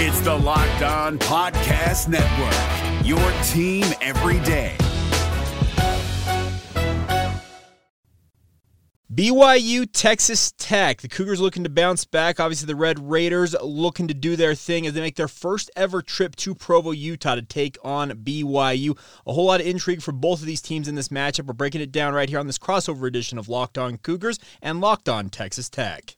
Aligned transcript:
It's 0.00 0.20
the 0.20 0.32
Locked 0.32 0.82
On 0.82 1.18
Podcast 1.18 2.06
Network, 2.06 3.04
your 3.04 3.18
team 3.42 3.84
every 4.00 4.38
day. 4.46 4.76
BYU, 9.12 9.88
Texas 9.92 10.52
Tech. 10.56 11.00
The 11.00 11.08
Cougars 11.08 11.40
looking 11.40 11.64
to 11.64 11.68
bounce 11.68 12.04
back. 12.04 12.38
Obviously, 12.38 12.68
the 12.68 12.76
Red 12.76 13.10
Raiders 13.10 13.56
looking 13.60 14.06
to 14.06 14.14
do 14.14 14.36
their 14.36 14.54
thing 14.54 14.86
as 14.86 14.92
they 14.92 15.00
make 15.00 15.16
their 15.16 15.26
first 15.26 15.68
ever 15.74 16.00
trip 16.00 16.36
to 16.36 16.54
Provo, 16.54 16.92
Utah 16.92 17.34
to 17.34 17.42
take 17.42 17.76
on 17.82 18.10
BYU. 18.10 18.96
A 19.26 19.32
whole 19.32 19.46
lot 19.46 19.60
of 19.60 19.66
intrigue 19.66 20.02
for 20.02 20.12
both 20.12 20.38
of 20.38 20.46
these 20.46 20.62
teams 20.62 20.86
in 20.86 20.94
this 20.94 21.08
matchup. 21.08 21.46
We're 21.46 21.54
breaking 21.54 21.80
it 21.80 21.90
down 21.90 22.14
right 22.14 22.28
here 22.28 22.38
on 22.38 22.46
this 22.46 22.56
crossover 22.56 23.08
edition 23.08 23.36
of 23.36 23.48
Locked 23.48 23.76
On 23.76 23.98
Cougars 23.98 24.38
and 24.62 24.80
Locked 24.80 25.08
On 25.08 25.28
Texas 25.28 25.68
Tech. 25.68 26.17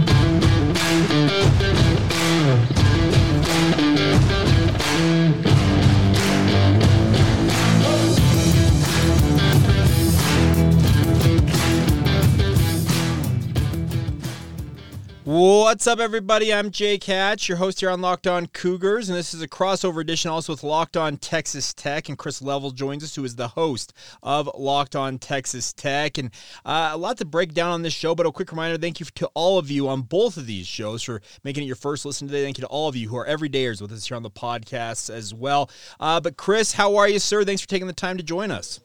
What's 15.33 15.87
up, 15.87 16.01
everybody? 16.01 16.53
I'm 16.53 16.71
Jake 16.71 17.05
Hatch, 17.05 17.47
your 17.47 17.57
host 17.57 17.79
here 17.79 17.89
on 17.89 18.01
Locked 18.01 18.27
On 18.27 18.47
Cougars, 18.47 19.07
and 19.07 19.17
this 19.17 19.33
is 19.33 19.41
a 19.41 19.47
crossover 19.47 20.01
edition 20.01 20.29
also 20.29 20.51
with 20.51 20.61
Locked 20.61 20.97
On 20.97 21.15
Texas 21.15 21.73
Tech. 21.73 22.09
And 22.09 22.17
Chris 22.17 22.41
Level 22.41 22.71
joins 22.71 23.01
us, 23.01 23.15
who 23.15 23.23
is 23.23 23.37
the 23.37 23.47
host 23.47 23.93
of 24.21 24.49
Locked 24.57 24.93
On 24.93 25.17
Texas 25.17 25.71
Tech. 25.71 26.17
And 26.17 26.31
uh, 26.65 26.89
a 26.91 26.97
lot 26.97 27.17
to 27.19 27.25
break 27.25 27.53
down 27.53 27.71
on 27.71 27.81
this 27.81 27.93
show, 27.93 28.13
but 28.13 28.25
a 28.25 28.31
quick 28.33 28.51
reminder 28.51 28.77
thank 28.77 28.99
you 28.99 29.05
to 29.05 29.27
all 29.33 29.57
of 29.57 29.71
you 29.71 29.87
on 29.87 30.01
both 30.01 30.35
of 30.35 30.47
these 30.47 30.67
shows 30.67 31.01
for 31.01 31.21
making 31.45 31.63
it 31.63 31.67
your 31.67 31.77
first 31.77 32.03
listen 32.03 32.27
today. 32.27 32.43
Thank 32.43 32.57
you 32.57 32.63
to 32.63 32.67
all 32.67 32.89
of 32.89 32.97
you 32.97 33.07
who 33.07 33.15
are 33.15 33.25
everydayers 33.25 33.81
with 33.81 33.93
us 33.93 34.05
here 34.05 34.17
on 34.17 34.23
the 34.23 34.29
podcast 34.29 35.09
as 35.09 35.33
well. 35.33 35.69
Uh, 36.01 36.19
but, 36.19 36.35
Chris, 36.35 36.73
how 36.73 36.97
are 36.97 37.07
you, 37.07 37.19
sir? 37.19 37.45
Thanks 37.45 37.61
for 37.61 37.69
taking 37.69 37.87
the 37.87 37.93
time 37.93 38.17
to 38.17 38.23
join 38.23 38.51
us. 38.51 38.81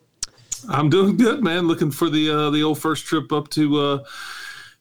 I'm 0.69 0.89
doing 0.89 1.17
good, 1.17 1.43
man. 1.43 1.67
Looking 1.67 1.91
for 1.91 2.09
the 2.09 2.29
uh, 2.29 2.49
the 2.51 2.63
old 2.63 2.79
first 2.79 3.05
trip 3.05 3.33
up 3.33 3.49
to 3.49 3.77
uh, 3.77 4.03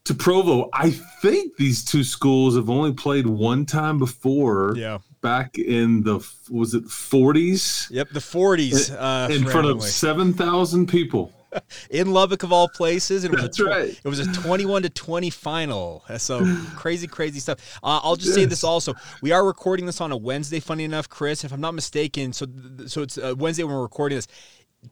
to 0.06 0.14
Provo. 0.14 0.68
I 0.72 0.90
think 0.90 1.56
these 1.56 1.84
two 1.84 2.04
schools 2.04 2.56
have 2.56 2.70
only 2.70 2.92
played 2.92 3.26
one 3.26 3.66
time 3.66 3.98
before. 3.98 4.74
Yeah. 4.76 4.98
Back 5.20 5.58
in 5.58 6.04
the 6.04 6.26
was 6.48 6.74
it 6.74 6.84
40s? 6.84 7.90
Yep, 7.90 8.10
the 8.10 8.20
40s. 8.20 8.94
Uh, 8.96 9.32
in 9.32 9.44
front 9.44 9.66
of 9.66 9.82
7,000 9.82 10.86
people. 10.86 11.32
in 11.90 12.12
Lubbock 12.12 12.42
of 12.42 12.52
all 12.52 12.68
places. 12.68 13.24
It 13.24 13.32
That's 13.32 13.58
a, 13.58 13.64
right. 13.64 14.00
It 14.04 14.08
was 14.08 14.20
a 14.20 14.32
21 14.32 14.82
to 14.82 14.90
20 14.90 15.30
final. 15.30 16.04
So 16.18 16.44
crazy, 16.76 17.06
crazy 17.06 17.40
stuff. 17.40 17.78
Uh, 17.82 18.00
I'll 18.02 18.16
just 18.16 18.28
yes. 18.28 18.34
say 18.36 18.44
this 18.44 18.64
also: 18.64 18.94
we 19.22 19.32
are 19.32 19.44
recording 19.44 19.86
this 19.86 20.00
on 20.00 20.12
a 20.12 20.16
Wednesday. 20.16 20.60
Funny 20.60 20.84
enough, 20.84 21.08
Chris, 21.08 21.44
if 21.44 21.52
I'm 21.52 21.60
not 21.60 21.74
mistaken, 21.74 22.32
so 22.32 22.46
so 22.86 23.02
it's 23.02 23.18
uh, 23.18 23.34
Wednesday 23.36 23.64
when 23.64 23.74
we're 23.74 23.82
recording 23.82 24.18
this 24.18 24.28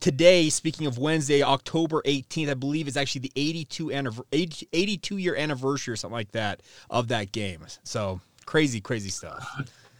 today, 0.00 0.48
speaking 0.50 0.86
of 0.86 0.98
Wednesday, 0.98 1.42
October 1.42 2.02
18th, 2.06 2.50
I 2.50 2.54
believe 2.54 2.88
is 2.88 2.96
actually 2.96 3.22
the 3.22 3.32
82 3.36 3.86
anniv- 3.86 4.66
82 4.72 5.16
year 5.16 5.36
anniversary 5.36 5.92
or 5.92 5.96
something 5.96 6.14
like 6.14 6.32
that 6.32 6.62
of 6.90 7.08
that 7.08 7.32
game. 7.32 7.64
So 7.84 8.20
crazy, 8.46 8.80
crazy 8.80 9.10
stuff 9.10 9.46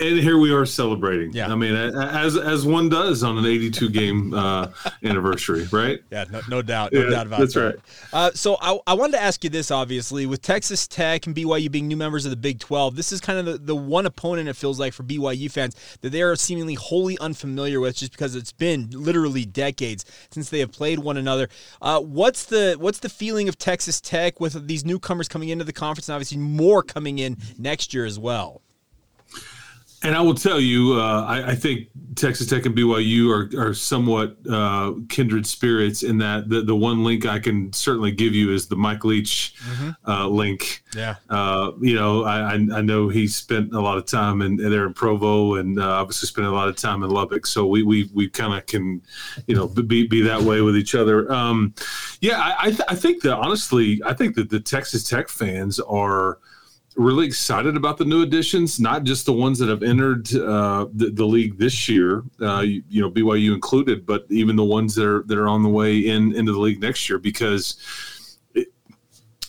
and 0.01 0.19
here 0.19 0.39
we 0.39 0.53
are 0.53 0.67
celebrating. 0.67 1.33
Yeah, 1.33 1.53
I 1.53 1.55
mean, 1.55 1.75
as 1.75 2.37
as 2.37 2.67
one 2.67 2.89
does 2.89 3.23
on 3.23 3.39
an 3.39 3.47
82 3.47 3.91
game 3.91 4.35
uh, 4.35 4.69
anniversary, 5.03 5.67
right? 5.71 6.01
Yeah, 6.11 6.25
no, 6.31 6.41
no 6.49 6.63
doubt, 6.63 6.93
no 6.93 7.03
yeah, 7.03 7.11
doubt 7.11 7.27
about 7.27 7.41
that's 7.41 7.55
that. 7.55 7.65
right. 7.65 7.75
Uh, 8.13 8.31
so 8.35 8.57
I, 8.61 8.79
I 8.87 8.95
wanted 8.95 9.13
to 9.13 9.23
ask 9.23 9.43
you 9.43 9.51
this, 9.51 9.73
obviously, 9.73 10.27
with 10.27 10.43
Texas 10.43 10.87
Tech 10.87 11.27
and 11.27 11.35
BYU 11.35 11.71
being 11.71 11.89
new 11.89 11.97
members 11.97 12.25
of 12.25 12.31
the 12.31 12.37
Big 12.37 12.61
12, 12.61 12.95
this 12.95 13.11
is 13.11 13.21
kind 13.21 13.41
of 13.41 13.47
the, 13.47 13.59
the 13.59 13.75
one 13.75 14.07
opponent 14.07 14.49
it 14.49 14.55
feels 14.55 14.79
like 14.79 14.93
for 14.93 15.03
BYU 15.03 15.51
fans 15.51 15.75
that 16.03 16.11
they 16.11 16.23
are 16.23 16.37
seemingly 16.37 16.75
wholly 16.75 17.19
unfamiliar 17.19 17.81
with, 17.81 17.97
just 17.97 18.13
because 18.13 18.37
it's 18.37 18.53
been 18.53 18.89
literally 18.93 19.45
decades 19.45 20.05
since 20.31 20.51
they 20.51 20.61
have 20.61 20.71
played 20.71 21.01
one 21.01 21.17
another. 21.17 21.49
Uh, 21.83 22.01
what's 22.01 22.45
the 22.45 22.77
what's 22.79 23.01
the 23.01 23.09
feeling 23.09 23.49
of 23.49 23.59
Texas 23.59 24.01
Tech 24.01 24.39
with 24.39 24.69
these 24.69 24.85
newcomers 24.85 25.27
coming 25.27 25.49
into 25.49 25.65
the 25.65 25.73
conference, 25.73 26.09
and 26.09 26.15
obviously 26.15 26.39
more 26.39 26.83
coming 26.83 27.19
in 27.19 27.37
next 27.59 27.93
year 27.93 28.05
as 28.05 28.19
well? 28.19 28.63
And 30.05 30.15
I 30.15 30.21
will 30.21 30.35
tell 30.35 30.61
you, 30.61 31.01
uh, 31.01 31.25
I, 31.27 31.53
I, 31.53 31.55
think 31.55 31.89
Texas 32.15 32.47
Tech 32.47 32.67
and 32.67 32.77
BYU 32.77 33.31
are, 33.31 33.69
are 33.69 33.73
somewhat 33.73 34.37
uh, 34.49 34.93
kindred 35.09 35.47
spirits 35.47 36.03
in 36.03 36.19
that 36.19 36.51
the, 36.51 36.61
the 36.61 36.77
one 36.77 37.03
link 37.03 37.25
I 37.25 37.39
can 37.39 37.73
certainly 37.73 38.13
give 38.13 38.35
you 38.35 38.53
is 38.53 38.69
the 38.69 38.77
Mike 38.77 39.03
Leach 39.07 39.55
mm-hmm. 39.67 39.91
uh, 40.07 40.29
link. 40.29 40.85
Yeah. 40.95 41.15
Uh, 41.31 41.73
you 41.81 41.95
know, 41.95 42.23
I, 42.25 42.53
I 42.53 42.83
know 42.83 43.09
he 43.09 43.27
spent 43.27 43.73
a 43.73 43.81
lot 43.81 43.97
of 43.97 44.05
time 44.05 44.43
in, 44.43 44.57
there 44.57 44.85
in 44.85 44.93
Provo 44.93 45.55
and 45.55 45.81
uh, 45.81 45.89
obviously 45.89 46.27
spent 46.27 46.49
a 46.49 46.53
lot 46.53 46.69
of 46.69 46.77
time 46.77 47.03
in 47.03 47.09
Lubbock. 47.09 47.47
So 47.47 47.65
we, 47.65 47.83
we, 47.83 48.11
we 48.13 48.29
kind 48.29 48.53
of 48.53 48.67
can, 48.67 49.01
you 49.47 49.57
know, 49.57 49.69
be, 49.69 50.07
be 50.07 50.21
that 50.21 50.43
way 50.43 50.61
with 50.61 50.77
each 50.77 50.95
other. 50.95 51.33
Um, 51.33 51.75
yeah, 52.21 52.39
I, 52.39 52.67
I, 52.67 52.69
th- 52.69 52.89
I 52.89 52.95
think 52.95 53.23
that 53.23 53.35
honestly, 53.39 54.03
I 54.05 54.13
think 54.13 54.35
that 54.35 54.51
the 54.51 54.61
Texas 54.61 55.03
Tech 55.09 55.31
fans 55.31 55.81
are– 55.81 56.41
really 56.97 57.27
excited 57.27 57.77
about 57.77 57.99
the 57.99 58.05
new 58.05 58.23
additions, 58.23 58.79
not 58.79 59.05
just 59.05 59.27
the 59.27 59.33
ones 59.33 59.59
that 59.59 59.69
have 59.69 59.83
entered 59.83 60.33
uh, 60.35 60.87
the, 60.93 61.11
the, 61.11 61.25
league 61.25 61.59
this 61.59 61.89
year, 61.89 62.23
uh, 62.41 62.61
you, 62.61 62.83
you, 62.89 63.01
know, 63.01 63.11
BYU 63.11 63.53
included, 63.53 64.07
but 64.07 64.27
even 64.31 64.57
the 64.57 64.65
ones 64.65 64.95
that 64.95 65.07
are 65.07 65.23
that 65.25 65.39
are 65.39 65.49
on 65.49 65.63
the 65.63 65.69
way 65.69 65.99
in 65.99 66.35
into 66.35 66.53
the 66.53 66.59
league 66.59 66.81
next 66.81 67.09
year. 67.09 67.19
Because, 67.19 68.39
it, 68.55 68.69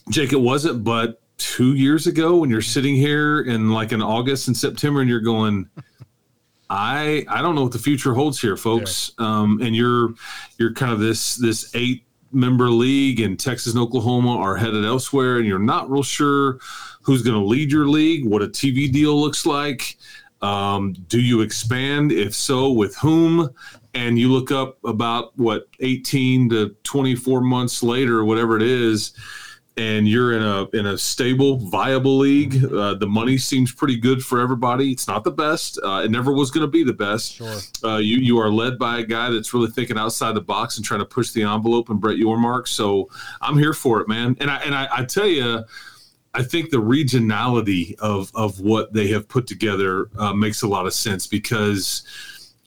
Jake, 0.09 0.33
it 0.33 0.41
wasn't 0.41 0.83
but 0.83 1.21
two 1.37 1.75
years 1.75 2.07
ago 2.07 2.37
when 2.37 2.49
you're 2.49 2.61
sitting 2.61 2.95
here 2.95 3.41
in 3.41 3.71
like 3.71 3.91
in 3.91 4.01
August 4.01 4.47
and 4.47 4.57
September, 4.57 5.01
and 5.01 5.09
you're 5.09 5.19
going. 5.19 5.69
I 6.67 7.23
I 7.29 7.43
don't 7.43 7.53
know 7.53 7.61
what 7.61 7.73
the 7.73 7.79
future 7.79 8.15
holds 8.15 8.41
here, 8.41 8.57
folks. 8.57 9.11
Yeah. 9.19 9.25
Um, 9.27 9.61
and 9.61 9.75
you're 9.75 10.15
you're 10.57 10.73
kind 10.73 10.91
of 10.91 10.99
this 10.99 11.35
this 11.35 11.69
eight 11.75 12.05
member 12.35 12.69
league, 12.69 13.19
and 13.19 13.39
Texas 13.39 13.73
and 13.73 13.81
Oklahoma 13.81 14.37
are 14.37 14.55
headed 14.55 14.85
elsewhere, 14.85 15.37
and 15.37 15.47
you're 15.47 15.57
not 15.57 15.89
real 15.89 16.03
sure 16.03 16.59
who's 17.01 17.21
going 17.21 17.39
to 17.39 17.45
lead 17.45 17.71
your 17.71 17.87
league, 17.87 18.25
what 18.25 18.41
a 18.41 18.47
TV 18.47 18.91
deal 18.91 19.19
looks 19.19 19.45
like. 19.45 19.97
Um, 20.41 20.93
do 21.07 21.21
you 21.21 21.41
expand? 21.41 22.11
If 22.11 22.35
so, 22.35 22.71
with 22.71 22.95
whom? 22.97 23.49
And 23.93 24.19
you 24.19 24.31
look 24.31 24.51
up 24.51 24.77
about 24.83 25.37
what 25.37 25.67
18 25.79 26.49
to 26.49 26.75
24 26.83 27.41
months 27.41 27.81
later, 27.81 28.25
whatever 28.25 28.57
it 28.57 28.63
is, 28.63 29.13
and 29.77 30.07
you're 30.07 30.33
in 30.33 30.41
a 30.41 30.69
in 30.77 30.85
a 30.85 30.97
stable, 30.97 31.57
viable 31.57 32.17
league. 32.17 32.63
Uh, 32.63 32.93
the 32.93 33.07
money 33.07 33.37
seems 33.37 33.73
pretty 33.73 33.97
good 33.97 34.23
for 34.23 34.39
everybody. 34.39 34.91
It's 34.91 35.07
not 35.07 35.23
the 35.23 35.31
best. 35.31 35.79
Uh, 35.83 36.01
it 36.05 36.11
never 36.11 36.31
was 36.31 36.49
going 36.49 36.61
to 36.65 36.71
be 36.71 36.83
the 36.83 36.93
best. 36.93 37.33
Sure. 37.33 37.57
Uh, 37.83 37.97
you 37.97 38.17
you 38.17 38.37
are 38.39 38.49
led 38.49 38.79
by 38.79 38.99
a 38.99 39.03
guy 39.03 39.29
that's 39.29 39.53
really 39.53 39.69
thinking 39.69 39.97
outside 39.97 40.33
the 40.33 40.41
box 40.41 40.77
and 40.77 40.85
trying 40.85 41.01
to 41.01 41.05
push 41.05 41.31
the 41.31 41.43
envelope 41.43 41.89
and 41.89 41.99
Brett 41.99 42.17
Yormark. 42.17 42.67
So 42.67 43.09
I'm 43.41 43.57
here 43.57 43.73
for 43.73 44.01
it, 44.01 44.07
man. 44.07 44.37
And 44.39 44.49
I 44.49 44.57
and 44.57 44.73
I, 44.73 44.87
I 44.91 45.05
tell 45.05 45.27
you 45.27 45.63
I 46.33 46.43
think 46.43 46.69
the 46.69 46.81
regionality 46.81 47.97
of 47.99 48.31
of 48.35 48.59
what 48.59 48.93
they 48.93 49.07
have 49.09 49.27
put 49.27 49.47
together 49.47 50.09
uh, 50.17 50.33
makes 50.33 50.61
a 50.61 50.67
lot 50.67 50.85
of 50.85 50.93
sense 50.93 51.27
because 51.27 52.03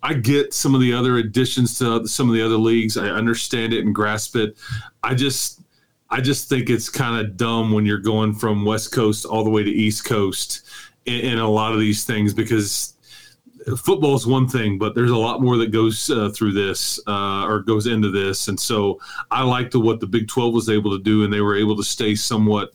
I 0.02 0.14
get 0.14 0.54
some 0.54 0.74
of 0.74 0.80
the 0.80 0.92
other 0.92 1.16
additions 1.16 1.78
to 1.78 2.06
some 2.06 2.28
of 2.28 2.34
the 2.34 2.42
other 2.42 2.56
leagues. 2.56 2.96
I 2.96 3.08
understand 3.08 3.72
it 3.72 3.84
and 3.84 3.94
grasp 3.94 4.36
it. 4.36 4.56
I 5.02 5.14
just 5.14 5.60
I 6.10 6.20
just 6.20 6.48
think 6.48 6.70
it's 6.70 6.88
kind 6.88 7.24
of 7.24 7.36
dumb 7.36 7.72
when 7.72 7.84
you're 7.84 7.98
going 7.98 8.34
from 8.34 8.64
West 8.64 8.92
Coast 8.92 9.24
all 9.24 9.44
the 9.44 9.50
way 9.50 9.62
to 9.62 9.70
East 9.70 10.04
Coast 10.04 10.62
in, 11.06 11.20
in 11.20 11.38
a 11.38 11.48
lot 11.48 11.72
of 11.72 11.80
these 11.80 12.04
things 12.04 12.32
because 12.32 12.94
football 13.76 14.14
is 14.14 14.26
one 14.26 14.48
thing, 14.48 14.78
but 14.78 14.94
there's 14.94 15.10
a 15.10 15.16
lot 15.16 15.42
more 15.42 15.56
that 15.58 15.70
goes 15.70 16.08
uh, 16.10 16.30
through 16.30 16.52
this 16.52 16.98
uh, 17.06 17.44
or 17.44 17.60
goes 17.60 17.86
into 17.86 18.10
this. 18.10 18.48
And 18.48 18.58
so 18.58 19.00
I 19.30 19.42
liked 19.42 19.74
what 19.74 20.00
the 20.00 20.06
Big 20.06 20.28
12 20.28 20.54
was 20.54 20.68
able 20.70 20.96
to 20.96 21.02
do, 21.02 21.24
and 21.24 21.32
they 21.32 21.40
were 21.40 21.56
able 21.56 21.76
to 21.76 21.84
stay 21.84 22.14
somewhat 22.14 22.72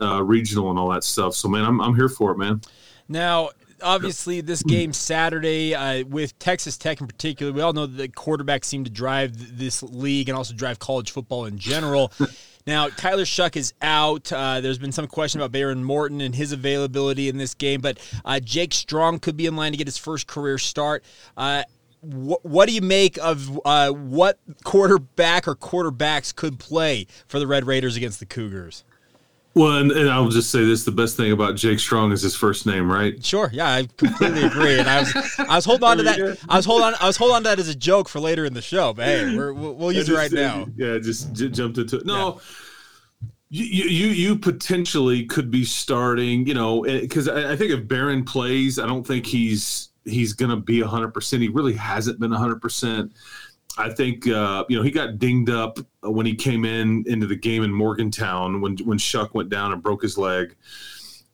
uh, 0.00 0.22
regional 0.22 0.70
and 0.70 0.78
all 0.78 0.90
that 0.90 1.04
stuff. 1.04 1.34
So, 1.34 1.48
man, 1.48 1.64
I'm, 1.64 1.80
I'm 1.80 1.94
here 1.94 2.08
for 2.08 2.32
it, 2.32 2.38
man. 2.38 2.60
Now, 3.08 3.50
obviously 3.82 4.40
this 4.40 4.62
game 4.62 4.92
Saturday 4.92 5.74
uh, 5.74 6.04
with 6.04 6.38
Texas 6.38 6.76
Tech 6.76 7.00
in 7.00 7.06
particular. 7.06 7.52
We 7.52 7.60
all 7.62 7.72
know 7.72 7.86
that 7.86 7.96
the 7.96 8.08
quarterbacks 8.08 8.66
seem 8.66 8.84
to 8.84 8.90
drive 8.90 9.58
this 9.58 9.82
league 9.82 10.28
and 10.28 10.36
also 10.36 10.54
drive 10.54 10.78
college 10.78 11.10
football 11.10 11.46
in 11.46 11.58
general. 11.58 12.12
Now, 12.66 12.88
Tyler 12.88 13.24
Shough 13.24 13.56
is 13.56 13.72
out. 13.80 14.32
Uh, 14.32 14.60
there's 14.60 14.78
been 14.78 14.92
some 14.92 15.06
question 15.06 15.40
about 15.40 15.52
Behren 15.52 15.82
Morton 15.82 16.20
and 16.20 16.34
his 16.34 16.52
availability 16.52 17.28
in 17.28 17.36
this 17.36 17.54
game, 17.54 17.80
but 17.80 17.98
uh, 18.24 18.40
Jake 18.40 18.74
Strong 18.74 19.20
could 19.20 19.36
be 19.36 19.46
in 19.46 19.56
line 19.56 19.72
to 19.72 19.78
get 19.78 19.86
his 19.86 19.98
first 19.98 20.26
career 20.26 20.58
start. 20.58 21.02
Uh, 21.36 21.62
wh- 22.02 22.44
what 22.44 22.68
do 22.68 22.74
you 22.74 22.82
make 22.82 23.18
of 23.18 23.60
uh, 23.64 23.90
what 23.90 24.38
quarterback 24.64 25.48
or 25.48 25.56
quarterbacks 25.56 26.34
could 26.34 26.58
play 26.58 27.06
for 27.26 27.38
the 27.38 27.46
Red 27.46 27.66
Raiders 27.66 27.96
against 27.96 28.20
the 28.20 28.26
Cougars? 28.26 28.84
Well, 29.54 29.78
and, 29.78 29.90
and, 29.90 30.08
I'll 30.08 30.28
just 30.28 30.50
say 30.50 30.64
this: 30.64 30.84
the 30.84 30.92
best 30.92 31.16
thing 31.16 31.32
about 31.32 31.56
Jake 31.56 31.80
Strong 31.80 32.12
is 32.12 32.22
his 32.22 32.36
first 32.36 32.66
name, 32.66 32.90
right? 32.90 33.22
Sure. 33.24 33.50
Yeah, 33.52 33.68
I 33.68 33.88
completely 33.96 34.44
agree. 34.44 34.78
And 34.78 34.88
I 34.88 35.00
was, 35.00 35.34
I 35.38 35.56
was 35.56 35.64
holding 35.64 35.88
on 35.88 35.96
to 35.96 36.02
that. 36.04 36.38
I 36.48 36.56
was 36.56 36.64
holding 36.64 36.86
on. 36.86 36.94
I 37.00 37.06
was 37.06 37.16
holding 37.16 37.36
on 37.36 37.42
to 37.42 37.48
that 37.48 37.58
as 37.58 37.68
a 37.68 37.74
joke 37.74 38.08
for 38.08 38.20
later 38.20 38.44
in 38.44 38.54
the 38.54 38.62
show. 38.62 38.94
But 38.94 39.06
hey, 39.06 39.34
we 39.34 39.52
will 39.52 39.90
use 39.90 40.06
just, 40.06 40.16
it 40.16 40.20
right 40.20 40.32
now. 40.32 40.68
Yeah, 40.76 40.98
just 40.98 41.32
j- 41.32 41.48
jumped 41.48 41.78
into 41.78 41.98
it. 41.98 42.06
No. 42.06 42.34
Yeah. 42.34 42.40
You, 43.52 43.64
you 43.88 44.06
you 44.10 44.36
potentially 44.36 45.26
could 45.26 45.50
be 45.50 45.64
starting, 45.64 46.46
you 46.46 46.54
know, 46.54 46.84
eh, 46.84 47.00
because 47.00 47.26
I, 47.26 47.52
I 47.52 47.56
think 47.56 47.72
if 47.72 47.80
Behren 47.88 48.24
plays, 48.24 48.78
I 48.78 48.86
don't 48.86 49.04
think 49.04 49.26
he's 49.26 49.88
he's 50.04 50.32
going 50.32 50.50
to 50.50 50.56
be 50.56 50.80
100%. 50.80 51.40
He 51.40 51.48
really 51.48 51.74
hasn't 51.74 52.20
been 52.20 52.30
100%. 52.30 53.10
I 53.80 53.88
think 53.90 54.28
uh, 54.28 54.64
you 54.68 54.76
know 54.76 54.82
he 54.82 54.90
got 54.90 55.18
dinged 55.18 55.50
up 55.50 55.78
when 56.02 56.26
he 56.26 56.34
came 56.34 56.64
in 56.64 57.04
into 57.06 57.26
the 57.26 57.36
game 57.36 57.62
in 57.62 57.72
Morgantown 57.72 58.60
when 58.60 58.76
when 58.78 58.98
Shough 58.98 59.32
went 59.32 59.48
down 59.48 59.72
and 59.72 59.82
broke 59.82 60.02
his 60.02 60.18
leg. 60.18 60.54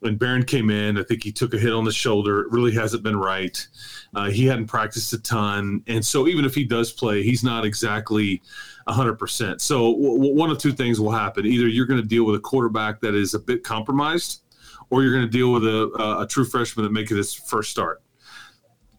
When 0.01 0.19
Behren 0.19 0.47
came 0.47 0.71
in, 0.71 0.99
I 0.99 1.03
think 1.03 1.25
he 1.25 1.33
took 1.33 1.55
a 1.55 1.59
hit 1.59 1.73
on 1.73 1.85
the 1.85 1.93
shoulder. 1.93 2.43
It 2.43 2.53
really 2.53 2.73
hasn't 2.73 3.03
been 3.03 3.17
right. 3.17 3.67
Uh, 4.15 4.31
he 4.31 4.45
hadn't 4.47 4.67
practiced 4.67 5.13
a 5.15 5.19
ton, 5.19 5.83
and 5.87 6.05
so 6.05 6.29
even 6.29 6.45
if 6.45 6.55
he 6.55 6.65
does 6.65 6.93
play, 6.93 7.23
he's 7.23 7.43
not 7.43 7.65
exactly 7.65 8.43
100%. 8.87 9.61
So 9.61 9.93
w- 9.95 10.35
one 10.35 10.51
of 10.51 10.59
two 10.59 10.73
things 10.73 11.01
will 11.01 11.11
happen: 11.11 11.47
either 11.47 11.67
you're 11.67 11.87
going 11.87 12.01
to 12.01 12.07
deal 12.07 12.25
with 12.25 12.37
a 12.37 12.41
quarterback 12.41 13.01
that 13.01 13.15
is 13.15 13.35
a 13.35 13.39
bit 13.39 13.65
compromised, 13.65 14.43
or 14.91 15.03
you're 15.03 15.15
going 15.15 15.27
to 15.27 15.31
deal 15.31 15.51
with 15.51 15.65
a, 15.65 16.21
a 16.21 16.27
true 16.29 16.45
freshman 16.45 16.85
that 16.85 16.93
make 16.93 17.11
it 17.11 17.17
his 17.17 17.35
first 17.35 17.71
start 17.71 18.03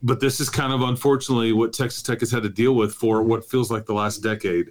but 0.08 0.22
this 0.22 0.40
is 0.40 0.50
kind 0.50 0.72
of 0.72 0.82
unfortunately 0.82 1.52
what 1.52 1.74
Texas 1.74 2.02
Tech 2.02 2.22
has 2.22 2.32
had 2.32 2.44
to 2.44 2.50
deal 2.50 2.74
with 2.74 2.94
for 2.94 3.22
what 3.22 3.44
feels 3.44 3.70
like 3.70 3.86
the 3.86 3.94
last 3.94 4.20
decade. 4.20 4.68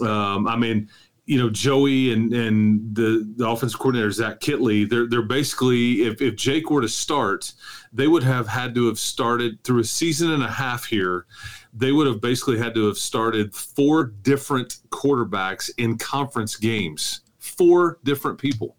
Um, 0.00 0.48
I 0.48 0.56
mean, 0.56 0.88
you 1.26 1.38
know, 1.38 1.48
Joey 1.48 2.12
and 2.12 2.32
and 2.32 2.94
the 2.94 3.32
the 3.36 3.48
offensive 3.48 3.78
coordinator 3.78 4.10
Zach 4.10 4.40
Kittley, 4.40 4.88
they're 4.88 5.06
they're 5.06 5.22
basically 5.22 6.02
if 6.02 6.20
if 6.20 6.34
Jake 6.34 6.70
were 6.70 6.80
to 6.80 6.88
start, 6.88 7.52
they 7.92 8.08
would 8.08 8.24
have 8.24 8.48
had 8.48 8.74
to 8.74 8.88
have 8.88 8.98
started 8.98 9.62
through 9.62 9.80
a 9.80 9.84
season 9.84 10.32
and 10.32 10.42
a 10.42 10.50
half 10.50 10.84
here. 10.86 11.26
They 11.72 11.92
would 11.92 12.08
have 12.08 12.20
basically 12.20 12.58
had 12.58 12.74
to 12.74 12.86
have 12.88 12.98
started 12.98 13.54
four 13.54 14.06
different 14.22 14.78
quarterbacks 14.90 15.70
in 15.78 15.98
conference 15.98 16.56
games, 16.56 17.20
four 17.38 18.00
different 18.02 18.38
people 18.38 18.77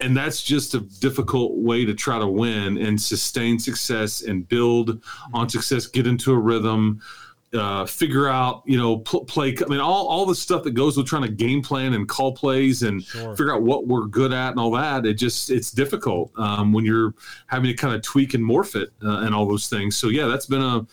and 0.00 0.16
that's 0.16 0.42
just 0.42 0.74
a 0.74 0.80
difficult 0.80 1.56
way 1.56 1.84
to 1.84 1.94
try 1.94 2.18
to 2.18 2.26
win 2.26 2.78
and 2.78 3.00
sustain 3.00 3.58
success 3.58 4.22
and 4.22 4.48
build 4.48 5.02
on 5.32 5.48
success 5.48 5.86
get 5.86 6.06
into 6.06 6.32
a 6.32 6.38
rhythm 6.38 7.00
uh, 7.54 7.86
figure 7.86 8.28
out 8.28 8.62
you 8.66 8.76
know 8.76 8.98
pl- 8.98 9.24
play 9.24 9.54
i 9.64 9.68
mean 9.68 9.78
all, 9.78 10.08
all 10.08 10.26
the 10.26 10.34
stuff 10.34 10.64
that 10.64 10.72
goes 10.72 10.96
with 10.96 11.06
trying 11.06 11.22
to 11.22 11.28
game 11.28 11.62
plan 11.62 11.94
and 11.94 12.08
call 12.08 12.32
plays 12.34 12.82
and 12.82 13.04
sure. 13.04 13.36
figure 13.36 13.54
out 13.54 13.62
what 13.62 13.86
we're 13.86 14.06
good 14.06 14.32
at 14.32 14.50
and 14.50 14.58
all 14.58 14.72
that 14.72 15.06
it 15.06 15.14
just 15.14 15.50
it's 15.50 15.70
difficult 15.70 16.32
um, 16.36 16.72
when 16.72 16.84
you're 16.84 17.14
having 17.46 17.68
to 17.68 17.74
kind 17.74 17.94
of 17.94 18.02
tweak 18.02 18.34
and 18.34 18.44
morph 18.44 18.74
it 18.74 18.90
uh, 19.04 19.20
and 19.20 19.34
all 19.34 19.46
those 19.46 19.68
things 19.68 19.96
so 19.96 20.08
yeah 20.08 20.26
that's 20.26 20.46
been 20.46 20.62
a 20.62 20.84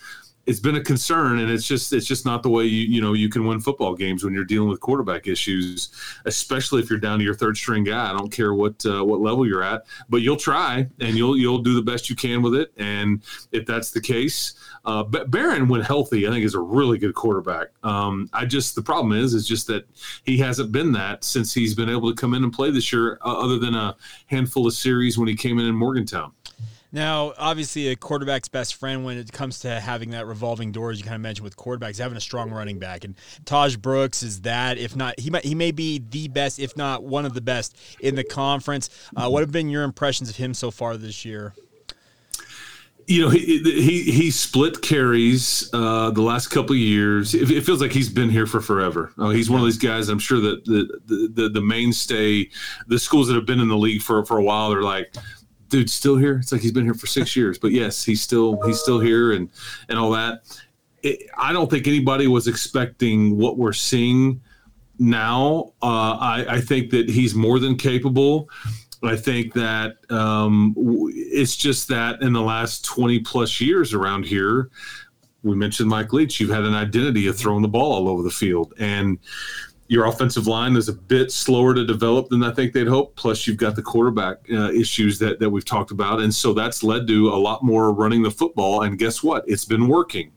it's 0.52 0.60
been 0.60 0.76
a 0.76 0.84
concern 0.84 1.40
and 1.40 1.50
it's 1.50 1.66
just 1.66 1.94
it's 1.94 2.06
just 2.06 2.26
not 2.26 2.44
the 2.44 2.50
way 2.50 2.66
you 2.66 2.82
you 2.82 3.02
know 3.02 3.14
you 3.14 3.30
can 3.30 3.46
win 3.46 3.62
football 3.62 3.96
games 3.96 4.22
when 4.22 4.34
you're 4.34 4.44
dealing 4.44 4.68
with 4.68 4.82
quarterback 4.82 5.26
issues 5.26 5.90
especially 6.26 6.82
if 6.82 6.90
you're 6.90 7.00
down 7.00 7.18
to 7.20 7.24
your 7.24 7.34
third 7.34 7.56
string 7.56 7.86
guy 7.86 8.10
i 8.10 8.12
don't 8.12 8.34
care 8.34 8.54
what 8.54 8.86
uh, 8.86 9.04
what 9.04 9.22
level 9.22 9.48
you're 9.48 9.64
at 9.64 9.86
but 10.10 10.18
you'll 10.18 10.36
try 10.36 10.86
and 11.00 11.16
you'll 11.16 11.38
you'll 11.38 11.60
do 11.60 11.74
the 11.74 11.82
best 11.82 12.10
you 12.10 12.18
can 12.18 12.42
with 12.42 12.54
it 12.54 12.74
and 12.76 13.24
if 13.54 13.66
that's 13.66 13.92
the 13.92 14.02
case 14.02 14.54
uh, 14.84 15.04
Behren, 15.04 15.70
when 15.70 15.82
healthy, 15.82 16.28
I 16.28 16.32
think 16.32 16.44
is 16.44 16.56
a 16.56 16.60
really 16.60 16.98
good 16.98 17.14
quarterback. 17.14 17.68
Um, 17.84 18.30
I 18.34 18.46
just 18.46 18.74
the 18.74 18.82
problem 18.82 19.14
is 19.14 19.36
is 19.36 19.48
just 19.48 19.68
that 19.68 19.88
he 20.24 20.38
hasn't 20.40 20.72
been 20.72 20.92
that 20.94 21.24
since 21.24 21.54
he's 21.54 21.76
been 21.76 21.90
able 21.90 22.10
to 22.10 22.20
come 22.20 22.34
in 22.34 22.44
and 22.44 22.52
play 22.52 22.72
this 22.72 22.92
year, 22.92 23.20
uh, 23.24 23.40
other 23.40 23.60
than 23.60 23.76
a 23.76 23.96
handful 24.26 24.66
of 24.66 24.74
series 24.74 25.20
when 25.20 25.28
he 25.28 25.36
came 25.36 25.60
in 25.60 25.68
in 25.68 25.76
Morgantown. 25.76 26.32
Now, 26.92 27.34
obviously, 27.38 27.88
a 27.88 27.96
quarterback's 27.96 28.50
best 28.50 28.76
friend 28.76 29.06
when 29.06 29.18
it 29.18 29.32
comes 29.32 29.60
to 29.60 29.80
having 29.80 30.12
that 30.12 30.26
revolving 30.26 30.72
door, 30.72 30.92
as 30.92 31.00
you 31.00 31.06
kind 31.06 31.16
of 31.16 31.22
mentioned 31.22 31.46
with 31.46 31.56
quarterbacks, 31.56 32.00
having 32.00 32.18
a 32.18 32.22
strong 32.22 32.52
running 32.52 32.80
back, 32.80 33.06
and 33.06 33.16
Taj 33.46 33.78
Brooks 33.78 34.24
is 34.24 34.42
that. 34.42 34.78
If 34.78 34.96
not, 34.96 35.20
he 35.20 35.30
might 35.30 35.46
he 35.46 35.56
may 35.56 35.72
be 35.72 36.00
the 36.00 36.28
best, 36.28 36.60
if 36.60 36.76
not 36.76 37.04
one 37.04 37.26
of 37.26 37.34
the 37.34 37.42
best 37.42 37.78
in 38.02 38.16
the 38.16 38.24
conference. 38.24 38.90
Uh, 39.16 39.30
what 39.30 39.42
have 39.42 39.52
been 39.52 39.70
your 39.70 39.84
impressions 39.84 40.30
of 40.30 40.36
him 40.36 40.54
so 40.54 40.72
far 40.72 40.98
this 40.98 41.24
year? 41.24 41.54
you 43.08 43.22
know 43.22 43.30
he 43.30 43.60
he, 43.64 44.04
he 44.04 44.32
split 44.32 44.82
carries 44.82 45.70
uh, 45.74 46.12
the 46.12 46.22
last 46.22 46.48
couple 46.48 46.72
of 46.72 46.80
years. 46.80 47.34
It, 47.34 47.52
it, 47.52 47.64
feels 47.64 47.82
like 47.82 47.92
he's 47.92 48.10
been 48.10 48.30
here 48.30 48.46
for 48.46 48.62
forever. 48.62 49.12
Uh, 49.18 49.30
he's 49.30 49.50
one 49.50 49.60
of 49.60 49.66
these 49.66 49.78
guys. 49.78 50.08
I'm 50.08 50.20
sure 50.20 50.40
that 50.40 50.66
the, 50.66 51.30
the, 51.34 51.50
the 51.50 51.62
mainstay, 51.62 52.50
the 52.88 53.00
schools 53.00 53.28
that 53.28 53.36
have 53.36 53.46
been 53.46 53.60
in 53.60 53.68
the 53.68 53.78
league 53.78 54.02
for 54.02 54.26
for 54.26 54.38
a 54.38 54.44
while, 54.44 54.70
they're 54.70 54.82
like, 54.82 55.14
dude, 55.72 55.90
still 55.90 56.18
here. 56.18 56.38
It's 56.38 56.52
like 56.52 56.62
he's 56.62 56.72
been 56.72 56.86
here 56.86 56.94
for 56.94 57.08
six 57.08 57.36
years. 57.36 57.58
But 57.58 57.72
yes, 57.72 58.04
he's 58.04 58.22
still 58.22 58.62
he's 58.68 58.80
still 58.80 59.00
here 59.00 59.32
and 59.32 59.50
and 59.90 59.98
all 59.98 60.12
that. 60.12 60.44
It, 61.02 61.30
I 61.36 61.52
don't 61.52 61.70
think 61.70 61.88
anybody 61.88 62.28
was 62.28 62.48
expecting 62.48 63.38
what 63.38 63.58
we're 63.58 63.74
seeing 63.74 64.42
now. 65.00 65.74
Uh, 65.82 66.18
I, 66.20 66.46
I 66.48 66.62
think 66.62 66.92
that 66.92 67.10
he's 67.10 67.34
more 67.34 67.58
than 67.58 67.76
capable. 67.76 68.50
I 69.04 69.16
think 69.16 69.54
that 69.54 69.98
um, 70.12 70.76
it's 70.78 71.56
just 71.56 71.88
that 71.88 72.22
in 72.22 72.34
the 72.34 72.42
last 72.42 72.86
20 72.86 73.20
plus 73.22 73.60
years 73.60 73.96
around 73.96 74.26
here, 74.26 74.70
we 75.42 75.56
mentioned 75.56 75.90
Mike 75.90 76.14
Leach, 76.14 76.40
you've 76.40 76.52
had 76.52 76.66
an 76.66 76.76
identity 76.76 77.26
of 77.26 77.36
throwing 77.36 77.64
the 77.64 77.68
ball 77.68 77.94
all 77.94 78.10
over 78.10 78.22
the 78.22 78.30
field. 78.30 78.76
And 78.78 79.18
your 79.92 80.06
offensive 80.06 80.48
line 80.48 80.78
is 80.78 80.88
a 80.88 80.94
bit 80.94 81.34
slower 81.34 81.74
to 81.74 81.86
develop 81.86 82.30
than 82.30 82.46
I 82.46 82.52
think 82.52 82.72
they'd 82.72 82.88
hoped. 82.88 83.18
Plus, 83.18 83.46
you've 83.46 83.58
got 83.58 83.76
the 83.76 83.82
quarterback 83.82 84.38
uh, 84.50 84.72
issues 84.72 85.20
that, 85.20 85.38
that 85.40 85.50
we've 85.50 85.66
talked 85.66 85.92
about. 85.92 86.22
And 86.22 86.34
so 86.34 86.54
that's 86.54 86.82
led 86.82 87.08
to 87.08 87.28
a 87.28 87.36
lot 87.36 87.62
more 87.62 87.92
running 87.92 88.24
the 88.24 88.32
football. 88.32 88.84
And 88.84 88.98
guess 88.98 89.22
what? 89.22 89.44
It's 89.48 89.66
been 89.66 89.90
working 89.90 90.32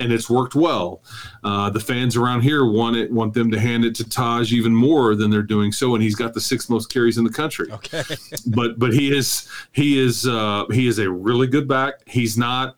and 0.00 0.12
it's 0.12 0.28
worked 0.28 0.56
well. 0.56 1.04
Uh, 1.44 1.70
the 1.70 1.78
fans 1.78 2.16
around 2.16 2.40
here 2.40 2.66
want 2.66 2.96
it, 2.96 3.12
want 3.12 3.32
them 3.32 3.48
to 3.52 3.60
hand 3.60 3.84
it 3.84 3.94
to 3.94 4.08
Taj 4.08 4.52
even 4.52 4.74
more 4.74 5.14
than 5.14 5.30
they're 5.30 5.40
doing 5.40 5.70
so, 5.70 5.94
and 5.94 6.02
he's 6.02 6.16
got 6.16 6.34
the 6.34 6.40
sixth 6.40 6.68
most 6.68 6.92
carries 6.92 7.16
in 7.16 7.22
the 7.22 7.30
country. 7.30 7.70
Okay, 7.70 8.02
but 8.46 8.76
but 8.76 8.92
he 8.92 9.16
is 9.16 9.48
he 9.70 10.00
is 10.00 10.26
uh, 10.26 10.64
he 10.72 10.88
is 10.88 10.98
a 10.98 11.08
really 11.08 11.46
good 11.46 11.68
back. 11.68 11.94
He's 12.06 12.36
not. 12.36 12.76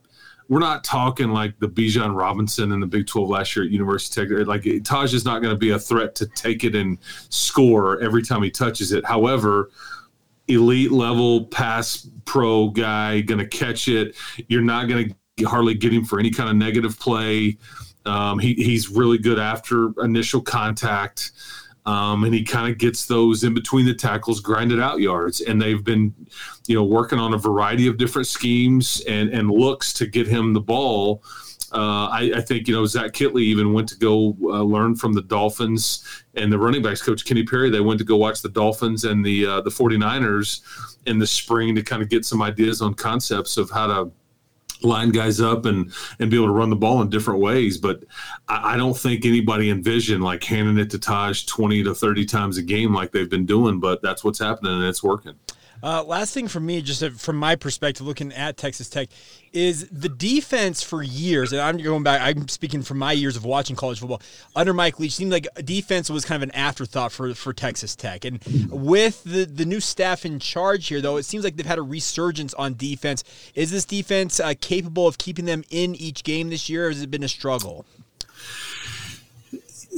We're 0.49 0.61
not 0.61 0.83
talking 0.83 1.29
like 1.29 1.59
the 1.59 1.69
Bijan 1.69 2.17
Robinson 2.17 2.73
in 2.73 2.81
the 2.81 2.87
Big 2.87 3.07
12 3.07 3.29
last 3.29 3.55
year 3.55 3.65
at 3.67 3.71
University 3.71 4.27
Tech. 4.27 4.47
Like 4.47 4.67
Taj 4.83 5.13
is 5.13 5.25
not 5.25 5.43
going 5.43 5.55
to 5.55 5.59
be 5.59 5.71
a 5.71 5.79
threat 5.79 6.15
to 6.17 6.27
take 6.27 6.65
it 6.65 6.75
and 6.75 6.99
score 7.29 8.01
every 8.01 8.23
time 8.23 8.43
he 8.43 8.51
touches 8.51 8.93
it. 8.93 9.05
However, 9.05 9.71
elite 10.49 10.91
level 10.91 11.45
pass 11.47 12.09
pro 12.25 12.69
guy 12.69 13.21
going 13.21 13.39
to 13.39 13.47
catch 13.47 13.89
it. 13.89 14.17
You're 14.49 14.63
not 14.63 14.89
going 14.89 15.15
to 15.37 15.45
hardly 15.45 15.75
get 15.75 15.93
him 15.93 16.05
for 16.05 16.19
any 16.19 16.31
kind 16.31 16.49
of 16.49 16.57
negative 16.57 16.99
play. 16.99 17.59
Um, 18.07 18.39
he, 18.39 18.55
he's 18.55 18.89
really 18.89 19.19
good 19.19 19.39
after 19.39 19.93
initial 20.03 20.41
contact. 20.41 21.33
Um, 21.87 22.25
and 22.25 22.35
he 22.35 22.45
kind 22.45 22.71
of 22.71 22.79
gets 22.79 23.07
those 23.07 23.45
in 23.45 23.55
between 23.55 23.87
the 23.87 23.95
tackles, 23.95 24.41
grinded 24.41 24.81
out 24.81 25.01
yards. 25.01 25.41
And 25.41 25.61
they've 25.61 25.83
been, 25.83 26.15
you 26.67 26.75
know, 26.75 26.85
working 26.85 27.19
on 27.19 27.33
a 27.33 27.39
variety 27.39 27.87
of 27.87 27.97
different 27.97 28.29
schemes 28.29 29.03
and, 29.09 29.31
and 29.31 29.51
looks 29.51 29.93
to 29.95 30.07
get 30.07 30.27
him 30.27 30.53
the 30.53 30.61
ball. 30.61 31.23
Uh, 31.73 32.09
I, 32.09 32.33
I, 32.37 32.41
think, 32.41 32.67
you 32.67 32.75
know, 32.75 32.87
Zach 32.87 33.13
Kittley 33.13 33.43
even 33.43 33.75
went 33.75 33.89
to 33.91 33.97
go 33.97 34.37
uh, 34.45 34.63
learn 34.63 34.97
from 34.97 35.13
the 35.13 35.23
Dolphins 35.23 36.25
and 36.35 36.51
the 36.51 36.59
running 36.59 36.83
backs 36.83 37.03
coach, 37.03 37.27
Kenny 37.27 37.43
Perry. 37.43 37.69
They 37.69 37.81
went 37.81 37.99
to 37.99 38.07
go 38.07 38.17
watch 38.17 38.41
the 38.41 38.49
Dolphins 38.49 39.05
and 39.05 39.25
the, 39.25 39.47
uh, 39.47 39.61
the 39.61 39.71
49ers 39.71 40.61
in 41.07 41.19
the 41.19 41.27
spring 41.27 41.75
to 41.75 41.83
kind 41.83 42.03
of 42.03 42.09
get 42.09 42.25
some 42.25 42.41
ideas 42.41 42.81
on 42.81 42.95
concepts 42.95 43.59
of 43.59 43.71
how 43.71 43.87
to 43.87 44.11
line 44.83 45.11
guys 45.11 45.41
up 45.41 45.67
and 45.67 45.93
and 46.19 46.31
be 46.31 46.37
able 46.37 46.47
to 46.47 46.53
run 46.53 46.71
the 46.71 46.77
ball 46.77 47.03
in 47.03 47.11
different 47.11 47.41
ways. 47.41 47.79
But 47.79 48.05
I, 48.49 48.75
I, 48.75 48.77
don't 48.77 48.97
think 48.97 49.25
anybody 49.25 49.71
envisioned 49.71 50.23
like 50.23 50.43
handing 50.45 50.79
it 50.79 50.91
to 50.91 50.99
Taj 50.99 51.47
twenty 51.47 51.83
to 51.85 51.95
thirty 51.95 52.25
times 52.25 52.59
a 52.59 52.63
game 52.63 52.95
like 52.95 53.13
they've 53.13 53.31
been 53.31 53.47
doing. 53.47 53.81
But 53.81 54.03
that's 54.03 54.25
what's 54.25 54.39
happening 54.39 54.73
and 54.73 54.85
it's 54.85 55.03
working. 55.03 55.35
Uh, 55.83 56.03
last 56.03 56.35
thing 56.35 56.49
for 56.49 56.61
me, 56.61 56.83
just 56.83 57.05
from 57.21 57.37
my 57.37 57.57
perspective, 57.57 58.07
looking 58.07 58.33
at 58.33 58.57
Texas 58.57 58.89
Tech, 58.89 59.09
is 59.53 59.89
the 59.89 60.09
defense 60.09 60.83
for 60.83 61.03
years, 61.03 61.53
and 61.53 61.61
I'm 61.61 61.79
going 61.79 62.03
back, 62.03 62.21
I'm 62.21 62.49
speaking 62.49 62.83
from 62.83 62.99
my 62.99 63.13
years 63.13 63.37
of 63.37 63.45
watching 63.45 63.77
college 63.77 64.01
football, 64.01 64.21
under 64.55 64.75
Mike 64.75 64.99
Leach, 64.99 65.15
seemed 65.15 65.33
like 65.33 65.47
defense 65.65 66.11
was 66.11 66.25
kind 66.25 66.43
of 66.43 66.49
an 66.49 66.55
afterthought 66.55 67.13
for, 67.13 67.35
for 67.35 67.53
Texas 67.53 67.97
Tech. 67.97 68.25
And 68.25 68.41
with 68.71 69.23
the, 69.25 69.45
the 69.45 69.65
new 69.65 69.81
staff 69.81 70.27
in 70.27 70.39
charge 70.39 70.89
here, 70.89 71.01
though, 71.01 71.17
it 71.17 71.25
seems 71.25 71.45
like 71.45 71.57
they've 71.57 71.67
had 71.67 71.79
a 71.79 71.83
resurgence 71.83 72.55
on 72.55 72.75
defense. 72.75 73.25
Is 73.55 73.71
this 73.71 73.85
defense 73.85 74.41
uh, 74.41 74.55
capable 74.61 75.07
of 75.07 75.19
keeping 75.19 75.45
them 75.45 75.65
in 75.71 75.95
each 75.95 76.25
game 76.25 76.51
this 76.51 76.69
year, 76.69 76.87
or 76.87 76.89
has 76.91 77.03
it 77.03 77.11
been 77.11 77.23
a 77.23 77.29
struggle? 77.29 77.87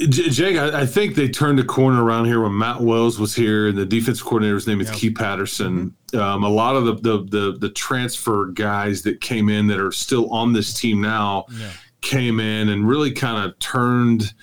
Jake, 0.09 0.57
I, 0.57 0.81
I, 0.81 0.85
think 0.85 1.15
they 1.15 1.27
turned 1.27 1.59
a 1.59 1.63
corner 1.63 2.03
around 2.03 2.25
here 2.25 2.41
when 2.41 2.57
Matt 2.57 2.81
Wells 2.81 3.19
was 3.19 3.35
here, 3.35 3.67
and 3.67 3.77
the 3.77 3.85
defense 3.85 4.21
coordinator's 4.21 4.67
name 4.67 4.81
is 4.81 4.89
yeah. 4.89 4.95
Keith 4.95 5.15
Patterson. 5.15 5.95
Mm-hmm. 6.11 6.19
Um, 6.19 6.43
a 6.43 6.49
lot 6.49 6.75
of 6.75 6.85
the, 6.85 6.93
the, 6.95 7.23
the 7.25 7.57
the 7.57 7.69
transfer 7.69 8.47
guys 8.47 9.01
that 9.03 9.21
came 9.21 9.49
in 9.49 9.67
that 9.67 9.79
are 9.79 9.91
still 9.91 10.29
on 10.31 10.53
this 10.53 10.73
team 10.73 11.01
now 11.01 11.45
yeah. 11.51 11.71
came 12.01 12.39
in 12.39 12.69
and 12.69 12.87
really 12.87 13.11
kind 13.11 13.45
of 13.45 13.57
turned 13.59 14.33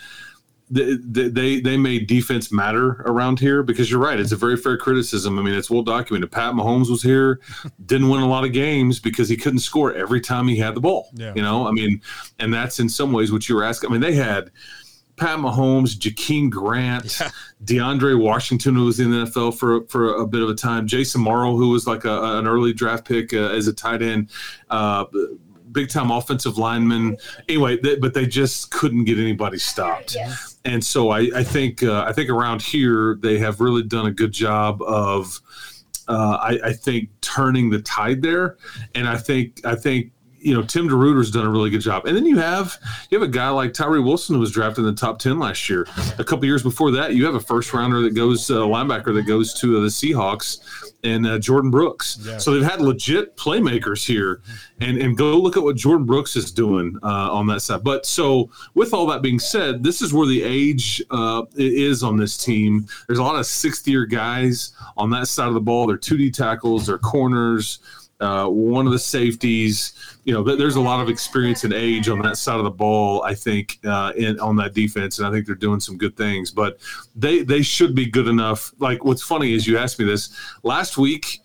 they, 0.71 1.29
they 1.29 1.61
they 1.61 1.77
made 1.77 2.07
defense 2.07 2.53
matter 2.53 3.03
around 3.07 3.41
here 3.41 3.63
because 3.63 3.91
you're 3.91 4.01
right. 4.01 4.21
It's 4.21 4.33
a 4.33 4.37
very 4.37 4.57
fair 4.57 4.77
criticism. 4.77 5.39
I 5.39 5.43
mean, 5.43 5.55
it's 5.55 5.71
well 5.71 5.83
documented. 5.83 6.31
Pat 6.31 6.55
Mahomes 6.55 6.91
was 6.91 7.03
here, 7.03 7.41
didn't 7.87 8.09
win 8.09 8.21
a 8.21 8.29
lot 8.29 8.45
of 8.45 8.53
games 8.53 9.01
because 9.01 9.29
he 9.29 9.37
couldn't 9.37 9.61
score 9.61 9.95
every 9.95 10.21
time 10.21 10.47
he 10.47 10.57
had 10.57 10.75
the 10.75 10.81
ball. 10.81 11.09
Yeah. 11.15 11.33
You 11.35 11.43
know, 11.43 11.67
I 11.67 11.73
mean, 11.73 12.01
and 12.39 12.53
that's 12.53 12.81
in 12.81 12.89
some 12.89 13.13
ways 13.13 13.33
what 13.33 13.49
you 13.49 13.55
were 13.55 13.65
asking. 13.65 13.91
I 13.91 13.93
mean, 13.93 14.01
they 14.03 14.15
had 14.15 14.51
Pat 15.19 15.39
Mahomes, 15.39 15.97
Jakeem 15.97 16.51
Grant, 16.51 17.19
yeah. 17.21 17.31
DeAndre 17.65 18.19
Washington, 18.19 18.75
who 18.75 18.85
was 18.85 19.01
in 19.01 19.11
the 19.11 19.27
NFL 19.27 19.59
for 19.59 19.85
for 19.87 20.15
a 20.15 20.27
bit 20.27 20.43
of 20.43 20.49
a 20.49 20.55
time, 20.55 20.87
Jace 20.87 21.17
Amaro, 21.17 21.57
who 21.57 21.71
was 21.71 21.87
like 21.87 22.05
a, 22.05 22.39
an 22.39 22.47
early 22.47 22.73
draft 22.73 23.07
pick 23.07 23.33
uh, 23.33 23.49
as 23.49 23.67
a 23.67 23.73
tight 23.73 24.03
end. 24.03 24.31
Uh, 24.71 25.05
big 25.73 25.89
time 25.89 26.11
offensive 26.11 26.59
lineman. 26.59 27.17
Anyway, 27.49 27.79
they, 27.81 27.97
but 27.97 28.15
they 28.15 28.27
just 28.27 28.71
couldn't 28.71 29.05
get 29.05 29.19
anybody 29.19 29.59
stopped. 29.59 30.15
Yes. 30.15 30.57
And 30.65 30.85
so 30.85 31.11
I, 31.11 31.31
I 31.35 31.45
think 31.45 31.83
uh, 31.83 32.05
I 32.07 32.13
think 32.13 32.31
around 32.31 32.63
here 32.63 33.19
they 33.21 33.39
have 33.39 33.61
really 33.61 33.83
done 33.83 34.07
a 34.07 34.13
good 34.13 34.33
job 34.33 34.83
of. 34.83 35.41
Uh, 36.11 36.39
I, 36.41 36.69
I, 36.69 36.73
think 36.73 37.11
turning 37.21 37.69
the 37.69 37.83
tide 37.83 38.23
there, 38.23 38.57
and 38.95 39.07
I 39.07 39.19
think 39.19 39.61
I 39.67 39.75
think 39.75 40.11
you 40.41 40.55
know 40.55 40.63
Tim 40.63 40.89
DeRuyter's 40.89 41.31
done 41.31 41.47
a 41.47 41.51
really 41.51 41.71
good 41.71 41.81
job. 41.81 42.07
And 42.07 42.17
then 42.17 42.27
you 42.27 42.39
have 42.39 42.77
you 43.11 43.19
have 43.19 43.29
a 43.29 43.31
guy 43.31 43.49
like 43.51 43.73
Tyree 43.73 44.01
Wilson 44.01 44.35
who 44.35 44.41
was 44.41 44.53
drafted 44.53 44.85
in 44.85 44.95
the 44.95 45.01
top 45.01 45.19
ten 45.19 45.39
last 45.39 45.69
year. 45.69 45.87
A 46.19 46.25
couple 46.25 46.45
years 46.45 46.63
before 46.63 46.91
that, 46.93 47.15
you 47.15 47.25
have 47.25 47.35
a 47.35 47.41
first 47.41 47.73
rounder 47.73 48.01
that 48.03 48.15
goes 48.15 48.51
uh, 48.51 48.59
linebacker 48.59 49.15
that 49.15 49.23
goes 49.23 49.55
to 49.55 49.79
uh, 49.79 49.81
the 49.81 49.89
Seahawks 49.89 50.59
and 51.05 51.27
uh, 51.27 51.39
Jordyn 51.39 51.71
Brooks. 51.71 52.19
Yeah. 52.23 52.39
So 52.39 52.53
they've 52.53 52.69
had 52.69 52.81
legit 52.81 53.37
playmakers 53.37 54.07
here, 54.07 54.41
and 54.81 54.99
and 54.99 55.17
go 55.17 55.37
look 55.39 55.57
at 55.57 55.63
what 55.63 55.77
Jordyn 55.77 56.07
Brooks 56.07 56.37
is 56.37 56.53
doing 56.53 56.97
uh, 57.03 57.33
on 57.33 57.47
that 57.49 57.61
side. 57.61 57.85
But 57.85 58.07
so 58.07 58.51
with 58.75 58.93
all 58.95 59.07
that 59.07 59.23
being 59.23 59.39
said, 59.39 59.83
this 59.83 60.03
is 60.03 60.13
where 60.13 60.27
the 60.27 60.43
age 60.43 61.03
uh, 61.11 61.45
is 61.57 62.03
on 62.03 62.17
this 62.17 62.37
team. 62.37 62.87
There's 63.07 63.19
a 63.19 63.23
lot 63.23 63.37
of 63.37 63.47
sixth 63.47 63.87
year 63.87 64.07
guys 64.07 64.73
on 64.97 65.11
that 65.11 65.29
side 65.29 65.49
of 65.49 65.55
the 65.55 65.61
ball. 65.61 65.87
They're 65.87 65.97
two 65.97 66.17
D 66.17 66.31
tackles, 66.31 66.87
they're 66.87 66.99
corners 66.99 67.81
uh, 68.21 68.47
one 68.49 68.87
of 68.87 68.93
the 68.93 68.99
safeties. 68.99 69.93
You 70.25 70.35
know, 70.35 70.43
there's 70.43 70.77
a 70.77 70.81
lot 70.81 71.01
of 71.01 71.09
experience 71.09 71.65
and 71.65 71.73
age 71.73 72.09
on 72.09 72.21
that 72.23 72.37
side 72.37 72.59
of 72.59 72.65
the 72.65 72.71
ball. 72.71 73.23
I 73.23 73.35
think 73.35 73.79
uh, 73.85 74.13
in 74.17 74.39
on 74.41 74.57
that 74.57 74.75
defense, 74.75 75.19
and 75.19 75.27
I 75.27 75.31
think 75.31 75.47
they're 75.47 75.55
doing 75.55 75.81
some 75.81 75.97
good 75.97 76.17
things. 76.17 76.51
But 76.51 76.79
they 77.15 77.43
they 77.43 77.63
should 77.63 77.95
be 77.95 78.07
good 78.07 78.29
enough. 78.29 78.73
Like 78.79 79.05
what's 79.05 79.23
funny 79.23 79.55
is 79.55 79.67
you 79.67 79.79
asked 79.79 79.99
me 79.99 80.05
this 80.05 80.37
last 80.63 80.99
week. 80.99 81.41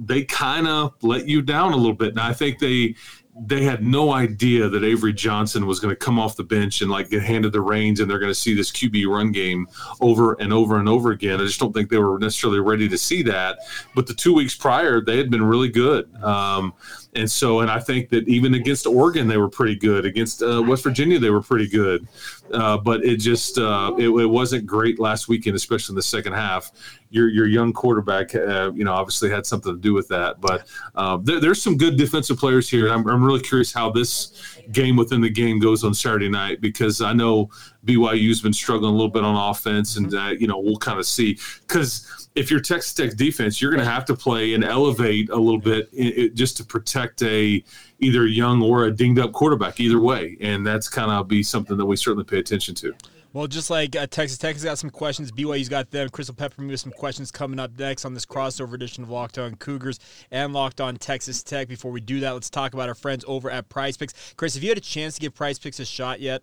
They 0.00 0.22
kind 0.24 0.68
of 0.68 0.94
let 1.02 1.26
you 1.26 1.42
down 1.42 1.72
a 1.72 1.76
little 1.76 1.94
bit, 1.94 2.10
and 2.10 2.20
I 2.20 2.32
think 2.32 2.58
they 2.58 2.94
they 3.40 3.62
had 3.62 3.84
no 3.84 4.12
idea 4.12 4.68
that 4.68 4.84
Avery 4.84 5.12
Johnson 5.12 5.66
was 5.66 5.80
going 5.80 5.92
to 5.92 5.96
come 5.96 6.18
off 6.18 6.36
the 6.36 6.44
bench 6.44 6.80
and 6.80 6.90
like 6.90 7.10
get 7.10 7.22
handed 7.22 7.52
the 7.52 7.60
reins 7.60 8.00
and 8.00 8.10
they're 8.10 8.18
going 8.18 8.30
to 8.30 8.38
see 8.38 8.54
this 8.54 8.72
QB 8.72 9.06
run 9.06 9.32
game 9.32 9.66
over 10.00 10.34
and 10.34 10.52
over 10.52 10.78
and 10.78 10.88
over 10.88 11.12
again. 11.12 11.40
I 11.40 11.44
just 11.44 11.60
don't 11.60 11.72
think 11.72 11.90
they 11.90 11.98
were 11.98 12.18
necessarily 12.18 12.60
ready 12.60 12.88
to 12.88 12.98
see 12.98 13.22
that. 13.24 13.58
But 13.94 14.06
the 14.06 14.14
two 14.14 14.34
weeks 14.34 14.54
prior, 14.54 15.00
they 15.00 15.16
had 15.16 15.30
been 15.30 15.44
really 15.44 15.68
good. 15.68 16.12
Um, 16.22 16.74
and 17.14 17.30
so, 17.30 17.60
and 17.60 17.70
I 17.70 17.80
think 17.80 18.10
that 18.10 18.28
even 18.28 18.54
against 18.54 18.86
Oregon, 18.86 19.28
they 19.28 19.38
were 19.38 19.48
pretty 19.48 19.76
good. 19.76 20.04
Against 20.04 20.42
uh, 20.42 20.62
West 20.62 20.84
Virginia, 20.84 21.18
they 21.18 21.30
were 21.30 21.42
pretty 21.42 21.68
good. 21.68 22.06
Uh, 22.52 22.78
but 22.78 23.04
it 23.04 23.16
just 23.16 23.58
uh, 23.58 23.94
it, 23.98 24.08
it, 24.08 24.26
wasn't 24.26 24.64
great 24.66 24.98
last 24.98 25.28
weekend, 25.28 25.56
especially 25.56 25.92
in 25.92 25.96
the 25.96 26.02
second 26.02 26.32
half. 26.32 26.70
Your 27.10 27.28
your 27.28 27.46
young 27.46 27.72
quarterback, 27.72 28.34
uh, 28.34 28.70
you 28.74 28.84
know, 28.84 28.92
obviously 28.92 29.30
had 29.30 29.46
something 29.46 29.74
to 29.74 29.78
do 29.78 29.94
with 29.94 30.08
that. 30.08 30.40
But 30.40 30.66
uh, 30.94 31.18
there, 31.22 31.40
there's 31.40 31.62
some 31.62 31.76
good 31.76 31.96
defensive 31.96 32.38
players 32.38 32.68
here. 32.68 32.88
I'm, 32.88 33.06
I'm 33.08 33.24
really 33.24 33.40
curious 33.40 33.72
how 33.72 33.90
this 33.90 34.58
game 34.72 34.96
within 34.96 35.20
the 35.20 35.30
game 35.30 35.58
goes 35.58 35.84
on 35.84 35.94
Saturday 35.94 36.28
night 36.28 36.60
because 36.60 37.00
I 37.00 37.12
know 37.12 37.50
BYU's 37.84 38.40
been 38.40 38.52
struggling 38.52 38.92
a 38.92 38.96
little 38.96 39.10
bit 39.10 39.24
on 39.24 39.50
offense, 39.50 39.96
and 39.96 40.14
uh, 40.14 40.34
you 40.38 40.46
know 40.46 40.58
we'll 40.58 40.76
kind 40.76 40.98
of 40.98 41.06
see 41.06 41.38
because 41.66 42.28
if 42.34 42.50
you're 42.50 42.60
Texas 42.60 42.92
Tech 42.94 43.16
defense, 43.16 43.60
you're 43.60 43.70
going 43.70 43.84
to 43.84 43.90
have 43.90 44.04
to 44.06 44.14
play 44.14 44.54
and 44.54 44.64
elevate 44.64 45.28
a 45.30 45.36
little 45.36 45.60
bit 45.60 45.88
in, 45.92 46.34
just 46.34 46.56
to 46.58 46.64
protect 46.64 47.22
a 47.22 47.64
either 48.00 48.26
young 48.26 48.62
or 48.62 48.84
a 48.84 48.90
dinged 48.90 49.20
up 49.20 49.32
quarterback, 49.32 49.80
either 49.80 50.00
way, 50.00 50.36
and 50.40 50.66
that's 50.66 50.88
kind 50.88 51.10
of 51.10 51.28
be 51.28 51.42
something 51.42 51.76
that 51.76 51.86
we 51.86 51.96
certainly 51.96 52.24
pay 52.24 52.38
attention 52.38 52.74
to. 52.76 52.94
Well, 53.34 53.46
just 53.46 53.68
like 53.68 53.94
uh, 53.94 54.06
Texas 54.06 54.38
Tech 54.38 54.54
has 54.54 54.64
got 54.64 54.78
some 54.78 54.88
questions, 54.88 55.30
BYU's 55.30 55.68
got 55.68 55.90
them. 55.90 56.08
Crystal 56.08 56.34
Pepper 56.34 56.66
with 56.66 56.80
some 56.80 56.92
questions 56.92 57.30
coming 57.30 57.58
up 57.58 57.78
next 57.78 58.06
on 58.06 58.14
this 58.14 58.24
crossover 58.24 58.72
edition 58.72 59.04
of 59.04 59.10
Locked 59.10 59.36
On 59.36 59.54
Cougars 59.56 60.00
and 60.30 60.54
Locked 60.54 60.80
On 60.80 60.96
Texas 60.96 61.42
Tech. 61.42 61.68
Before 61.68 61.92
we 61.92 62.00
do 62.00 62.20
that, 62.20 62.30
let's 62.30 62.48
talk 62.48 62.72
about 62.72 62.88
our 62.88 62.94
friends 62.94 63.26
over 63.28 63.50
at 63.50 63.68
Prize 63.68 63.98
Picks. 63.98 64.32
Chris, 64.36 64.54
have 64.54 64.62
you 64.62 64.70
had 64.70 64.78
a 64.78 64.80
chance 64.82 65.16
to 65.16 65.20
give 65.20 65.34
Prize 65.34 65.58
Picks 65.58 65.78
a 65.78 65.84
shot 65.84 66.20
yet? 66.20 66.42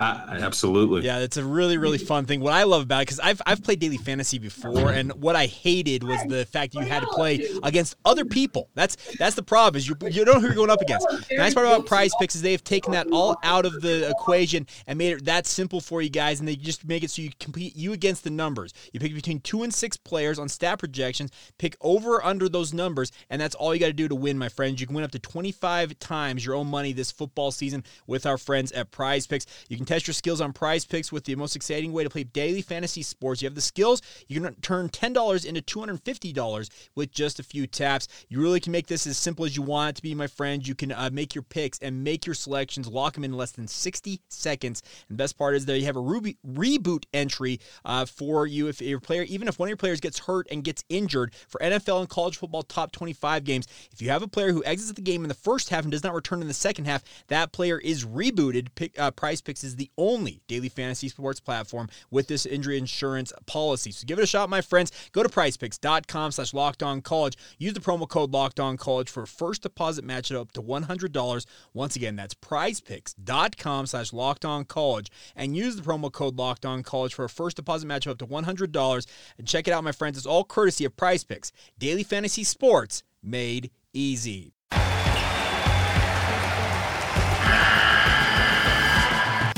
Uh, 0.00 0.38
absolutely. 0.40 1.02
Yeah, 1.02 1.18
it's 1.18 1.36
a 1.36 1.44
really, 1.44 1.76
really 1.76 1.98
fun 1.98 2.24
thing. 2.24 2.40
What 2.40 2.54
I 2.54 2.62
love 2.62 2.82
about 2.82 3.02
it, 3.02 3.06
because 3.08 3.20
I've, 3.20 3.42
I've 3.44 3.62
played 3.62 3.80
daily 3.80 3.98
fantasy 3.98 4.38
before, 4.38 4.90
and 4.90 5.12
what 5.12 5.36
I 5.36 5.44
hated 5.44 6.02
was 6.02 6.18
the 6.26 6.46
fact 6.46 6.74
you 6.74 6.80
had 6.80 7.00
to 7.00 7.06
play 7.08 7.46
against 7.62 7.96
other 8.06 8.24
people. 8.24 8.70
That's 8.74 8.96
that's 9.18 9.36
the 9.36 9.42
problem 9.42 9.76
is 9.78 9.86
you, 9.86 9.96
you 10.10 10.24
don't 10.24 10.36
know 10.36 10.40
who 10.40 10.46
you're 10.46 10.54
going 10.54 10.70
up 10.70 10.80
against. 10.80 11.06
The 11.28 11.36
nice 11.36 11.52
part 11.52 11.66
about 11.66 11.84
Prize 11.84 12.12
Picks 12.18 12.34
is 12.34 12.40
they 12.40 12.52
have 12.52 12.64
taken 12.64 12.92
that 12.92 13.08
all 13.12 13.36
out 13.42 13.66
of 13.66 13.82
the 13.82 14.08
equation 14.08 14.66
and 14.86 14.96
made 14.96 15.12
it 15.12 15.24
that 15.26 15.46
simple 15.46 15.80
for 15.82 16.00
you 16.00 16.08
guys, 16.08 16.40
and 16.40 16.48
they 16.48 16.56
just 16.56 16.86
make 16.86 17.02
it 17.02 17.10
so 17.10 17.20
you 17.20 17.30
compete 17.38 17.76
you 17.76 17.92
against 17.92 18.24
the 18.24 18.30
numbers. 18.30 18.72
You 18.94 19.00
pick 19.00 19.12
between 19.12 19.40
two 19.40 19.64
and 19.64 19.72
six 19.72 19.98
players 19.98 20.38
on 20.38 20.48
stat 20.48 20.78
projections, 20.78 21.30
pick 21.58 21.76
over 21.82 22.14
or 22.16 22.24
under 22.24 22.48
those 22.48 22.72
numbers, 22.72 23.12
and 23.28 23.40
that's 23.40 23.54
all 23.54 23.74
you 23.74 23.80
got 23.80 23.88
to 23.88 23.92
do 23.92 24.08
to 24.08 24.14
win, 24.14 24.38
my 24.38 24.48
friends. 24.48 24.80
You 24.80 24.86
can 24.86 24.96
win 24.96 25.04
up 25.04 25.10
to 25.10 25.18
25 25.18 25.98
times 25.98 26.44
your 26.44 26.54
own 26.54 26.68
money 26.68 26.92
this 26.94 27.10
football 27.10 27.50
season 27.50 27.84
with 28.06 28.24
our 28.24 28.38
friends 28.38 28.72
at 28.72 28.90
Prize 28.90 29.26
Picks. 29.26 29.46
You 29.68 29.76
can 29.76 29.86
test 29.90 30.06
your 30.06 30.14
skills 30.14 30.40
on 30.40 30.52
prize 30.52 30.84
picks 30.84 31.10
with 31.10 31.24
the 31.24 31.34
most 31.34 31.56
exciting 31.56 31.92
way 31.92 32.04
to 32.04 32.10
play 32.10 32.22
daily 32.22 32.62
fantasy 32.62 33.02
sports. 33.02 33.42
You 33.42 33.46
have 33.46 33.56
the 33.56 33.60
skills, 33.60 34.00
you 34.28 34.40
can 34.40 34.54
turn 34.60 34.88
$10 34.88 35.44
into 35.44 35.60
$250 35.62 36.70
with 36.94 37.10
just 37.10 37.40
a 37.40 37.42
few 37.42 37.66
taps. 37.66 38.06
You 38.28 38.40
really 38.40 38.60
can 38.60 38.70
make 38.70 38.86
this 38.86 39.04
as 39.08 39.18
simple 39.18 39.44
as 39.44 39.56
you 39.56 39.62
want 39.62 39.90
it 39.90 39.96
to 39.96 40.02
be, 40.02 40.14
my 40.14 40.28
friend. 40.28 40.64
You 40.64 40.76
can 40.76 40.92
uh, 40.92 41.10
make 41.12 41.34
your 41.34 41.42
picks 41.42 41.80
and 41.80 42.04
make 42.04 42.24
your 42.24 42.36
selections, 42.36 42.86
lock 42.86 43.14
them 43.14 43.24
in 43.24 43.32
less 43.32 43.50
than 43.50 43.66
60 43.66 44.20
seconds. 44.28 44.80
And 45.08 45.18
the 45.18 45.20
best 45.20 45.36
part 45.36 45.56
is 45.56 45.66
that 45.66 45.76
you 45.76 45.86
have 45.86 45.96
a 45.96 46.00
Ruby, 46.00 46.38
reboot 46.46 47.02
entry 47.12 47.58
uh, 47.84 48.06
for 48.06 48.46
you 48.46 48.68
if 48.68 48.80
your 48.80 49.00
player, 49.00 49.24
even 49.24 49.48
if 49.48 49.58
one 49.58 49.66
of 49.66 49.70
your 49.70 49.76
players 49.76 49.98
gets 49.98 50.20
hurt 50.20 50.46
and 50.52 50.62
gets 50.62 50.84
injured 50.88 51.34
for 51.48 51.60
NFL 51.60 51.98
and 51.98 52.08
college 52.08 52.36
football 52.36 52.62
top 52.62 52.92
25 52.92 53.42
games. 53.42 53.66
If 53.90 54.00
you 54.00 54.10
have 54.10 54.22
a 54.22 54.28
player 54.28 54.52
who 54.52 54.62
exits 54.64 54.92
the 54.92 55.02
game 55.02 55.24
in 55.24 55.28
the 55.28 55.34
first 55.34 55.68
half 55.68 55.82
and 55.82 55.90
does 55.90 56.04
not 56.04 56.14
return 56.14 56.42
in 56.42 56.46
the 56.46 56.54
second 56.54 56.84
half, 56.84 57.02
that 57.26 57.50
player 57.50 57.80
is 57.80 58.04
rebooted. 58.04 58.68
Pick, 58.76 58.96
uh, 58.96 59.10
prize 59.10 59.40
picks 59.40 59.64
is 59.64 59.79
the 59.80 59.90
only 59.96 60.42
daily 60.46 60.68
fantasy 60.68 61.08
sports 61.08 61.40
platform 61.40 61.88
with 62.10 62.28
this 62.28 62.44
injury 62.44 62.76
insurance 62.76 63.32
policy. 63.46 63.90
So 63.90 64.06
give 64.06 64.18
it 64.18 64.22
a 64.22 64.26
shot, 64.26 64.50
my 64.50 64.60
friends. 64.60 64.92
Go 65.12 65.22
to 65.22 65.28
prizepicks.com 65.28 66.32
slash 66.32 66.52
locked 66.52 66.82
on 66.82 67.00
college. 67.00 67.36
Use 67.58 67.72
the 67.72 67.80
promo 67.80 68.06
code 68.08 68.32
locked 68.32 68.60
on 68.60 68.76
college 68.76 69.08
for 69.08 69.22
a 69.22 69.26
first 69.26 69.62
deposit 69.62 70.04
match 70.04 70.30
up 70.30 70.52
to 70.52 70.62
$100. 70.62 71.46
Once 71.72 71.96
again, 71.96 72.14
that's 72.14 72.34
prizepicks.com 72.34 73.86
slash 73.86 74.12
locked 74.12 74.44
on 74.44 74.66
college. 74.66 75.10
And 75.34 75.56
use 75.56 75.76
the 75.76 75.82
promo 75.82 76.12
code 76.12 76.36
locked 76.36 76.66
on 76.66 76.82
college 76.82 77.14
for 77.14 77.24
a 77.24 77.30
first 77.30 77.56
deposit 77.56 77.86
match 77.86 78.06
up 78.06 78.18
to 78.18 78.26
$100. 78.26 79.06
And 79.38 79.46
check 79.46 79.66
it 79.66 79.72
out, 79.72 79.82
my 79.82 79.92
friends. 79.92 80.18
It's 80.18 80.26
all 80.26 80.44
courtesy 80.44 80.84
of 80.84 80.96
Prize 80.96 81.24
Picks. 81.24 81.52
Daily 81.78 82.02
fantasy 82.02 82.44
sports 82.44 83.02
made 83.22 83.70
easy. 83.94 84.52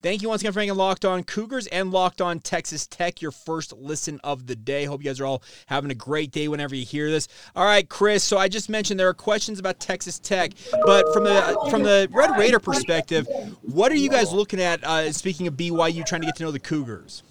Thank 0.00 0.22
you 0.22 0.28
once 0.28 0.42
again 0.42 0.52
for 0.52 0.60
hanging 0.60 0.76
Locked 0.76 1.04
On 1.04 1.24
Cougars 1.24 1.66
and 1.66 1.90
Locked 1.90 2.20
On 2.20 2.38
Texas 2.38 2.86
Tech, 2.86 3.20
your 3.20 3.32
first 3.32 3.72
listen 3.72 4.20
of 4.22 4.46
the 4.46 4.54
day. 4.54 4.84
Hope 4.84 5.02
you 5.02 5.10
guys 5.10 5.18
are 5.18 5.26
all 5.26 5.42
having 5.66 5.90
a 5.90 5.94
great 5.96 6.30
day 6.30 6.46
whenever 6.46 6.76
you 6.76 6.84
hear 6.84 7.10
this. 7.10 7.26
All 7.56 7.64
right, 7.64 7.88
Chris. 7.88 8.22
So 8.22 8.38
I 8.38 8.46
just 8.46 8.68
mentioned 8.68 9.00
there 9.00 9.08
are 9.08 9.14
questions 9.14 9.58
about 9.58 9.80
Texas 9.80 10.20
Tech, 10.20 10.52
but 10.86 11.12
from 11.12 11.24
the 11.24 11.66
from 11.68 11.82
the 11.82 12.08
Red 12.12 12.38
Raider 12.38 12.60
perspective, 12.60 13.26
what 13.62 13.90
are 13.90 13.96
you 13.96 14.08
guys 14.08 14.32
looking 14.32 14.60
at? 14.60 14.84
Uh, 14.84 15.10
speaking 15.10 15.48
of 15.48 15.54
BYU, 15.54 16.06
trying 16.06 16.20
to 16.20 16.26
get 16.28 16.36
to 16.36 16.44
know 16.44 16.52
the 16.52 16.60
Cougars. 16.60 17.24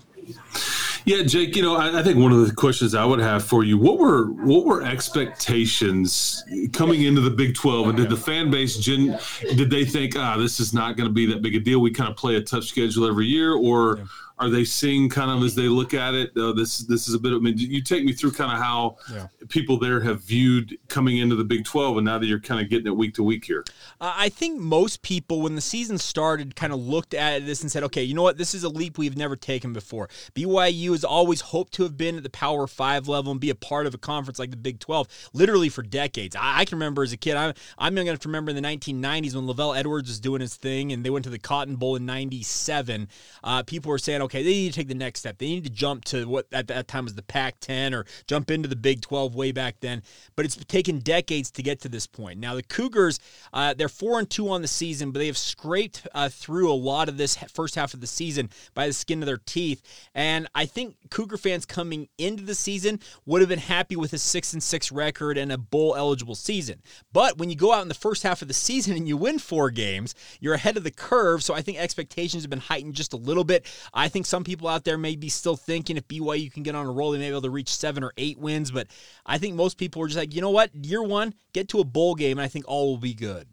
Yeah, 1.05 1.23
Jake. 1.23 1.55
You 1.55 1.61
know, 1.61 1.75
I, 1.75 1.99
I, 1.99 2.03
think 2.03 2.17
one 2.17 2.31
of 2.31 2.45
the 2.45 2.53
questions 2.53 2.95
I 2.95 3.05
would 3.05 3.19
have 3.19 3.43
for 3.43 3.63
you: 3.63 3.77
what 3.77 3.97
were 3.97 4.25
what 4.25 4.65
were 4.65 4.83
expectations 4.83 6.43
coming 6.73 7.03
into 7.03 7.21
the 7.21 7.29
Big 7.29 7.55
Twelve, 7.55 7.87
and 7.87 7.97
did 7.97 8.09
the 8.09 8.17
fan 8.17 8.49
base 8.51 8.77
gen, 8.77 9.17
did 9.55 9.69
they 9.69 9.85
think, 9.85 10.15
ah, 10.17 10.37
this 10.37 10.59
is 10.59 10.73
not 10.73 10.97
going 10.97 11.07
to 11.07 11.13
be 11.13 11.25
that 11.27 11.41
big 11.41 11.55
a 11.55 11.59
deal? 11.59 11.79
We 11.79 11.91
kind 11.91 12.09
of 12.09 12.15
play 12.15 12.35
a 12.35 12.41
tough 12.41 12.63
schedule 12.63 13.07
every 13.07 13.25
year, 13.25 13.53
or 13.53 13.99
are 14.39 14.49
they 14.49 14.63
seeing 14.63 15.09
kind 15.09 15.31
of 15.31 15.43
as 15.43 15.55
they 15.55 15.63
look 15.63 15.93
at 15.93 16.13
it? 16.13 16.31
Uh, 16.37 16.53
this 16.53 16.79
this 16.79 17.07
is 17.07 17.15
a 17.15 17.19
bit 17.19 17.33
of. 17.33 17.39
I 17.39 17.41
mean, 17.41 17.57
you 17.57 17.81
take 17.81 18.03
me 18.03 18.13
through 18.13 18.33
kind 18.33 18.51
of 18.51 18.59
how 18.59 18.97
yeah. 19.11 19.27
people 19.49 19.79
there 19.79 19.99
have 20.01 20.21
viewed 20.21 20.77
coming 20.89 21.17
into 21.17 21.35
the 21.35 21.43
Big 21.43 21.65
Twelve, 21.65 21.97
and 21.97 22.05
now 22.05 22.19
that 22.19 22.27
you're 22.27 22.39
kind 22.39 22.61
of 22.61 22.69
getting 22.69 22.87
it 22.87 22.95
week 22.95 23.15
to 23.15 23.23
week 23.23 23.45
here. 23.45 23.65
Uh, 23.99 24.13
I 24.15 24.29
think 24.29 24.59
most 24.59 25.01
people, 25.01 25.41
when 25.41 25.55
the 25.55 25.61
season 25.61 25.97
started, 25.97 26.55
kind 26.55 26.71
of 26.71 26.79
looked 26.79 27.15
at 27.15 27.45
this 27.47 27.61
and 27.61 27.71
said, 27.71 27.83
"Okay, 27.83 28.03
you 28.03 28.13
know 28.13 28.21
what? 28.21 28.37
This 28.37 28.53
is 28.53 28.63
a 28.63 28.69
leap 28.69 28.97
we've 28.99 29.17
never 29.17 29.35
taken 29.35 29.73
before." 29.73 30.07
BYU 30.35 30.91
has 30.91 31.03
always 31.03 31.41
hoped 31.41 31.73
to 31.73 31.83
have 31.83 31.97
been 31.97 32.17
at 32.17 32.23
the 32.23 32.29
Power 32.29 32.67
Five 32.67 33.07
level 33.07 33.31
and 33.31 33.41
be 33.41 33.49
a 33.49 33.55
part 33.55 33.87
of 33.87 33.95
a 33.95 33.97
conference 33.97 34.37
like 34.37 34.51
the 34.51 34.57
Big 34.57 34.79
Twelve, 34.79 35.07
literally 35.33 35.69
for 35.69 35.81
decades. 35.81 36.35
I, 36.35 36.59
I 36.59 36.65
can 36.65 36.77
remember 36.77 37.01
as 37.01 37.11
a 37.11 37.17
kid. 37.17 37.35
I'm 37.35 37.55
I'm 37.79 37.97
young 37.97 38.07
enough 38.07 38.19
to 38.19 38.27
remember 38.27 38.51
in 38.51 38.55
the 38.55 38.61
1990s 38.61 39.35
when 39.35 39.47
LaVell 39.47 39.77
Edwards 39.77 40.09
was 40.09 40.19
doing 40.19 40.41
his 40.41 40.55
thing, 40.55 40.91
and 40.91 41.03
they 41.03 41.09
went 41.09 41.23
to 41.25 41.31
the 41.31 41.39
Cotton 41.39 41.75
Bowl 41.75 41.95
in 41.95 42.05
'97. 42.05 43.07
Uh, 43.43 43.63
people 43.63 43.89
were 43.89 43.97
saying, 43.97 44.21
"Okay, 44.27 44.43
they 44.43 44.51
need 44.51 44.73
to 44.73 44.79
take 44.79 44.87
the 44.87 44.95
next 44.95 45.19
step. 45.19 45.37
They 45.37 45.47
need 45.47 45.63
to 45.65 45.69
jump 45.69 46.05
to 46.05 46.25
what 46.25 46.47
at 46.51 46.67
that 46.67 46.87
time 46.87 47.05
was 47.05 47.15
the 47.15 47.23
Pac-10 47.23 47.93
or 47.93 48.05
jump 48.27 48.51
into 48.51 48.67
the 48.67 48.75
Big 48.75 49.01
12 49.01 49.35
way 49.35 49.51
back 49.51 49.79
then." 49.79 50.03
But 50.35 50.45
it's 50.45 50.55
taken 50.65 50.99
decades 50.99 51.51
to 51.51 51.63
get 51.63 51.81
to 51.81 51.89
this 51.89 52.07
point. 52.07 52.39
Now 52.39 52.55
the 52.55 52.63
Cougars, 52.63 53.19
uh, 53.53 53.73
they're 53.73 53.89
four 53.89 54.19
and 54.19 54.29
two 54.29 54.49
on 54.49 54.61
the 54.61 54.67
season, 54.67 55.11
but 55.11 55.19
they 55.19 55.27
have 55.27 55.37
scraped 55.37 56.07
uh, 56.13 56.29
through 56.29 56.71
a 56.71 56.73
lot 56.73 57.09
of 57.09 57.17
this 57.17 57.35
first 57.53 57.75
half 57.75 57.93
of 57.93 58.01
the 58.01 58.07
season 58.07 58.49
by 58.73 58.87
the 58.87 58.93
skin 58.93 59.21
of 59.21 59.25
their 59.25 59.37
teeth. 59.37 59.81
And 60.13 60.47
I 60.55 60.65
think 60.65 60.95
Cougar 61.09 61.37
fans 61.37 61.65
coming 61.65 62.09
into 62.17 62.43
the 62.43 62.55
season 62.55 62.99
would 63.25 63.41
have 63.41 63.49
been 63.49 63.59
happy 63.59 63.95
with 63.95 64.13
a 64.13 64.17
six 64.17 64.53
and 64.53 64.61
six 64.61 64.91
record 64.91 65.37
and 65.37 65.51
a 65.51 65.57
bowl 65.57 65.95
eligible 65.95 66.35
season. 66.35 66.81
But 67.13 67.37
when 67.37 67.49
you 67.49 67.55
go 67.55 67.73
out 67.73 67.81
in 67.81 67.87
the 67.87 67.93
first 67.93 68.23
half 68.23 68.41
of 68.41 68.47
the 68.47 68.53
season 68.53 68.95
and 68.95 69.07
you 69.07 69.17
win 69.17 69.39
four 69.39 69.69
games, 69.69 70.15
you're 70.39 70.53
ahead 70.53 70.77
of 70.77 70.83
the 70.83 70.91
curve. 70.91 71.43
So 71.43 71.53
I 71.53 71.61
think 71.61 71.77
expectations 71.77 72.43
have 72.43 72.49
been 72.49 72.59
heightened 72.59 72.95
just 72.95 73.13
a 73.13 73.17
little 73.17 73.43
bit. 73.43 73.65
I 73.93 74.07
think 74.09 74.16
some 74.25 74.43
people 74.43 74.67
out 74.67 74.83
there 74.83 74.97
may 74.97 75.15
be 75.15 75.29
still 75.29 75.55
thinking 75.55 75.97
if 75.97 76.07
BYU 76.07 76.51
can 76.51 76.63
get 76.63 76.75
on 76.75 76.85
a 76.85 76.91
roll, 76.91 77.11
they 77.11 77.17
may 77.17 77.25
be 77.25 77.31
able 77.31 77.41
to 77.41 77.49
reach 77.49 77.69
seven 77.69 78.03
or 78.03 78.13
eight 78.17 78.39
wins. 78.39 78.71
But 78.71 78.87
I 79.25 79.37
think 79.37 79.55
most 79.55 79.77
people 79.77 80.01
are 80.01 80.07
just 80.07 80.17
like, 80.17 80.33
you 80.33 80.41
know 80.41 80.49
what, 80.49 80.73
year 80.73 81.03
one, 81.03 81.33
get 81.53 81.69
to 81.69 81.79
a 81.79 81.83
bowl 81.83 82.15
game, 82.15 82.37
and 82.37 82.45
I 82.45 82.47
think 82.47 82.65
all 82.67 82.87
will 82.87 82.97
be 82.97 83.13
good. 83.13 83.47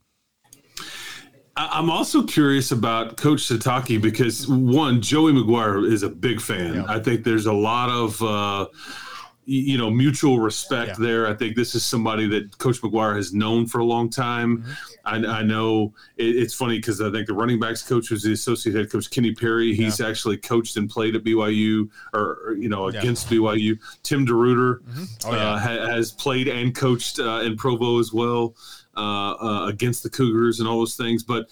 I'm 1.56 1.88
also 1.88 2.25
curious 2.25 2.73
about 2.73 3.16
Coach 3.16 3.49
Sitake 3.49 4.02
because 4.02 4.49
one, 4.49 5.00
Joey 5.00 5.33
McGuire 5.33 5.88
is 5.88 6.02
a 6.02 6.09
big 6.09 6.40
fan. 6.40 6.75
Yeah. 6.75 6.85
I 6.88 6.99
think 6.99 7.23
there's 7.23 7.47
a 7.47 7.52
lot 7.52 7.90
of 7.90 8.21
uh, 8.21 8.66
you 9.47 9.77
know 9.77 9.91
mutual 9.91 10.39
respect 10.39 10.91
yeah. 10.91 11.07
there. 11.07 11.27
I 11.27 11.35
think 11.35 11.57
this 11.57 11.75
is 11.75 11.85
somebody 11.85 12.27
that 12.29 12.57
Coach 12.59 12.81
McGuire 12.81 13.17
has 13.17 13.33
known 13.33 13.67
for 13.67 13.79
a 13.79 13.85
long 13.85 14.09
time. 14.09 14.59
Mm-hmm. 14.59 14.73
I, 15.05 15.39
I, 15.39 15.43
know 15.43 15.93
it, 16.17 16.37
it's 16.37 16.55
funny 16.55 16.79
because 16.79 17.01
I 17.01 17.11
think 17.11 17.27
the 17.27 17.35
running 17.35 17.61
backs 17.61 17.83
coach 17.83 18.11
was 18.11 18.23
the 18.23 18.33
associate 18.33 18.75
head 18.75 18.91
coach 18.91 19.11
Kenny 19.11 19.35
Perry. 19.35 19.75
He's 19.75 20.01
yeah. 20.01 20.09
actually 20.09 20.39
coached 20.39 20.77
and 20.77 20.89
played 20.89 21.15
at 21.15 21.25
BYU 21.25 21.91
or, 22.15 22.57
you 22.59 22.69
know 22.69 22.87
against 22.87 23.31
yeah. 23.31 23.39
BYU. 23.39 23.79
Tim 24.03 24.27
DeRuyter 24.27 24.81
mm-hmm. 24.81 25.05
oh, 25.27 25.33
uh, 25.33 25.59
ha, 25.59 25.87
has 25.87 26.13
played 26.13 26.49
and 26.49 26.75
coached 26.75 27.19
uh, 27.19 27.41
in 27.41 27.57
Provo 27.57 27.99
as 27.99 28.13
well 28.13 28.55
uh, 28.97 29.33
uh 29.33 29.67
against 29.69 30.03
the 30.03 30.11
Cougars 30.11 30.61
and 30.61 30.69
all 30.69 30.79
those 30.79 30.97
things, 30.97 31.23
but 31.23 31.49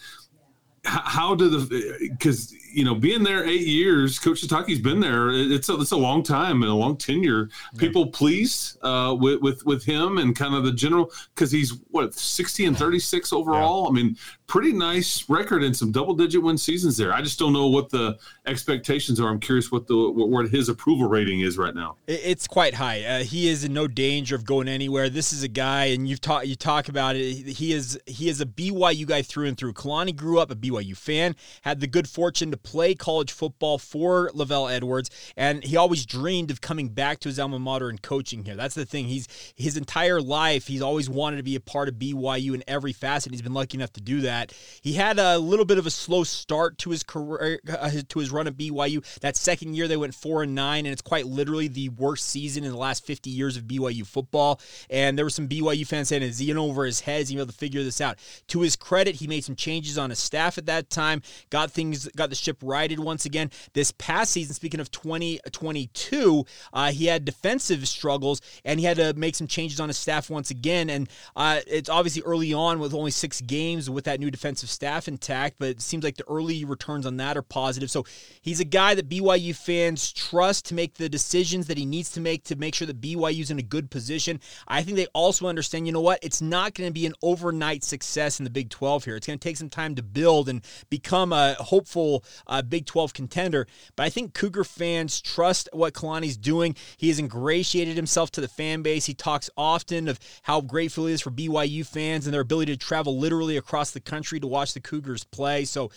how 0.85 1.35
do 1.35 1.49
the 1.49 2.09
because 2.11 2.53
you 2.73 2.85
know 2.85 2.95
being 2.95 3.23
there 3.23 3.45
eight 3.45 3.67
years 3.67 4.19
coach 4.19 4.43
Sitake's 4.43 4.81
been 4.81 4.99
there 4.99 5.31
it's 5.31 5.69
a, 5.69 5.81
it's 5.81 5.93
a 5.93 5.97
long 5.97 6.23
time 6.23 6.63
and 6.63 6.71
a 6.71 6.75
long 6.75 6.97
tenure. 6.97 7.51
People 7.77 8.09
pleased 8.09 8.79
uh, 8.83 9.17
with, 9.19 9.41
with 9.41 9.65
with 9.65 9.85
him 9.85 10.19
and 10.19 10.35
kind 10.35 10.55
of 10.55 10.65
the 10.65 10.73
general 10.73 11.11
because 11.35 11.53
he's 11.53 11.79
what 11.91 12.15
60 12.15 12.67
and 12.67 12.77
36 12.77 13.33
overall? 13.33 13.85
Yeah. 13.85 13.89
i 13.89 13.93
mean 13.93 14.17
pretty 14.53 14.75
nice 14.75 15.31
record 15.31 15.65
and 15.65 15.75
some 15.75 15.91
double 15.91 16.13
digit 16.13 16.43
win 16.43 16.59
seasons 16.59 16.99
there. 16.99 17.11
I 17.11 17.23
just 17.23 17.39
don't 17.39 17.55
know 17.55 17.69
what 17.69 17.89
the 17.89 18.19
expectations 18.45 19.19
are. 19.19 19.31
I'm 19.31 19.41
curious 19.41 19.73
what 19.73 19.87
the 19.87 20.11
what, 20.11 20.29
what 20.29 20.49
his 20.51 20.69
approval 20.69 21.09
rating 21.09 21.41
is 21.41 21.57
right 21.57 21.75
now. 21.75 21.97
It's 22.07 22.47
quite 22.47 22.75
high. 22.75 23.03
Uh, 23.03 23.25
he 23.25 23.49
is 23.49 23.65
in 23.65 23.73
no 23.73 23.89
danger 23.89 24.35
of 24.37 24.45
going 24.45 24.69
anywhere. 24.69 25.09
This 25.09 25.33
is 25.33 25.43
a 25.43 25.49
guy, 25.49 25.87
and 25.87 26.07
you've 26.07 26.21
talked 26.21 26.49
you 26.49 26.55
talk 26.55 26.91
about 26.91 27.17
it. 27.17 27.47
He 27.47 27.73
is 27.73 27.99
he 28.05 28.29
is 28.29 28.43
a 28.43 28.47
BYU 28.47 29.07
guy 29.07 29.23
through 29.23 29.47
and 29.47 29.57
through. 29.57 29.73
Kalani 29.73 30.15
grew 30.15 30.39
up 30.39 30.51
a 30.51 30.55
BYU 30.55 30.95
fan, 30.95 31.35
had 31.63 31.81
the 31.81 31.87
good 31.87 32.07
fortune 32.07 32.51
to 32.51 32.59
play 32.59 32.95
college 32.95 33.33
football 33.33 33.79
for 33.79 34.31
LaVell 34.35 34.71
Edwards, 34.71 35.09
and 35.35 35.65
he 35.65 35.79
always 35.79 36.05
dreamed 36.05 36.51
of 36.51 36.61
coming 36.61 36.91
back 36.91 37.21
to 37.21 37.31
his 37.31 37.39
alma 37.39 37.59
mater 37.59 37.89
and 37.89 38.03
coaching 38.03 38.45
here. 38.45 38.57
That's 38.57 38.75
the 38.75 38.85
thing. 38.85 39.07
He's 39.07 39.27
his 39.57 39.79
entire 39.79 40.21
life 40.21 40.67
he's 40.67 40.83
always 40.83 41.09
wanted 41.09 41.39
to 41.39 41.43
be 41.43 41.57
a 41.57 41.61
part 41.61 41.89
of 41.89 41.95
BYU 41.95 42.53
in 42.53 42.63
every 42.69 42.93
facet. 42.93 43.33
He's 43.33 43.41
been 43.41 43.55
lucky 43.55 43.79
enough 43.79 43.95
to 43.95 44.03
do 44.03 44.21
that 44.21 44.42
that. 44.43 44.57
He 44.81 44.95
had 44.95 45.19
a 45.19 45.39
little 45.39 45.65
bit 45.65 45.79
of 45.79 45.87
a 45.87 45.91
slow 45.91 46.25
start 46.25 46.79
to 46.79 46.91
his 46.91 47.03
career, 47.03 47.61
uh, 47.69 47.91
to 48.09 48.19
his 48.19 48.31
run 48.31 48.47
at 48.47 48.57
BYU. 48.57 49.03
That 49.21 49.37
second 49.37 49.75
year, 49.75 49.89
they 49.89 49.97
went 49.97 50.15
four 50.15 50.43
and 50.43 50.55
nine, 50.55 50.87
and 50.87 50.93
it's 50.93 51.03
quite 51.03 51.27
literally 51.27 51.69
the 51.69 51.89
worst 51.91 52.29
season 52.29 52.65
in 52.65 52.71
the 52.71 52.77
last 52.77 53.07
50 53.07 53.31
years 53.31 53.57
of 53.57 53.65
BYU 53.65 54.07
football. 54.07 54.61
And 54.91 55.17
there 55.17 55.25
were 55.25 55.31
some 55.31 55.49
BYU 55.49 55.87
fans 55.87 56.09
saying, 56.09 56.23
"Is 56.23 56.39
he 56.39 56.51
in 56.51 56.59
over 56.59 56.85
his 56.85 57.01
head? 57.01 57.23
Is 57.23 57.29
he 57.29 57.37
able 57.37 57.47
to 57.47 57.53
figure 57.53 57.83
this 57.83 58.01
out?" 58.01 58.19
To 58.49 58.61
his 58.61 58.77
credit, 58.77 59.17
he 59.17 59.27
made 59.27 59.45
some 59.45 59.57
changes 59.57 59.99
on 59.99 60.11
his 60.11 60.19
staff 60.19 60.59
at 60.59 60.67
that 60.67 60.91
time, 60.91 61.23
got 61.51 61.71
things, 61.71 62.09
got 62.17 62.31
the 62.31 62.37
ship 62.37 62.59
righted 62.63 62.99
once 62.99 63.25
again. 63.25 63.51
This 63.75 63.93
past 63.93 64.33
season, 64.33 64.55
speaking 64.55 64.81
of 64.81 64.91
2022, 64.91 66.45
uh, 66.73 66.93
he 66.93 67.07
had 67.07 67.25
defensive 67.25 67.87
struggles, 67.89 68.41
and 68.65 68.81
he 68.81 68.87
had 68.87 68.97
to 68.97 69.15
make 69.15 69.35
some 69.35 69.47
changes 69.47 69.81
on 69.81 69.89
his 69.89 69.99
staff 69.99 70.31
once 70.31 70.51
again. 70.51 70.91
And 70.91 71.09
uh, 71.37 71.61
it's 71.67 71.89
obviously 71.89 72.23
early 72.23 72.53
on 72.53 72.79
with 72.79 72.95
only 72.95 73.11
six 73.11 73.41
games 73.41 73.89
with 73.89 74.05
that 74.05 74.21
new 74.21 74.31
defensive 74.33 74.69
staff 74.69 75.07
intact, 75.07 75.57
but 75.59 75.69
it 75.69 75.81
seems 75.81 76.03
like 76.03 76.17
the 76.17 76.29
early 76.29 76.65
returns 76.65 77.07
on 77.07 77.17
that 77.19 77.37
are 77.37 77.43
positive. 77.43 77.91
So 77.91 78.05
he's 78.41 78.61
a 78.61 78.65
guy 78.65 78.95
that 78.95 79.09
BYU 79.09 79.55
fans 79.55 80.13
trust 80.13 80.67
to 80.67 80.75
make 80.75 80.95
the 80.95 81.09
decisions 81.09 81.67
that 81.69 81.79
he 81.79 81.87
needs 81.87 82.11
to 82.13 82.21
make 82.21 82.45
to 82.45 82.57
make 82.57 82.75
sure 82.75 82.87
that 82.87 83.01
BYU's 83.01 83.51
in 83.51 83.59
a 83.59 83.63
good 83.63 83.91
position. 83.91 84.41
I 84.67 84.83
think 84.83 84.97
they 84.97 85.07
also 85.15 85.47
understand, 85.47 85.87
you 85.87 85.93
know 85.93 86.01
what? 86.01 86.19
It's 86.23 86.43
not 86.43 86.75
going 86.75 86.89
to 86.89 86.93
be 86.93 87.07
an 87.07 87.15
overnight 87.23 87.85
success 87.85 88.41
in 88.41 88.45
the 88.45 88.51
Big 88.51 88.71
12 88.71 89.05
here. 89.05 89.17
It's 89.17 89.27
going 89.27 89.39
to 89.39 89.49
take 89.49 89.57
some 89.57 89.71
time 89.71 89.95
to 89.95 90.03
build 90.03 90.49
and 90.49 90.65
become 90.91 91.33
a 91.33 91.55
hopeful 91.55 92.25
uh, 92.47 92.63
Big 92.63 92.87
12 92.87 93.15
contender. 93.15 93.67
But 93.97 94.05
I 94.05 94.11
think 94.11 94.35
Cougar 94.35 94.65
fans 94.65 95.21
trust 95.21 95.69
what 95.73 95.95
Kalani's 95.95 96.37
doing. 96.37 96.75
He 96.97 97.09
has 97.09 97.19
ingratiated 97.19 97.97
himself 97.97 98.31
to 98.33 98.41
the 98.41 98.49
fan 98.49 98.83
base. 98.83 99.07
He 99.07 99.15
talks 99.15 99.51
often 99.57 100.09
of 100.09 100.19
how 100.43 100.61
grateful 100.61 101.07
he 101.07 101.13
is 101.13 101.21
for 101.21 101.31
BYU 101.31 101.87
fans 101.87 102.27
and 102.27 102.35
their 102.35 102.41
ability 102.41 102.73
to 102.73 102.79
travel 102.79 103.19
literally 103.19 103.57
across 103.57 103.91
the 103.91 104.01
country 104.13 104.39
to 104.39 104.47
watch 104.47 104.75
the 104.75 104.81
Cougars 104.81 105.25
play. 105.25 105.65
So 105.65 105.91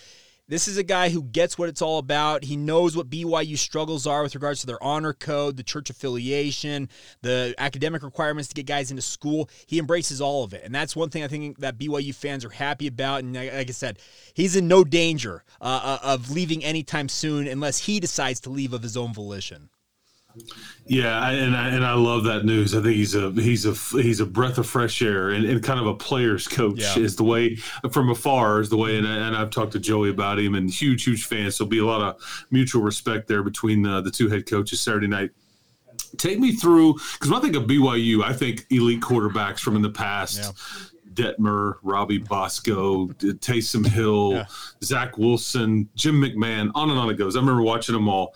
this 0.48 0.70
is 0.70 0.78
a 0.78 0.84
guy 0.84 1.10
who 1.10 1.22
gets 1.22 1.58
what 1.58 1.68
it's 1.68 1.82
all 1.82 1.98
about. 1.98 2.46
He 2.46 2.56
knows 2.56 2.96
what 2.96 3.10
BYU 3.10 3.58
struggles 3.58 4.08
are 4.08 4.24
with 4.24 4.36
regards 4.36 4.62
to 4.62 4.68
their 4.68 4.82
honor 4.82 5.12
code, 5.12 5.58
the 5.58 5.64
church 5.64 5.90
affiliation, 5.90 6.88
the 7.22 7.54
academic 7.58 8.04
requirements 8.04 8.48
to 8.48 8.56
get 8.56 8.68
guys 8.68 8.90
into 8.90 9.02
school. 9.02 9.50
He 9.66 9.80
embraces 9.80 10.22
all 10.22 10.46
of 10.46 10.54
it. 10.54 10.62
And 10.64 10.74
that's 10.74 10.96
one 10.96 11.10
thing 11.10 11.24
I 11.24 11.28
think 11.28 11.58
that 11.58 11.78
BYU 11.78 12.16
fans 12.16 12.46
are 12.46 12.50
happy 12.50 12.88
about. 12.88 13.24
And 13.24 13.36
like 13.36 13.52
I 13.70 13.74
said, 13.74 14.00
he's 14.34 14.56
in 14.56 14.70
no 14.70 14.86
danger 14.86 15.44
uh, 15.60 16.00
uh 16.04 16.08
of 16.14 16.32
leaving 16.32 16.64
anytime 16.64 17.10
soon 17.10 17.48
unless 17.48 17.80
he 17.80 18.00
decides 18.00 18.40
to 18.42 18.50
leave 18.50 18.72
of 18.72 18.82
his 18.82 18.96
own 18.96 19.14
volition. 19.14 19.70
Yeah, 20.88 21.30
and 21.30 21.56
I, 21.56 21.70
and 21.70 21.86
I 21.86 21.94
love 21.94 22.26
that 22.26 22.46
news. 22.46 22.76
I 22.76 22.82
think 22.82 22.96
he's 22.96 23.16
a 23.16 23.32
he's 23.32 23.66
a 23.66 23.74
he's 24.00 24.20
a 24.20 24.26
breath 24.26 24.58
of 24.58 24.68
fresh 24.68 25.02
air 25.02 25.30
and, 25.30 25.44
and 25.44 25.64
kind 25.64 25.80
of 25.80 25.88
a 25.88 25.96
player's 25.96 26.48
coach 26.48 26.80
yeah. 26.80 27.00
is 27.00 27.16
the 27.16 27.24
way 27.24 27.56
from 27.92 28.10
afar 28.10 28.60
is 28.60 28.70
the 28.70 28.78
way. 28.78 28.98
And, 28.98 29.08
and 29.08 29.36
I've 29.36 29.50
talked 29.50 29.72
to 29.72 29.80
Joey 29.80 30.10
about 30.10 30.38
him 30.38 30.54
and 30.54 30.70
huge 30.70 31.04
huge 31.04 31.26
fan. 31.26 31.50
So 31.52 31.66
be 31.66 31.80
a 31.80 31.86
lot 31.86 32.02
of 32.02 32.48
mutual 32.52 32.84
respect 32.84 33.28
there 33.28 33.42
between 33.42 33.82
the, 33.82 34.02
the 34.02 34.12
two 34.12 34.30
head 34.30 34.46
coaches 34.46 34.80
Saturday 34.82 35.08
night. 35.08 35.32
Take 36.18 36.40
me 36.40 36.52
through 36.52 36.94
because 36.94 37.30
when 37.30 37.40
I 37.40 37.42
think 37.42 37.56
of 37.56 37.64
BYU, 37.64 38.24
I 38.24 38.34
think 38.34 38.66
elite 38.70 39.02
quarterbacks 39.02 39.60
from 39.60 39.76
in 39.76 39.82
the 39.82 39.90
past. 39.90 40.38
Yeah. 40.38 40.52
Detmer, 41.16 41.76
Robbie 41.82 42.18
Bosco, 42.18 43.08
Taysom 43.08 43.88
Hill, 43.88 44.34
yeah. 44.34 44.46
Zach 44.84 45.18
Wilson, 45.18 45.88
Jim 45.96 46.22
McMahon, 46.22 46.72
on 46.76 46.90
and 46.90 47.00
on 47.00 47.10
it 47.10 47.14
goes. 47.14 47.38
I 47.38 47.40
remember 47.40 47.62
watching 47.62 47.96
them 47.96 48.10
all 48.10 48.34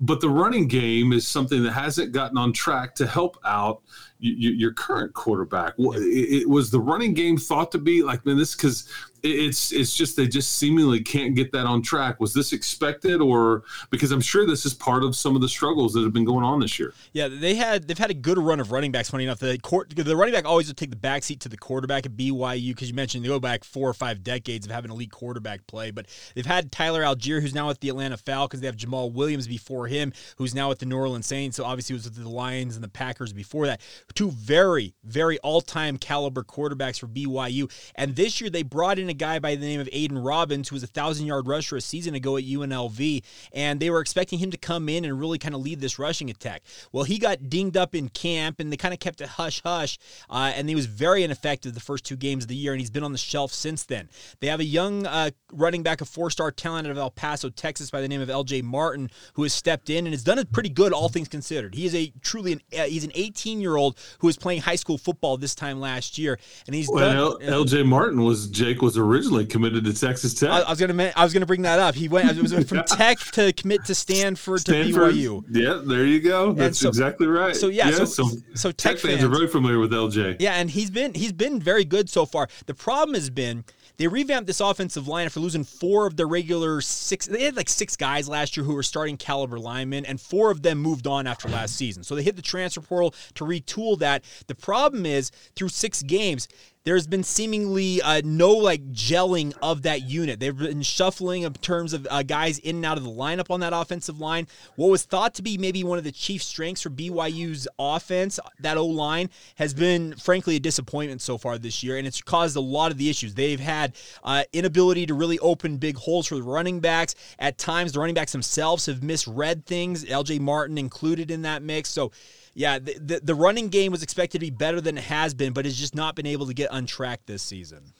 but 0.00 0.20
the 0.20 0.28
running 0.28 0.68
game 0.68 1.12
is 1.12 1.26
something 1.26 1.62
that 1.62 1.72
hasn't 1.72 2.12
gotten 2.12 2.36
on 2.36 2.52
track 2.52 2.94
to 2.96 3.06
help 3.06 3.38
out 3.44 3.82
your 4.24 4.72
current 4.72 5.14
quarterback. 5.14 5.74
It 5.78 6.48
was 6.48 6.70
the 6.70 6.80
running 6.80 7.14
game 7.14 7.36
thought 7.36 7.70
to 7.72 7.78
be 7.78 8.02
like, 8.02 8.24
man, 8.24 8.38
this 8.38 8.54
because 8.54 8.88
it's 9.24 9.72
it's 9.72 9.96
just 9.96 10.16
they 10.16 10.26
just 10.26 10.58
seemingly 10.58 11.00
can't 11.00 11.34
get 11.34 11.50
that 11.52 11.64
on 11.64 11.80
track. 11.80 12.20
Was 12.20 12.34
this 12.34 12.52
expected, 12.52 13.22
or 13.22 13.64
because 13.90 14.12
I'm 14.12 14.20
sure 14.20 14.46
this 14.46 14.66
is 14.66 14.74
part 14.74 15.02
of 15.02 15.16
some 15.16 15.34
of 15.34 15.40
the 15.40 15.48
struggles 15.48 15.94
that 15.94 16.02
have 16.02 16.12
been 16.12 16.26
going 16.26 16.44
on 16.44 16.60
this 16.60 16.78
year? 16.78 16.92
Yeah, 17.12 17.28
they 17.28 17.54
had 17.54 17.88
they've 17.88 17.96
had 17.96 18.10
a 18.10 18.14
good 18.14 18.36
run 18.36 18.60
of 18.60 18.70
running 18.70 18.92
backs. 18.92 19.10
Funny 19.10 19.24
enough, 19.24 19.38
the 19.38 19.58
court 19.58 19.94
the 19.96 20.16
running 20.16 20.34
back 20.34 20.44
always 20.44 20.68
would 20.68 20.76
take 20.76 20.90
the 20.90 20.96
backseat 20.96 21.40
to 21.40 21.48
the 21.48 21.56
quarterback 21.56 22.04
at 22.04 22.12
BYU 22.12 22.68
because 22.68 22.88
you 22.88 22.94
mentioned 22.94 23.24
they 23.24 23.28
go 23.28 23.40
back 23.40 23.64
four 23.64 23.88
or 23.88 23.94
five 23.94 24.22
decades 24.22 24.66
of 24.66 24.72
having 24.72 24.90
elite 24.90 25.10
quarterback 25.10 25.66
play. 25.66 25.90
But 25.90 26.06
they've 26.34 26.44
had 26.44 26.70
Tyler 26.70 27.02
Allgeier, 27.02 27.40
who's 27.40 27.54
now 27.54 27.70
at 27.70 27.80
the 27.80 27.88
Atlanta 27.88 28.18
Falcons. 28.18 28.60
They 28.60 28.66
have 28.66 28.76
Jamaal 28.76 29.12
Williams 29.12 29.48
before 29.48 29.86
him, 29.86 30.12
who's 30.36 30.54
now 30.54 30.70
at 30.70 30.80
the 30.80 30.86
New 30.86 30.98
Orleans 30.98 31.26
Saints. 31.26 31.56
So 31.56 31.64
obviously 31.64 31.94
was 31.94 32.04
with 32.04 32.16
the 32.16 32.28
Lions 32.28 32.74
and 32.74 32.84
the 32.84 32.88
Packers 32.88 33.32
before 33.32 33.66
that. 33.66 33.80
Two 34.14 34.30
very, 34.30 34.94
very 35.02 35.38
all 35.38 35.60
time 35.60 35.96
caliber 35.96 36.44
quarterbacks 36.44 36.98
for 36.98 37.06
BYU. 37.08 37.70
And 37.94 38.14
this 38.14 38.40
year 38.40 38.48
they 38.50 38.62
brought 38.62 38.98
in 38.98 39.08
a 39.08 39.14
guy 39.14 39.38
by 39.38 39.56
the 39.56 39.66
name 39.66 39.80
of 39.80 39.88
Aidan 39.92 40.18
Robbins, 40.18 40.68
who 40.68 40.76
was 40.76 40.82
a 40.82 40.88
thousand 40.88 41.26
yard 41.26 41.48
rusher 41.48 41.76
a 41.76 41.80
season 41.80 42.14
ago 42.14 42.36
at 42.36 42.44
UNLV. 42.44 43.24
And 43.52 43.80
they 43.80 43.90
were 43.90 44.00
expecting 44.00 44.38
him 44.38 44.50
to 44.50 44.56
come 44.56 44.88
in 44.88 45.04
and 45.04 45.18
really 45.18 45.38
kind 45.38 45.54
of 45.54 45.62
lead 45.62 45.80
this 45.80 45.98
rushing 45.98 46.30
attack. 46.30 46.62
Well, 46.92 47.04
he 47.04 47.18
got 47.18 47.48
dinged 47.48 47.76
up 47.76 47.94
in 47.94 48.08
camp 48.08 48.60
and 48.60 48.72
they 48.72 48.76
kind 48.76 48.94
of 48.94 49.00
kept 49.00 49.20
it 49.20 49.30
hush 49.30 49.62
hush. 49.62 49.98
Uh, 50.30 50.52
and 50.54 50.68
he 50.68 50.74
was 50.74 50.86
very 50.86 51.24
ineffective 51.24 51.74
the 51.74 51.80
first 51.80 52.04
two 52.04 52.16
games 52.16 52.44
of 52.44 52.48
the 52.48 52.56
year. 52.56 52.72
And 52.72 52.80
he's 52.80 52.90
been 52.90 53.04
on 53.04 53.12
the 53.12 53.18
shelf 53.18 53.52
since 53.52 53.84
then. 53.84 54.08
They 54.40 54.46
have 54.46 54.60
a 54.60 54.64
young 54.64 55.06
uh, 55.06 55.30
running 55.52 55.82
back, 55.82 56.00
a 56.00 56.04
four 56.04 56.30
star 56.30 56.50
talent 56.50 56.86
out 56.86 56.92
of 56.92 56.98
El 56.98 57.10
Paso, 57.10 57.50
Texas, 57.50 57.90
by 57.90 58.00
the 58.00 58.08
name 58.08 58.20
of 58.20 58.28
LJ 58.28 58.62
Martin, 58.62 59.10
who 59.34 59.42
has 59.42 59.52
stepped 59.52 59.90
in 59.90 60.06
and 60.06 60.14
has 60.14 60.22
done 60.22 60.38
it 60.38 60.52
pretty 60.52 60.68
good, 60.68 60.92
all 60.92 61.08
things 61.08 61.28
considered. 61.28 61.74
He 61.74 61.86
is 61.86 61.94
a 61.94 62.12
truly 62.20 62.52
an 62.52 62.60
uh, 62.78 62.84
he's 62.84 63.04
an 63.04 63.12
18 63.14 63.60
year 63.60 63.76
old 63.76 63.98
who 64.18 64.26
was 64.26 64.36
playing 64.36 64.62
high 64.62 64.76
school 64.76 64.98
football 64.98 65.36
this 65.36 65.54
time 65.54 65.80
last 65.80 66.18
year, 66.18 66.38
and 66.66 66.74
he's 66.74 66.88
well, 66.88 67.38
done, 67.38 67.48
L, 67.48 67.64
LJ 67.64 67.86
Martin 67.86 68.22
was 68.22 68.48
Jake 68.48 68.82
was 68.82 68.96
originally 68.98 69.46
committed 69.46 69.84
to 69.84 69.94
Texas 69.94 70.34
Tech. 70.34 70.50
I, 70.50 70.60
I 70.60 70.70
was 70.70 70.80
gonna 70.80 71.12
I 71.16 71.24
was 71.24 71.32
gonna 71.32 71.46
bring 71.46 71.62
that 71.62 71.78
up. 71.78 71.94
He 71.94 72.08
went 72.08 72.30
it 72.30 72.42
was 72.42 72.52
from 72.68 72.78
yeah. 72.78 72.82
Tech 72.84 73.18
to 73.32 73.52
commit 73.52 73.84
to 73.86 73.94
Stanford, 73.94 74.60
Stanford, 74.60 75.14
to 75.14 75.20
BYU. 75.20 75.44
Yeah, 75.50 75.82
there 75.84 76.06
you 76.06 76.20
go. 76.20 76.52
That's 76.52 76.78
so, 76.78 76.88
exactly 76.88 77.26
right. 77.26 77.54
So 77.54 77.68
yeah, 77.68 77.88
yeah 77.88 77.96
so, 77.96 78.04
so, 78.04 78.28
so 78.54 78.70
Tech, 78.70 78.94
Tech 78.94 78.98
fans, 79.00 79.20
fans 79.20 79.24
are 79.24 79.28
very 79.28 79.48
familiar 79.48 79.78
with 79.78 79.92
LJ. 79.92 80.36
Yeah, 80.40 80.54
and 80.54 80.70
he's 80.70 80.90
been 80.90 81.14
he's 81.14 81.32
been 81.32 81.60
very 81.60 81.84
good 81.84 82.08
so 82.08 82.26
far. 82.26 82.48
The 82.66 82.74
problem 82.74 83.14
has 83.14 83.30
been 83.30 83.64
they 83.96 84.08
revamped 84.08 84.46
this 84.46 84.60
offensive 84.60 85.06
line 85.06 85.26
after 85.26 85.40
losing 85.40 85.64
four 85.64 86.06
of 86.06 86.16
their 86.16 86.26
regular 86.26 86.80
six. 86.80 87.26
They 87.26 87.44
had 87.44 87.56
like 87.56 87.68
six 87.68 87.96
guys 87.96 88.28
last 88.28 88.56
year 88.56 88.64
who 88.64 88.74
were 88.74 88.82
starting 88.82 89.16
caliber 89.16 89.58
linemen, 89.58 90.04
and 90.04 90.20
four 90.20 90.50
of 90.50 90.62
them 90.62 90.78
moved 90.78 91.06
on 91.06 91.26
after 91.26 91.48
last 91.48 91.76
season. 91.76 92.02
So 92.02 92.14
they 92.14 92.22
hit 92.22 92.36
the 92.36 92.42
transfer 92.42 92.80
portal 92.80 93.14
to 93.34 93.44
retool 93.44 93.98
that. 94.00 94.24
The 94.46 94.54
problem 94.54 95.06
is 95.06 95.30
through 95.54 95.68
six 95.68 96.02
games, 96.02 96.48
there's 96.84 97.06
been 97.06 97.24
seemingly 97.24 98.02
uh, 98.02 98.20
no 98.24 98.50
like 98.50 98.92
gelling 98.92 99.54
of 99.62 99.82
that 99.82 100.02
unit. 100.02 100.38
They've 100.38 100.56
been 100.56 100.82
shuffling 100.82 101.42
in 101.42 101.52
terms 101.54 101.94
of 101.94 102.06
uh, 102.10 102.22
guys 102.22 102.58
in 102.58 102.76
and 102.76 102.84
out 102.84 102.98
of 102.98 103.04
the 103.04 103.10
lineup 103.10 103.50
on 103.50 103.60
that 103.60 103.72
offensive 103.72 104.20
line. 104.20 104.46
What 104.76 104.90
was 104.90 105.04
thought 105.04 105.32
to 105.34 105.42
be 105.42 105.56
maybe 105.56 105.82
one 105.82 105.96
of 105.96 106.04
the 106.04 106.12
chief 106.12 106.42
strengths 106.42 106.82
for 106.82 106.90
BYU's 106.90 107.66
offense, 107.78 108.38
that 108.60 108.76
O 108.76 108.84
line, 108.84 109.30
has 109.54 109.72
been 109.72 110.14
frankly 110.16 110.56
a 110.56 110.60
disappointment 110.60 111.22
so 111.22 111.38
far 111.38 111.56
this 111.56 111.82
year, 111.82 111.96
and 111.96 112.06
it's 112.06 112.20
caused 112.20 112.54
a 112.56 112.60
lot 112.60 112.92
of 112.92 112.98
the 112.98 113.08
issues. 113.08 113.34
They've 113.34 113.58
had 113.58 113.96
uh, 114.22 114.44
inability 114.52 115.06
to 115.06 115.14
really 115.14 115.38
open 115.38 115.78
big 115.78 115.96
holes 115.96 116.26
for 116.26 116.34
the 116.34 116.42
running 116.42 116.80
backs. 116.80 117.14
At 117.38 117.56
times, 117.56 117.92
the 117.92 118.00
running 118.00 118.14
backs 118.14 118.32
themselves 118.32 118.84
have 118.86 119.02
misread 119.02 119.64
things. 119.64 120.04
LJ 120.04 120.40
Martin 120.40 120.76
included 120.76 121.30
in 121.30 121.42
that 121.42 121.62
mix. 121.62 121.88
So 121.88 122.12
yeah, 122.54 122.78
the, 122.78 122.94
the, 122.98 123.20
the 123.22 123.34
running 123.34 123.68
game 123.68 123.92
was 123.92 124.02
expected 124.02 124.38
to 124.38 124.46
be 124.46 124.50
better 124.50 124.80
than 124.80 124.96
it 124.96 125.04
has 125.04 125.34
been, 125.34 125.52
but 125.52 125.64
has 125.64 125.76
just 125.76 125.94
not 125.94 126.14
been 126.14 126.26
able 126.26 126.46
to 126.46 126.54
get 126.54 126.68
untracked 126.72 127.26
this 127.26 127.42
season. 127.42 127.92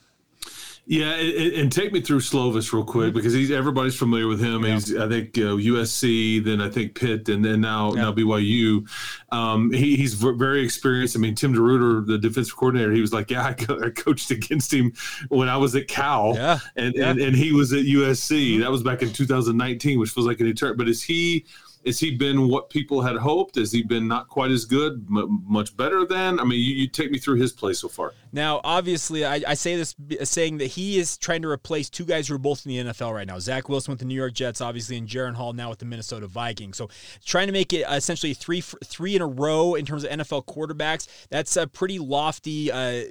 Yeah, 0.86 1.14
and, 1.14 1.52
and, 1.54 1.72
take 1.72 1.94
me 1.94 2.02
through 2.02 2.20
Slovis 2.20 2.70
real 2.70 2.84
quick 2.84 3.06
mm-hmm. 3.06 3.16
because 3.16 3.32
he's 3.32 3.50
everybody's 3.50 3.96
familiar 3.96 4.26
with 4.26 4.38
him. 4.38 4.64
Yeah. 4.64 4.74
He's 4.74 4.94
I 4.94 5.08
think 5.08 5.38
uh, 5.38 5.56
USC, 5.56 6.44
then 6.44 6.60
I 6.60 6.68
think 6.68 6.94
Pitt, 6.94 7.26
and 7.30 7.42
then 7.42 7.62
now 7.62 7.94
yeah. 7.94 8.02
now 8.02 8.12
BYU. 8.12 8.86
Um, 9.32 9.72
he, 9.72 9.96
he's 9.96 10.12
very 10.12 10.62
experienced. 10.62 11.16
I 11.16 11.20
mean, 11.20 11.34
Tim 11.34 11.54
DeRuyter, 11.54 12.06
the 12.06 12.18
defensive 12.18 12.54
coordinator, 12.54 12.92
he 12.92 13.00
was 13.00 13.14
like, 13.14 13.30
"Yeah, 13.30 13.46
I, 13.46 13.54
co- 13.54 13.80
I 13.82 13.88
coached 13.90 14.30
against 14.30 14.74
him 14.74 14.92
when 15.28 15.48
I 15.48 15.56
was 15.56 15.74
at 15.74 15.88
Cal, 15.88 16.34
yeah. 16.34 16.58
And, 16.76 16.94
and 16.96 17.18
and 17.18 17.34
he 17.34 17.52
was 17.52 17.72
at 17.72 17.84
USC. 17.84 18.52
Mm-hmm. 18.52 18.60
That 18.60 18.70
was 18.70 18.82
back 18.82 19.00
in 19.00 19.10
2019, 19.10 19.98
which 19.98 20.10
feels 20.10 20.26
like 20.26 20.40
an 20.40 20.48
eternity. 20.48 20.76
But 20.76 20.88
is 20.90 21.02
he? 21.02 21.46
Has 21.87 21.99
he 21.99 22.16
been 22.16 22.49
what 22.49 22.70
people 22.70 23.03
had 23.03 23.16
hoped? 23.16 23.57
Has 23.57 23.73
he 23.73 23.83
been 23.83 24.09
not 24.09 24.29
quite 24.29 24.51
as 24.51 24.64
good, 24.64 25.07
m- 25.11 25.42
much 25.47 25.77
better 25.77 26.07
than? 26.07 26.40
I 26.40 26.44
mean, 26.44 26.59
you, 26.59 26.75
you, 26.75 26.88
take 26.88 27.11
me 27.11 27.18
through 27.18 27.37
his 27.37 27.53
play 27.53 27.73
so 27.73 27.88
far. 27.88 28.12
Now, 28.33 28.61
obviously, 28.64 29.25
I, 29.25 29.42
I, 29.47 29.55
say 29.55 29.77
this 29.77 29.94
saying 30.23 30.59
that 30.59 30.66
he 30.66 30.99
is 30.99 31.18
trying 31.18 31.42
to 31.42 31.49
replace 31.49 31.90
two 31.90 32.05
guys 32.05 32.29
who 32.29 32.35
are 32.35 32.38
both 32.38 32.64
in 32.66 32.70
the 32.70 32.92
NFL 32.92 33.14
right 33.14 33.27
now. 33.27 33.38
Zach 33.38 33.68
Wilson 33.68 33.92
with 33.92 33.99
the 33.99 34.07
New 34.07 34.14
York 34.14 34.33
Jets, 34.33 34.61
obviously, 34.61 34.97
and 34.97 35.09
Jaren 35.09 35.35
Hall 35.35 35.53
now 35.53 35.70
with 35.70 35.79
the 35.79 35.87
Minnesota 35.87 36.27
Vikings. 36.27 36.77
So, 36.77 36.88
trying 37.25 37.49
to 37.49 37.53
make 37.53 37.73
it 37.73 37.85
essentially 37.90 38.35
three 38.35 38.61
three 38.61 39.16
in 39.16 39.23
a 39.23 39.27
row 39.27 39.75
in 39.75 39.85
terms 39.85 40.05
of 40.05 40.11
NFL 40.11 40.47
quarterbacks. 40.47 41.09
That's 41.31 41.57
a 41.57 41.66
pretty 41.66 41.99
lofty. 41.99 42.70
Uh, 42.70 43.05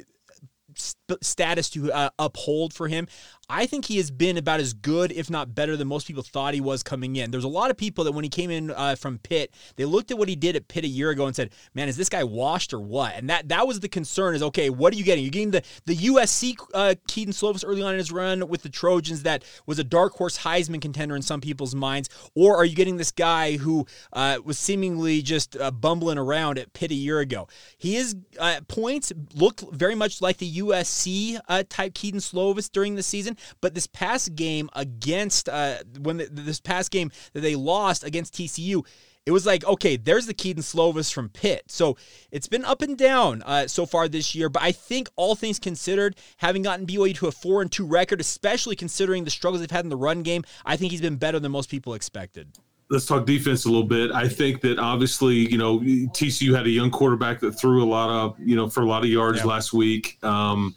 status 1.22 1.70
to 1.72 1.92
uh, 1.92 2.10
uphold 2.20 2.74
for 2.74 2.88
him. 2.88 3.08
I 3.50 3.66
think 3.66 3.86
he 3.86 3.98
has 3.98 4.10
been 4.10 4.38
about 4.38 4.62
as 4.62 4.74
good, 4.74 5.12
if 5.12 5.30
not 5.30 5.54
better, 5.54 5.76
than 5.76 5.88
most 5.88 6.08
people 6.08 6.24
thought 6.24 6.54
he 6.54 6.62
was 6.62 6.82
coming 6.82 7.18
in. 7.18 7.30
There's 7.30 7.44
a 7.44 7.50
lot 7.50 7.72
of 7.72 7.78
people 7.78 8.06
that 8.06 8.14
when 8.14 8.24
he 8.24 8.30
came 8.30 8.50
in 8.50 8.72
uh, 8.72 8.96
from 8.96 9.20
Pitt, 9.20 9.54
they 9.76 9.84
looked 9.84 10.12
at 10.12 10.18
what 10.18 10.30
he 10.30 10.36
did 10.36 10.56
at 10.56 10.70
Pitt 10.70 10.86
a 10.86 10.88
year 10.88 11.10
ago 11.10 11.26
and 11.26 11.36
said, 11.36 11.52
"Man, 11.74 11.90
is 11.90 11.98
this 11.98 12.08
guy 12.08 12.24
washed 12.24 12.74
or 12.74 12.80
what?" 12.80 13.16
And 13.16 13.30
that 13.30 13.50
that 13.50 13.68
was 13.68 13.82
the 13.82 13.90
concern: 13.90 14.34
is 14.36 14.42
okay, 14.44 14.70
what 14.70 14.94
are 14.94 14.96
you 14.96 15.04
getting? 15.04 15.26
You're 15.26 15.32
getting 15.32 15.52
the 15.52 15.62
the 15.86 15.96
USC 15.96 16.56
uh, 16.74 16.96
Kedon 17.08 17.34
Slovis 17.34 17.66
early 17.68 17.82
on 17.82 17.92
in 17.92 17.98
his 17.98 18.12
run 18.12 18.48
with 18.48 18.64
the 18.64 18.70
Trojans 18.70 19.24
that 19.24 19.44
was 19.66 19.78
a 19.78 19.84
dark 19.84 20.14
horse 20.14 20.40
Heisman 20.40 20.82
contender 20.82 21.16
in 21.16 21.22
some 21.22 21.42
people's 21.42 21.76
minds, 21.76 22.10
or 22.36 22.56
are 22.56 22.66
you 22.66 22.76
getting 22.76 22.96
this 22.96 23.12
guy 23.12 23.58
who 23.58 23.86
uh, 24.14 24.40
was 24.46 24.58
seemingly 24.58 25.22
just 25.22 25.58
uh, 25.58 25.70
bumbling 25.70 26.18
around 26.18 26.58
at 26.58 26.72
Pitt 26.72 26.92
a 26.92 26.96
year 26.96 27.20
ago? 27.20 27.50
He 27.78 27.98
is 27.98 28.16
uh, 28.40 28.62
points 28.70 29.12
looked 29.36 29.66
very 29.74 29.96
much 29.96 30.22
like 30.22 30.38
the 30.38 30.60
USC 30.60 31.40
uh, 31.50 31.64
type 31.68 31.94
Kedon 31.94 32.22
Slovis 32.22 32.72
during 32.72 32.96
the 32.96 33.04
season. 33.04 33.33
But 33.62 33.74
this 33.74 33.88
past 33.88 34.36
game 34.36 34.70
against 34.74 35.50
uh, 35.50 35.78
when 36.00 36.18
the, 36.18 36.30
this 36.32 36.60
past 36.60 36.92
game 36.92 37.12
that 37.34 37.42
they 37.42 37.56
lost 37.56 38.04
against 38.04 38.34
TCU, 38.34 38.86
it 39.26 39.32
was 39.32 39.46
like, 39.46 39.66
okay, 39.66 39.96
there's 39.96 40.26
the 40.26 40.34
Kedon 40.34 40.64
Slovis 40.64 41.12
from 41.12 41.30
Pitt. 41.30 41.64
So 41.68 41.96
it's 42.32 42.48
been 42.48 42.66
up 42.66 42.82
and 42.82 42.98
down 42.98 43.42
uh, 43.44 43.68
so 43.68 43.86
far 43.86 44.08
this 44.08 44.36
year. 44.36 44.50
But 44.50 44.64
I 44.64 44.74
think 44.74 45.10
all 45.16 45.36
things 45.36 45.60
considered, 45.60 46.18
having 46.38 46.62
gotten 46.62 46.86
BYU 46.86 47.16
to 47.16 47.28
a 47.28 47.32
four 47.32 47.62
and 47.62 47.72
two 47.72 47.86
record, 47.86 48.20
especially 48.20 48.76
considering 48.76 49.24
the 49.24 49.32
struggles 49.32 49.62
they've 49.62 49.72
had 49.72 49.86
in 49.86 49.90
the 49.90 49.98
run 49.98 50.24
game, 50.24 50.44
I 50.66 50.76
think 50.76 50.92
he's 50.92 51.02
been 51.02 51.16
better 51.16 51.40
than 51.40 51.52
most 51.52 51.70
people 51.70 51.94
expected 51.94 52.50
let's 52.90 53.06
talk 53.08 53.26
defense 53.26 53.66
a 53.66 53.70
little 53.70 53.88
bit. 53.88 54.12
I 54.12 54.28
think 54.28 54.62
that 54.62 54.78
obviously, 54.78 55.36
you 55.36 55.58
know, 55.58 55.80
TCU 55.80 56.56
had 56.56 56.68
a 56.68 56.70
young 56.70 56.92
quarterback 56.92 57.40
that 57.40 57.54
threw 57.54 57.84
a 57.84 57.90
lot 57.90 58.10
of, 58.10 58.40
you 58.40 58.56
know, 58.56 58.70
for 58.70 58.82
a 58.82 58.86
lot 58.86 59.04
of 59.04 59.10
yards 59.10 59.40
yeah. 59.40 59.46
last 59.46 59.74
week. 59.74 60.20
Um, 60.24 60.76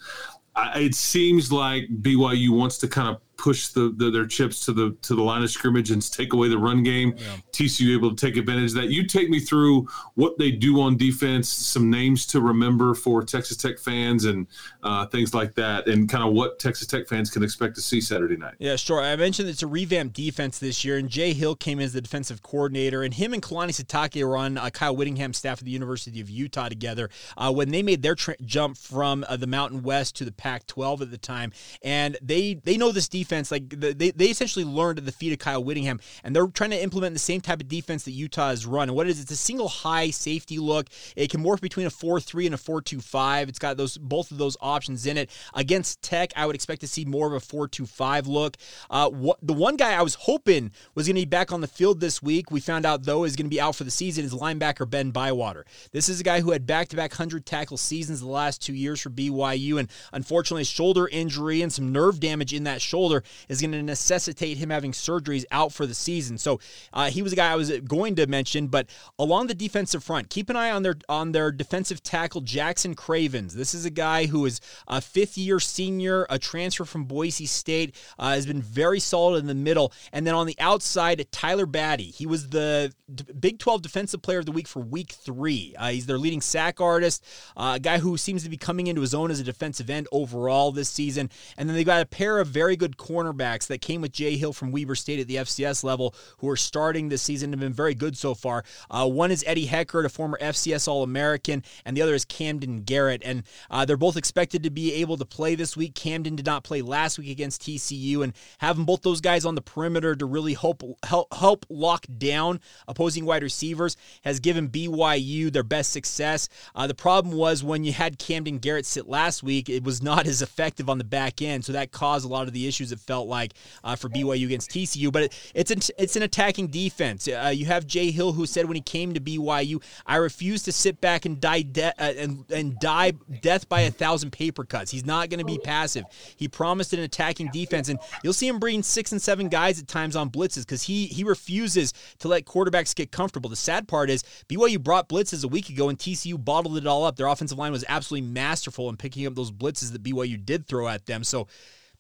It 0.57 0.95
seems 0.95 1.53
like 1.53 1.89
BYU 2.01 2.51
wants 2.51 2.79
to 2.79 2.89
kind 2.89 3.09
of 3.09 3.21
push 3.37 3.69
the, 3.69 3.93
the, 3.97 4.11
their 4.11 4.27
chips 4.27 4.65
to 4.67 4.73
the 4.73 4.97
to 5.03 5.15
the 5.15 5.23
line 5.23 5.43
of 5.43 5.51
scrimmage 5.51 5.91
and 5.91 6.11
take 6.11 6.33
away 6.33 6.49
the 6.49 6.59
run 6.59 6.83
game. 6.83 7.15
Yeah. 7.17 7.37
TCU 7.53 7.95
able 7.95 8.15
to 8.15 8.17
take 8.17 8.37
advantage 8.37 8.71
of 8.71 8.77
that. 8.77 8.91
You 8.91 9.07
take 9.07 9.31
me 9.31 9.41
through 9.41 9.89
what 10.15 10.39
they 10.39 10.51
do 10.51 10.81
on 10.81 10.97
defense, 10.97 11.49
some 11.49 11.91
names 11.91 12.27
to 12.27 12.41
remember 12.41 12.95
for 12.95 13.23
Texas 13.23 13.57
Tech 13.57 13.79
fans, 13.79 14.25
and 14.25 14.47
uh, 14.83 15.07
things 15.07 15.35
like 15.35 15.55
that, 15.55 15.87
and 15.87 16.09
kind 16.09 16.25
of 16.25 16.33
what 16.33 16.59
Texas 16.59 16.87
Tech 16.87 17.09
fans 17.09 17.31
can 17.31 17.43
expect 17.43 17.75
to 17.77 17.83
see 17.83 18.01
Saturday 18.01 18.37
night. 18.37 18.55
Yeah, 18.59 18.77
sure. 18.77 19.01
I 19.01 19.17
mentioned 19.17 19.49
it's 19.49 19.63
a 19.63 19.67
revamped 19.67 20.15
defense 20.15 20.59
this 20.59 20.85
year, 20.85 20.97
and 20.97 21.09
Jay 21.09 21.33
Hill 21.33 21.57
came 21.57 21.79
in 21.79 21.85
as 21.85 21.93
the 21.93 22.01
defensive 22.01 22.43
coordinator, 22.43 23.03
and 23.03 23.15
him 23.15 23.33
and 23.33 23.43
Kalani 23.43 23.71
Sitake 23.71 24.25
were 24.27 24.37
on 24.37 24.59
uh, 24.59 24.71
Kyle 24.71 24.97
Whittingham's 24.97 25.39
staff 25.39 25.59
at 25.59 25.65
the 25.65 25.71
University 25.71 26.21
of 26.21 26.31
Utah 26.31 26.69
together 26.69 27.11
uh, 27.37 27.53
when 27.53 27.71
they 27.71 27.83
made 27.83 28.03
their 28.03 28.15
tra- 28.15 28.37
jump 28.45 28.77
from 28.77 29.25
uh, 29.29 29.37
the 29.37 29.47
Mountain 29.47 29.83
West 29.83 30.17
to 30.17 30.25
the 30.25 30.33
Pac-12 30.33 31.03
at 31.03 31.11
the 31.11 31.19
time, 31.19 31.53
and 31.83 32.17
they 32.23 32.55
they 32.55 32.77
know 32.77 32.93
this 32.93 33.09
defense 33.09 33.26
defense, 33.27 33.51
like 33.51 33.69
they, 33.69 34.11
they 34.11 34.27
essentially 34.27 34.65
learned 34.65 34.99
at 34.99 35.05
the 35.05 35.13
feet 35.13 35.33
of 35.33 35.39
Kyle 35.39 35.63
Whittingham, 35.63 36.01
and 36.23 36.35
they're 36.35 36.47
trying 36.47 36.71
to 36.71 36.83
implement 36.83 37.15
the 37.15 37.21
same 37.21 37.41
type 37.41 37.61
of 37.61 37.69
defense 37.69 38.05
that 38.05 38.13
Utah 38.13 38.49
has 38.49 38.67
run. 38.67 38.89
And 38.89 38.97
what 38.97 39.07
it 39.07 39.11
is, 39.11 39.21
it's 39.21 39.31
a 39.31 39.37
single 39.37 39.69
high 39.69 40.11
safety 40.11 40.59
look. 40.59 40.89
It 41.17 41.31
can 41.31 41.43
morph 41.43 41.61
between 41.61 41.87
a 41.87 41.91
4 41.91 42.21
3 42.21 42.47
and 42.47 42.55
a 42.55 42.59
4 42.59 42.83
2 42.83 43.01
5. 43.01 43.49
It's 43.49 43.59
got 43.59 43.77
those 43.77 43.99
both 43.99 44.31
of 44.31 44.39
those 44.39 44.57
options 44.61 45.07
in 45.07 45.17
it. 45.17 45.31
Against 45.55 46.03
Tech, 46.03 46.33
I 46.37 46.47
would 46.47 46.55
expect 46.55 46.81
to 46.83 46.89
see 46.89 47.05
more 47.05 47.27
of 47.27 47.33
a 47.33 47.41
4 47.41 47.69
2 47.69 47.87
5 47.87 48.27
look. 48.27 48.57
Uh, 48.89 49.11
what, 49.11 49.39
the 49.43 49.53
one 49.53 49.77
guy 49.77 49.95
I 49.95 50.03
was 50.03 50.15
hoping 50.15 50.71
was 50.95 51.07
going 51.07 51.17
to 51.17 51.23
be 51.23 51.27
back 51.27 51.53
on 51.53 51.61
the 51.61 51.67
field 51.67 52.01
this 52.01 52.23
week, 52.23 52.51
we 52.51 52.61
found 52.61 52.87
out, 52.87 53.05
though, 53.05 53.25
is 53.25 53.37
going 53.37 53.47
to 53.47 53.51
be 53.51 53.61
out 53.61 53.75
for 53.75 53.85
the 53.85 53.91
season, 53.91 54.25
is 54.25 54.35
linebacker 54.35 54.89
Ben 54.89 55.11
Bywater. 55.11 55.65
This 55.93 56.09
is 56.09 56.21
a 56.21 56.25
guy 56.25 56.41
who 56.41 56.53
had 56.53 56.67
back 56.67 56.89
to 56.89 56.97
back 56.97 57.13
100 57.13 57.45
tackle 57.45 57.77
seasons 57.77 58.21
the 58.21 58.27
last 58.27 58.63
two 58.63 58.75
years 58.75 59.01
for 59.01 59.11
BYU, 59.11 59.79
and 59.79 59.91
unfortunately, 60.13 60.65
shoulder 60.65 61.09
injury 61.09 61.63
and 61.63 61.73
some 61.73 61.93
nerve 61.93 62.21
damage 62.21 62.53
in 62.53 62.65
that 62.65 62.83
shoulder 62.83 63.16
is 63.49 63.61
going 63.61 63.73
to 63.73 63.83
necessitate 63.83 64.59
him 64.59 64.71
having 64.71 64.93
surgeries 64.93 65.45
out 65.51 65.73
for 65.73 65.87
the 65.87 65.95
season. 65.95 66.39
So 66.39 66.61
uh, 66.93 67.11
he 67.11 67.23
was 67.23 67.33
a 67.33 67.37
guy 67.37 67.51
I 67.51 67.57
was 67.57 67.71
going 67.81 68.17
to 68.17 68.27
mention, 68.27 68.69
but 68.69 68.89
along 69.19 69.47
the 69.47 69.55
defensive 69.55 70.03
front, 70.03 70.31
keep 70.31 70.51
an 70.51 70.57
eye 70.57 70.71
on 70.71 70.83
their 70.83 70.95
on 71.09 71.33
their 71.33 71.51
defensive 71.51 72.03
tackle 72.03 72.41
Jackson 72.41 72.95
Cravens. 72.95 73.55
This 73.55 73.75
is 73.75 73.85
a 73.85 73.91
guy 73.91 74.27
who 74.27 74.45
is 74.47 74.61
a 74.89 75.01
fifth 75.01 75.37
year 75.37 75.61
senior, 75.61 76.27
a 76.31 76.39
transfer 76.39 76.85
from 76.85 77.05
Boise 77.05 77.47
State, 77.47 77.95
uh, 78.19 78.31
has 78.31 78.47
been 78.47 78.63
very 78.63 79.01
solid 79.01 79.39
in 79.39 79.47
the 79.47 79.55
middle, 79.55 79.93
and 80.13 80.27
then 80.27 80.35
on 80.35 80.47
the 80.47 80.57
outside, 80.59 81.27
Tyler 81.31 81.67
Batty. 81.67 82.11
He 82.11 82.27
was 82.27 82.49
the 82.49 82.93
Big 83.39 83.59
12 83.59 83.83
Defensive 83.83 84.23
Player 84.23 84.39
of 84.39 84.47
the 84.47 84.53
Week 84.53 84.69
for 84.69 84.81
Week 84.81 85.13
Three. 85.13 85.75
Uh, 85.79 85.91
he's 85.91 86.07
their 86.07 86.19
leading 86.19 86.41
sack 86.41 86.81
artist, 86.81 87.25
uh, 87.57 87.75
a 87.77 87.81
guy 87.81 87.99
who 87.99 88.17
seems 88.17 88.43
to 88.45 88.51
be 88.51 88.57
coming 88.57 88.87
into 88.87 89.01
his 89.01 89.15
own 89.15 89.31
as 89.31 89.41
a 89.41 89.45
defensive 89.45 89.91
end 89.91 90.09
overall 90.13 90.73
this 90.73 90.89
season. 90.89 91.31
And 91.57 91.69
then 91.69 91.77
they 91.77 91.85
got 91.85 92.03
a 92.03 92.07
pair 92.07 92.39
of 92.39 92.49
very 92.49 92.77
good 92.77 92.97
cornerbacks 93.07 93.67
that 93.69 93.81
came 93.81 94.01
with 94.01 94.13
Jay 94.13 94.37
Hill 94.37 94.53
from 94.53 94.73
Weber 94.73 94.95
State 94.95 95.21
at 95.21 95.29
the 95.29 95.37
FCS 95.37 95.85
level 95.85 96.15
who 96.39 96.49
are 96.49 96.57
starting 96.57 97.09
this 97.09 97.23
season 97.23 97.53
and 97.53 97.61
have 97.61 97.69
been 97.69 97.75
very 97.75 97.95
good 97.95 98.17
so 98.17 98.35
far. 98.35 98.65
Uh, 98.91 99.09
one 99.09 99.31
is 99.31 99.45
Eddie 99.47 99.67
Heckard, 99.67 100.05
a 100.05 100.09
former 100.09 100.39
FCS 100.41 100.89
All 100.89 101.03
American, 101.03 101.63
and 101.85 101.97
the 101.97 102.03
other 102.03 102.15
is 102.15 102.25
Camden 102.25 102.83
Garrett. 102.83 103.23
And 103.25 103.45
uh, 103.71 103.85
they're 103.85 103.97
both 103.97 104.17
expected 104.17 104.63
to 104.65 104.71
be 104.71 104.95
able 104.95 105.17
to 105.17 105.25
play 105.25 105.55
this 105.55 105.77
week. 105.77 105.95
Camden 105.95 106.37
did 106.37 106.47
not 106.47 106.65
play 106.65 106.83
last 106.83 107.19
week 107.19 107.31
against 107.31 107.63
TCU, 107.63 108.23
and 108.23 108.33
having 108.59 108.85
both 108.85 109.03
those 109.03 109.21
guys 109.21 109.45
on 109.45 109.55
the 109.55 109.63
perimeter 109.63 110.15
to 110.15 110.27
really 110.27 110.55
help 110.55 110.83
help, 111.05 111.33
help 111.35 111.67
lock 111.69 112.07
down 112.19 112.61
opposing 112.89 113.25
wide 113.25 113.43
receivers 113.43 113.97
has 114.25 114.41
given 114.41 114.69
BYU 114.69 115.53
their 115.53 115.63
best 115.63 115.93
success. 115.93 116.49
Uh, 116.75 116.87
the 116.87 116.95
problem 116.95 117.37
was 117.37 117.63
when 117.63 117.85
you 117.85 117.93
had 117.93 118.19
Camden 118.19 118.59
Garrett 118.59 118.87
sit 118.87 119.09
last 119.09 119.43
week, 119.43 119.69
it 119.69 119.85
was 119.85 120.03
not 120.03 120.27
as 120.27 120.43
effective 120.43 120.89
on 120.89 120.99
the 120.99 121.05
back 121.05 121.43
end, 121.43 121.65
so 121.65 121.73
that 121.73 121.93
caused 121.93 122.25
a 122.25 122.29
lot 122.29 122.47
of 122.47 122.53
the 122.53 122.67
issues 122.67 122.93
it 122.97 123.01
felt 123.01 123.29
like 123.29 123.55
uh, 123.85 123.97
for 123.97 124.09
BYU 124.09 124.47
against 124.47 124.71
TCU. 124.71 125.13
But 125.13 125.25
it, 125.25 125.53
it's 125.55 125.71
an, 125.71 125.81
it's 125.99 126.17
an 126.17 126.23
attacking 126.23 126.69
defense. 126.69 127.29
Uh, 127.29 127.53
you 127.55 127.67
have 127.67 127.87
Jay 127.87 128.11
Hill 128.11 128.33
who 128.33 128.47
said 128.47 128.67
when 128.67 128.75
he 128.75 128.81
came 128.81 129.15
to 129.15 129.21
BYU, 129.21 129.83
I 130.07 130.17
refuse 130.17 130.63
to 130.65 130.73
sit 130.73 131.01
back 131.01 131.25
and 131.25 131.41
die 131.41 131.63
de- 131.63 131.95
uh, 131.99 132.13
and 132.17 132.45
and 132.51 132.79
die 132.81 133.13
death 133.41 133.69
by 133.69 133.83
a 133.83 133.91
thousand 133.91 134.33
paper 134.33 134.65
cuts. 134.65 134.91
He's 134.91 135.07
not 135.07 135.31
going 135.31 135.39
to 135.39 135.45
be 135.45 135.59
passive. 135.59 136.05
He 136.37 136.49
promised 136.49 136.93
an 136.93 137.01
attacking 137.01 137.51
defense, 137.53 137.89
and 137.89 137.99
you'll 138.23 138.33
see 138.33 138.49
him 138.49 138.59
bring 138.59 138.83
six 138.83 139.13
and 139.13 139.21
seven 139.21 139.49
guys 139.49 139.81
at 139.81 139.89
times 139.89 140.17
on 140.17 140.31
blitzes 140.31 140.61
because 140.61 140.83
he 140.83 141.07
he 141.07 141.25
refuses 141.25 141.93
to 142.19 142.29
let 142.29 142.45
quarterbacks 142.45 142.95
get 142.95 143.13
comfortable. 143.13 143.51
The 143.51 143.57
sad 143.57 143.89
part 143.89 144.11
is 144.11 144.23
BYU 144.49 144.83
brought 144.83 145.09
blitzes 145.09 145.45
a 145.45 145.49
week 145.49 145.69
ago, 145.69 145.89
and 145.89 145.99
TCU 145.99 146.43
bottled 146.43 146.77
it 146.77 146.87
all 146.87 147.05
up. 147.05 147.17
Their 147.17 147.27
offensive 147.27 147.59
line 147.59 147.73
was 147.73 147.85
absolutely 147.89 148.29
masterful 148.29 148.89
in 148.89 148.97
picking 148.97 149.27
up 149.27 149.35
those 149.35 149.51
blitzes 149.51 149.93
that 149.93 150.03
BYU 150.03 150.45
did 150.45 150.67
throw 150.67 150.89
at 150.89 151.07
them. 151.07 151.25
So 151.25 151.49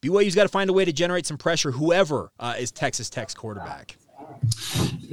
BYU's 0.07 0.35
got 0.35 0.45
to 0.45 0.49
find 0.49 0.71
a 0.71 0.73
way 0.73 0.85
to 0.85 0.93
generate 0.93 1.27
some 1.27 1.37
pressure, 1.37 1.73
whoever 1.73 2.31
uh, 2.39 2.55
is 2.59 2.71
Texas 2.71 3.11
Tech's 3.11 3.35
quarterback. 3.35 3.97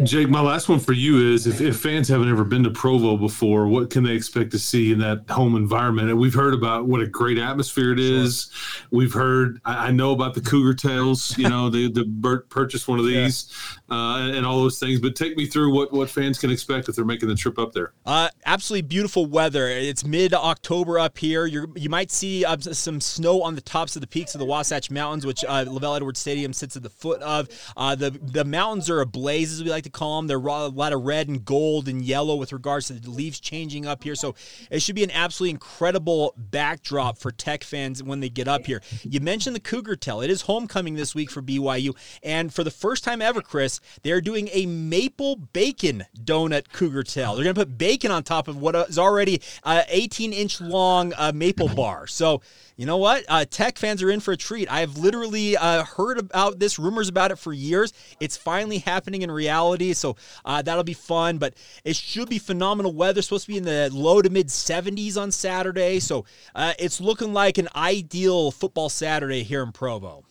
Jake, 0.03 0.27
my 0.27 0.41
last 0.41 0.69
one 0.69 0.79
for 0.79 0.93
you 0.93 1.33
is 1.33 1.45
if, 1.45 1.61
if 1.61 1.79
fans 1.79 2.07
haven't 2.07 2.29
ever 2.29 2.43
been 2.43 2.63
to 2.63 2.71
Provo 2.71 3.15
before, 3.15 3.67
what 3.67 3.89
can 3.89 4.03
they 4.03 4.13
expect 4.13 4.51
to 4.51 4.59
see 4.59 4.91
in 4.91 4.99
that 4.99 5.29
home 5.29 5.55
environment? 5.55 6.09
And 6.09 6.19
we've 6.19 6.33
heard 6.33 6.53
about 6.53 6.87
what 6.87 7.01
a 7.01 7.07
great 7.07 7.37
atmosphere 7.37 7.91
it 7.91 7.99
is. 7.99 8.49
Sure. 8.51 8.87
We've 8.91 9.13
heard, 9.13 9.61
I, 9.65 9.87
I, 9.87 9.91
know 9.91 10.11
about 10.11 10.33
the 10.33 10.41
Cougar 10.41 10.73
Tails, 10.75 11.37
you 11.37 11.47
know, 11.47 11.69
the, 11.69 11.91
the 11.91 12.05
Bert 12.05 12.49
purchased 12.49 12.87
one 12.87 12.97
of 12.97 13.05
these 13.05 13.53
yeah. 13.89 13.95
uh, 13.95 14.17
and, 14.19 14.37
and, 14.37 14.45
all 14.45 14.59
those 14.59 14.79
things. 14.79 14.99
But 14.99 15.15
take 15.15 15.37
me 15.37 15.45
through 15.45 15.71
what, 15.73 15.93
what 15.93 16.09
fans 16.09 16.39
can 16.39 16.49
expect 16.49 16.89
if 16.89 16.95
they're 16.95 17.05
making 17.05 17.29
the 17.29 17.35
trip 17.35 17.59
up 17.59 17.73
there. 17.73 17.93
Uh, 18.05 18.29
absolutely 18.45 18.87
beautiful 18.87 19.27
weather. 19.27 19.67
It's 19.67 20.03
mid 20.03 20.33
October 20.33 20.97
up 20.97 21.19
here. 21.19 21.45
You're, 21.45 21.67
you 21.75 21.89
might 21.89 22.11
see 22.11 22.43
uh, 22.43 22.57
some 22.57 22.99
snow 22.99 23.43
on 23.43 23.53
the 23.53 23.61
tops 23.61 23.95
of 23.95 24.01
the 24.01 24.07
peaks 24.07 24.33
of 24.33 24.39
the 24.39 24.45
Wasatch 24.45 24.89
Mountains, 24.89 25.25
which 25.25 25.45
uh, 25.45 25.65
LaVell 25.65 25.97
Edwards 25.97 26.19
Stadium 26.19 26.51
sits 26.51 26.75
at 26.75 26.81
the 26.81 26.89
foot 26.89 27.21
of. 27.21 27.47
Uh, 27.77 27.93
the, 27.93 28.09
the 28.09 28.43
mountains 28.43 28.89
are 28.89 29.02
ablaze, 29.03 29.53
as 29.53 29.63
we 29.63 29.69
like 29.69 29.83
to 29.83 29.89
call 29.89 30.17
them. 30.17 30.27
They're 30.27 30.37
a 30.37 30.67
lot 30.67 30.93
of 30.93 31.03
red 31.03 31.27
and 31.27 31.43
gold 31.45 31.87
and 31.87 32.01
yellow 32.01 32.35
with 32.35 32.51
regards 32.51 32.87
to 32.87 32.93
the 32.93 33.09
leaves 33.09 33.39
changing 33.39 33.85
up 33.85 34.03
here. 34.03 34.15
So 34.15 34.35
it 34.71 34.81
should 34.81 34.95
be 34.95 35.03
an 35.03 35.11
absolutely 35.11 35.51
incredible 35.51 36.33
backdrop 36.37 37.17
for 37.17 37.31
Tech 37.31 37.63
fans 37.63 38.01
when 38.01 38.19
they 38.19 38.29
get 38.29 38.47
up 38.47 38.65
here. 38.65 38.81
You 39.03 39.19
mentioned 39.19 39.55
the 39.55 39.59
Cougar 39.59 39.97
Tail. 39.97 40.21
It 40.21 40.29
is 40.29 40.41
homecoming 40.41 40.95
this 40.95 41.13
week 41.13 41.29
for 41.29 41.41
BYU. 41.41 41.95
And 42.23 42.53
for 42.53 42.63
the 42.63 42.71
first 42.71 43.03
time 43.03 43.21
ever, 43.21 43.41
Chris, 43.41 43.79
they're 44.01 44.21
doing 44.21 44.49
a 44.51 44.65
maple 44.65 45.35
bacon 45.35 46.05
donut 46.17 46.71
Cougar 46.71 47.03
Tail. 47.03 47.35
They're 47.35 47.43
going 47.43 47.55
to 47.55 47.61
put 47.61 47.77
bacon 47.77 48.11
on 48.11 48.23
top 48.23 48.47
of 48.47 48.57
what 48.57 48.75
is 48.75 48.97
already 48.97 49.41
an 49.63 49.85
18 49.87 50.33
inch 50.33 50.59
long 50.61 51.13
uh, 51.17 51.31
maple 51.33 51.69
bar. 51.69 52.07
So 52.07 52.41
you 52.75 52.85
know 52.85 52.97
what? 52.97 53.23
Uh, 53.27 53.45
tech 53.49 53.77
fans 53.77 54.01
are 54.01 54.09
in 54.09 54.19
for 54.19 54.31
a 54.31 54.37
treat. 54.37 54.71
I've 54.71 54.97
literally 54.97 55.55
uh, 55.55 55.83
heard 55.83 56.17
about 56.17 56.59
this, 56.59 56.79
rumors 56.79 57.07
about 57.07 57.31
it 57.31 57.37
for 57.37 57.53
years. 57.53 57.93
It's 58.19 58.35
finally 58.35 58.79
happening 58.79 59.21
in 59.21 59.29
reality, 59.29 59.93
so 59.93 60.15
uh, 60.43 60.61
that'll 60.61 60.83
be 60.83 60.93
fun. 60.93 61.37
But 61.37 61.53
it 61.83 61.95
should 61.95 62.29
be 62.29 62.39
phenomenal 62.39 62.93
weather. 62.93 63.21
Supposed 63.21 63.45
to 63.45 63.51
be 63.51 63.57
in 63.57 63.65
the 63.65 63.89
low 63.93 64.21
to 64.21 64.29
mid 64.29 64.47
70s 64.47 65.17
on 65.17 65.31
Saturday, 65.31 65.99
so 65.99 66.25
uh, 66.55 66.73
it's 66.79 66.99
looking 66.99 67.33
like 67.33 67.57
an 67.57 67.69
ideal 67.75 68.51
football 68.51 68.89
Saturday 68.89 69.43
here 69.43 69.61
in 69.61 69.71
Provo. 69.71 70.23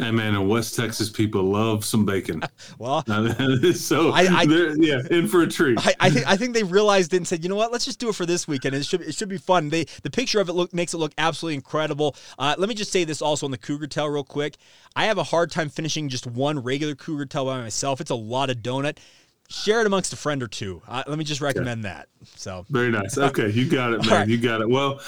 Hey 0.00 0.10
man, 0.12 0.34
and 0.34 0.48
West 0.48 0.76
Texas 0.76 1.10
people 1.10 1.42
love 1.42 1.84
some 1.84 2.06
bacon. 2.06 2.42
well, 2.78 3.04
so 3.74 4.12
I, 4.12 4.22
I 4.30 4.42
yeah, 4.78 5.02
in 5.10 5.28
for 5.28 5.42
a 5.42 5.46
treat. 5.46 5.78
I, 5.78 5.94
I, 6.00 6.10
think 6.10 6.26
I 6.26 6.36
think 6.38 6.54
they 6.54 6.62
realized 6.62 7.12
it 7.12 7.18
and 7.18 7.28
said, 7.28 7.42
you 7.42 7.50
know 7.50 7.56
what, 7.56 7.70
let's 7.70 7.84
just 7.84 7.98
do 7.98 8.08
it 8.08 8.14
for 8.14 8.24
this 8.24 8.48
weekend. 8.48 8.74
It 8.74 8.86
should 8.86 9.02
it 9.02 9.14
should 9.14 9.28
be 9.28 9.36
fun. 9.36 9.68
They 9.68 9.84
the 10.02 10.10
picture 10.10 10.40
of 10.40 10.48
it 10.48 10.54
look 10.54 10.72
makes 10.72 10.94
it 10.94 10.98
look 10.98 11.12
absolutely 11.18 11.56
incredible. 11.56 12.16
Uh, 12.38 12.54
let 12.56 12.70
me 12.70 12.74
just 12.74 12.90
say 12.90 13.04
this 13.04 13.20
also 13.20 13.44
on 13.44 13.50
the 13.50 13.58
Cougar 13.58 13.88
Tail 13.88 14.08
real 14.08 14.24
quick. 14.24 14.56
I 14.96 15.04
have 15.04 15.18
a 15.18 15.24
hard 15.24 15.50
time 15.50 15.68
finishing 15.68 16.08
just 16.08 16.26
one 16.26 16.58
regular 16.60 16.94
Cougar 16.94 17.26
Tail 17.26 17.44
by 17.44 17.60
myself. 17.60 18.00
It's 18.00 18.10
a 18.10 18.14
lot 18.14 18.48
of 18.48 18.58
donut 18.58 18.96
share 19.50 19.80
it 19.80 19.86
amongst 19.86 20.12
a 20.12 20.16
friend 20.16 20.42
or 20.42 20.46
two. 20.46 20.80
Uh, 20.86 21.02
let 21.06 21.18
me 21.18 21.24
just 21.24 21.40
recommend 21.40 21.82
yeah. 21.82 21.94
that. 21.94 22.08
So 22.36 22.64
very 22.70 22.90
nice. 22.90 23.18
Okay, 23.18 23.50
you 23.50 23.68
got 23.68 23.92
it, 23.92 24.00
man. 24.06 24.10
Right. 24.10 24.28
You 24.28 24.38
got 24.38 24.60
it. 24.60 24.68
Well, 24.68 25.00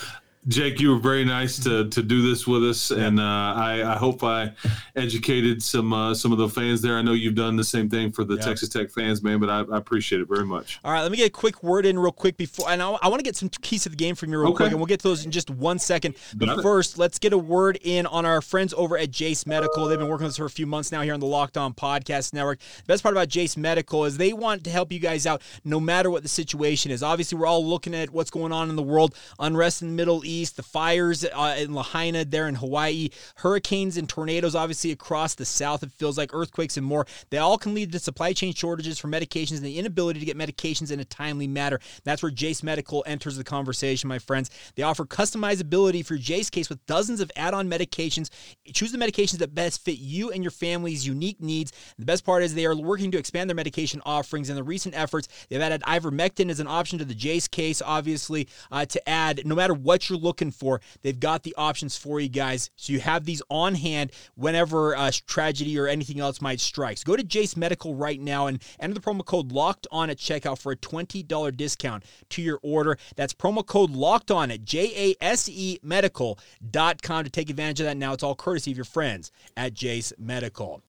Jake, 0.48 0.80
you 0.80 0.90
were 0.90 0.98
very 0.98 1.24
nice 1.24 1.56
to, 1.60 1.88
to 1.90 2.02
do 2.02 2.28
this 2.28 2.48
with 2.48 2.64
us, 2.64 2.90
and 2.90 3.20
uh, 3.20 3.22
I, 3.22 3.92
I, 3.92 3.96
hope 3.96 4.24
I 4.24 4.50
educated 4.96 5.62
some 5.62 5.92
uh, 5.92 6.14
some 6.14 6.32
of 6.32 6.38
the 6.38 6.48
fans 6.48 6.82
there. 6.82 6.96
I 6.98 7.02
know 7.02 7.12
you've 7.12 7.36
done 7.36 7.54
the 7.54 7.62
same 7.62 7.88
thing 7.88 8.10
for 8.10 8.24
the 8.24 8.36
Texas 8.38 8.68
Tech 8.68 8.90
fans, 8.90 9.22
man, 9.22 9.38
but 9.38 9.48
I, 9.48 9.60
I, 9.72 9.78
appreciate 9.78 10.20
it 10.20 10.26
very 10.26 10.44
much. 10.44 10.80
All 10.84 10.90
right, 10.90 11.02
let 11.02 11.12
me 11.12 11.16
get 11.16 11.28
a 11.28 11.30
quick 11.30 11.62
word 11.62 11.86
in 11.86 11.96
real 11.96 12.10
quick 12.10 12.36
before, 12.36 12.68
and 12.68 12.82
I, 12.82 12.90
I 12.90 13.06
want 13.06 13.20
to 13.20 13.22
get 13.22 13.36
some 13.36 13.50
keys 13.50 13.84
to 13.84 13.88
the 13.88 13.94
game 13.94 14.16
from 14.16 14.32
you 14.32 14.40
real 14.40 14.48
okay. 14.48 14.56
quick, 14.56 14.70
and 14.70 14.78
we'll 14.80 14.86
get 14.86 14.98
to 15.00 15.08
those 15.08 15.24
in 15.24 15.30
just 15.30 15.48
one 15.48 15.78
second. 15.78 16.16
But 16.34 16.46
Got 16.46 16.62
first, 16.62 16.96
it. 16.96 16.98
let's 16.98 17.20
get 17.20 17.32
a 17.32 17.38
word 17.38 17.78
in 17.80 18.06
on 18.06 18.26
our 18.26 18.42
friends 18.42 18.74
over 18.76 18.98
at 18.98 19.12
Jase 19.12 19.46
Medical. 19.46 19.86
They've 19.86 19.96
been 19.96 20.08
working 20.08 20.24
with 20.24 20.32
us 20.32 20.38
for 20.38 20.46
a 20.46 20.50
few 20.50 20.66
months 20.66 20.90
now 20.90 21.02
here 21.02 21.14
on 21.14 21.20
the 21.20 21.26
Locked 21.26 21.56
On 21.56 21.72
Podcast 21.72 22.34
Network. 22.34 22.58
The 22.58 22.84
best 22.88 23.04
part 23.04 23.14
about 23.14 23.28
Jase 23.28 23.56
Medical 23.56 24.06
is 24.06 24.16
they 24.16 24.32
want 24.32 24.64
to 24.64 24.70
help 24.70 24.90
you 24.90 24.98
guys 24.98 25.24
out 25.24 25.40
no 25.64 25.78
matter 25.78 26.10
what 26.10 26.24
the 26.24 26.28
situation 26.28 26.90
is. 26.90 27.00
Obviously, 27.00 27.38
we're 27.38 27.46
all 27.46 27.64
looking 27.64 27.94
at 27.94 28.10
what's 28.10 28.30
going 28.30 28.50
on 28.50 28.70
in 28.70 28.74
the 28.74 28.82
world, 28.82 29.14
unrest 29.38 29.82
in 29.82 29.88
the 29.88 29.94
Middle 29.94 30.24
East, 30.24 30.31
the 30.56 30.62
fires 30.62 31.24
uh, 31.24 31.56
in 31.58 31.74
Lahaina 31.74 32.24
there 32.24 32.48
in 32.48 32.54
Hawaii, 32.56 33.10
hurricanes 33.36 33.96
and 33.96 34.08
tornadoes 34.08 34.54
obviously 34.54 34.90
across 34.90 35.34
the 35.34 35.44
south. 35.44 35.82
It 35.82 35.92
feels 35.92 36.18
like 36.18 36.34
earthquakes 36.34 36.76
and 36.76 36.86
more. 36.86 37.06
They 37.30 37.38
all 37.38 37.58
can 37.58 37.74
lead 37.74 37.92
to 37.92 37.98
supply 37.98 38.32
chain 38.32 38.54
shortages 38.54 38.98
for 38.98 39.08
medications 39.08 39.56
and 39.58 39.66
the 39.66 39.78
inability 39.78 40.20
to 40.20 40.26
get 40.26 40.38
medications 40.38 40.90
in 40.90 41.00
a 41.00 41.04
timely 41.04 41.46
manner. 41.46 41.78
That's 42.04 42.22
where 42.22 42.32
Jase 42.32 42.62
Medical 42.62 43.04
enters 43.06 43.36
the 43.36 43.44
conversation, 43.44 44.08
my 44.08 44.18
friends. 44.18 44.50
They 44.74 44.82
offer 44.82 45.04
customizability 45.04 46.04
for 46.04 46.16
Jase 46.16 46.50
case 46.50 46.68
with 46.68 46.84
dozens 46.86 47.20
of 47.20 47.30
add-on 47.36 47.68
medications. 47.68 48.30
Choose 48.72 48.92
the 48.92 48.98
medications 48.98 49.38
that 49.38 49.54
best 49.54 49.84
fit 49.84 49.98
you 49.98 50.30
and 50.30 50.42
your 50.42 50.50
family's 50.50 51.06
unique 51.06 51.40
needs. 51.40 51.72
The 51.98 52.06
best 52.06 52.24
part 52.24 52.42
is 52.42 52.54
they 52.54 52.66
are 52.66 52.76
working 52.76 53.10
to 53.12 53.18
expand 53.18 53.50
their 53.50 53.54
medication 53.54 54.00
offerings. 54.04 54.48
In 54.50 54.56
the 54.56 54.62
recent 54.62 54.94
efforts, 54.96 55.28
they've 55.48 55.60
added 55.60 55.82
ivermectin 55.82 56.50
as 56.50 56.60
an 56.60 56.66
option 56.66 56.98
to 56.98 57.04
the 57.04 57.14
Jase 57.14 57.48
case, 57.48 57.82
obviously, 57.84 58.48
uh, 58.70 58.86
to 58.86 59.08
add 59.08 59.46
no 59.46 59.54
matter 59.54 59.74
what 59.74 60.08
you're 60.08 60.18
looking 60.22 60.50
for. 60.50 60.80
They've 61.02 61.18
got 61.18 61.42
the 61.42 61.54
options 61.56 61.96
for 61.96 62.20
you 62.20 62.28
guys. 62.28 62.70
So 62.76 62.92
you 62.92 63.00
have 63.00 63.24
these 63.24 63.42
on 63.50 63.74
hand 63.74 64.12
whenever 64.34 64.96
uh, 64.96 65.08
a 65.08 65.12
tragedy 65.12 65.78
or 65.78 65.86
anything 65.86 66.20
else 66.20 66.40
might 66.40 66.60
strike. 66.60 66.98
So 66.98 67.04
go 67.06 67.16
to 67.16 67.24
Jase 67.24 67.56
Medical 67.56 67.94
right 67.94 68.20
now 68.20 68.46
and 68.46 68.62
enter 68.80 68.94
the 68.94 69.00
promo 69.00 69.24
code 69.24 69.52
locked 69.52 69.86
on 69.90 70.10
at 70.10 70.18
checkout 70.18 70.58
for 70.58 70.72
a 70.72 70.76
$20 70.76 71.56
discount 71.56 72.04
to 72.30 72.42
your 72.42 72.58
order. 72.62 72.96
That's 73.16 73.34
promo 73.34 73.64
code 73.64 73.90
locked 73.90 74.30
on 74.30 74.50
at 74.50 74.64
J 74.64 75.14
A 75.20 75.24
S 75.24 75.48
E 75.48 75.78
medical.com 75.82 77.24
to 77.24 77.30
take 77.30 77.50
advantage 77.50 77.80
of 77.80 77.86
that. 77.86 77.96
Now 77.96 78.12
it's 78.12 78.22
all 78.22 78.34
courtesy 78.34 78.70
of 78.70 78.76
your 78.76 78.84
friends 78.84 79.32
at 79.56 79.74
Jase 79.74 80.12
Medical. 80.18 80.82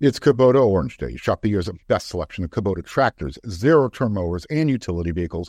It's 0.00 0.18
Kubota 0.18 0.66
Orange 0.66 0.96
Day. 0.96 1.16
Shop 1.16 1.42
the 1.42 1.48
year's 1.48 1.70
best 1.86 2.08
selection 2.08 2.42
of 2.42 2.50
Kubota 2.50 2.84
tractors, 2.84 3.38
zero 3.48 3.88
turn 3.88 4.14
mowers, 4.14 4.44
and 4.46 4.68
utility 4.68 5.12
vehicles 5.12 5.48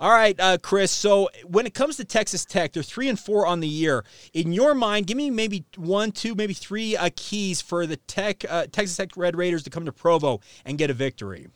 All 0.00 0.10
right, 0.10 0.34
uh, 0.40 0.56
Chris. 0.56 0.90
So 0.90 1.28
when 1.44 1.66
it 1.66 1.74
comes 1.74 1.98
to 1.98 2.06
Texas 2.06 2.46
Tech, 2.46 2.72
they're 2.72 2.82
three 2.82 3.10
and 3.10 3.20
four 3.20 3.46
on 3.46 3.60
the 3.60 3.68
year. 3.68 4.02
In 4.32 4.50
your 4.50 4.74
mind, 4.74 5.06
give 5.06 5.18
me 5.18 5.28
maybe 5.28 5.66
one, 5.76 6.10
two, 6.10 6.34
maybe 6.34 6.54
three 6.54 6.96
uh, 6.96 7.10
keys 7.14 7.60
for 7.60 7.86
the 7.86 7.98
Tech 7.98 8.42
uh, 8.48 8.66
Texas 8.72 8.96
Tech 8.96 9.14
Red 9.14 9.36
Raiders 9.36 9.62
to 9.64 9.70
come 9.70 9.84
to 9.84 9.92
Provo 9.92 10.40
and 10.64 10.78
get 10.78 10.88
a 10.88 10.94
victory. 10.94 11.48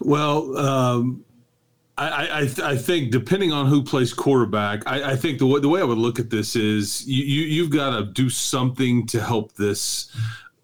Well, 0.00 0.56
um, 0.58 1.24
I, 1.96 2.08
I, 2.08 2.70
I, 2.70 2.76
think 2.76 3.12
depending 3.12 3.52
on 3.52 3.66
who 3.66 3.84
plays 3.84 4.12
quarterback, 4.12 4.82
I, 4.86 5.12
I 5.12 5.16
think 5.16 5.38
the 5.38 5.46
way, 5.46 5.60
the 5.60 5.68
way 5.68 5.80
I 5.80 5.84
would 5.84 5.98
look 5.98 6.18
at 6.18 6.30
this 6.30 6.56
is 6.56 7.06
you, 7.06 7.22
you 7.22 7.42
you've 7.42 7.70
got 7.70 7.96
to 7.96 8.06
do 8.06 8.28
something 8.28 9.06
to 9.06 9.20
help 9.20 9.54
this 9.54 10.10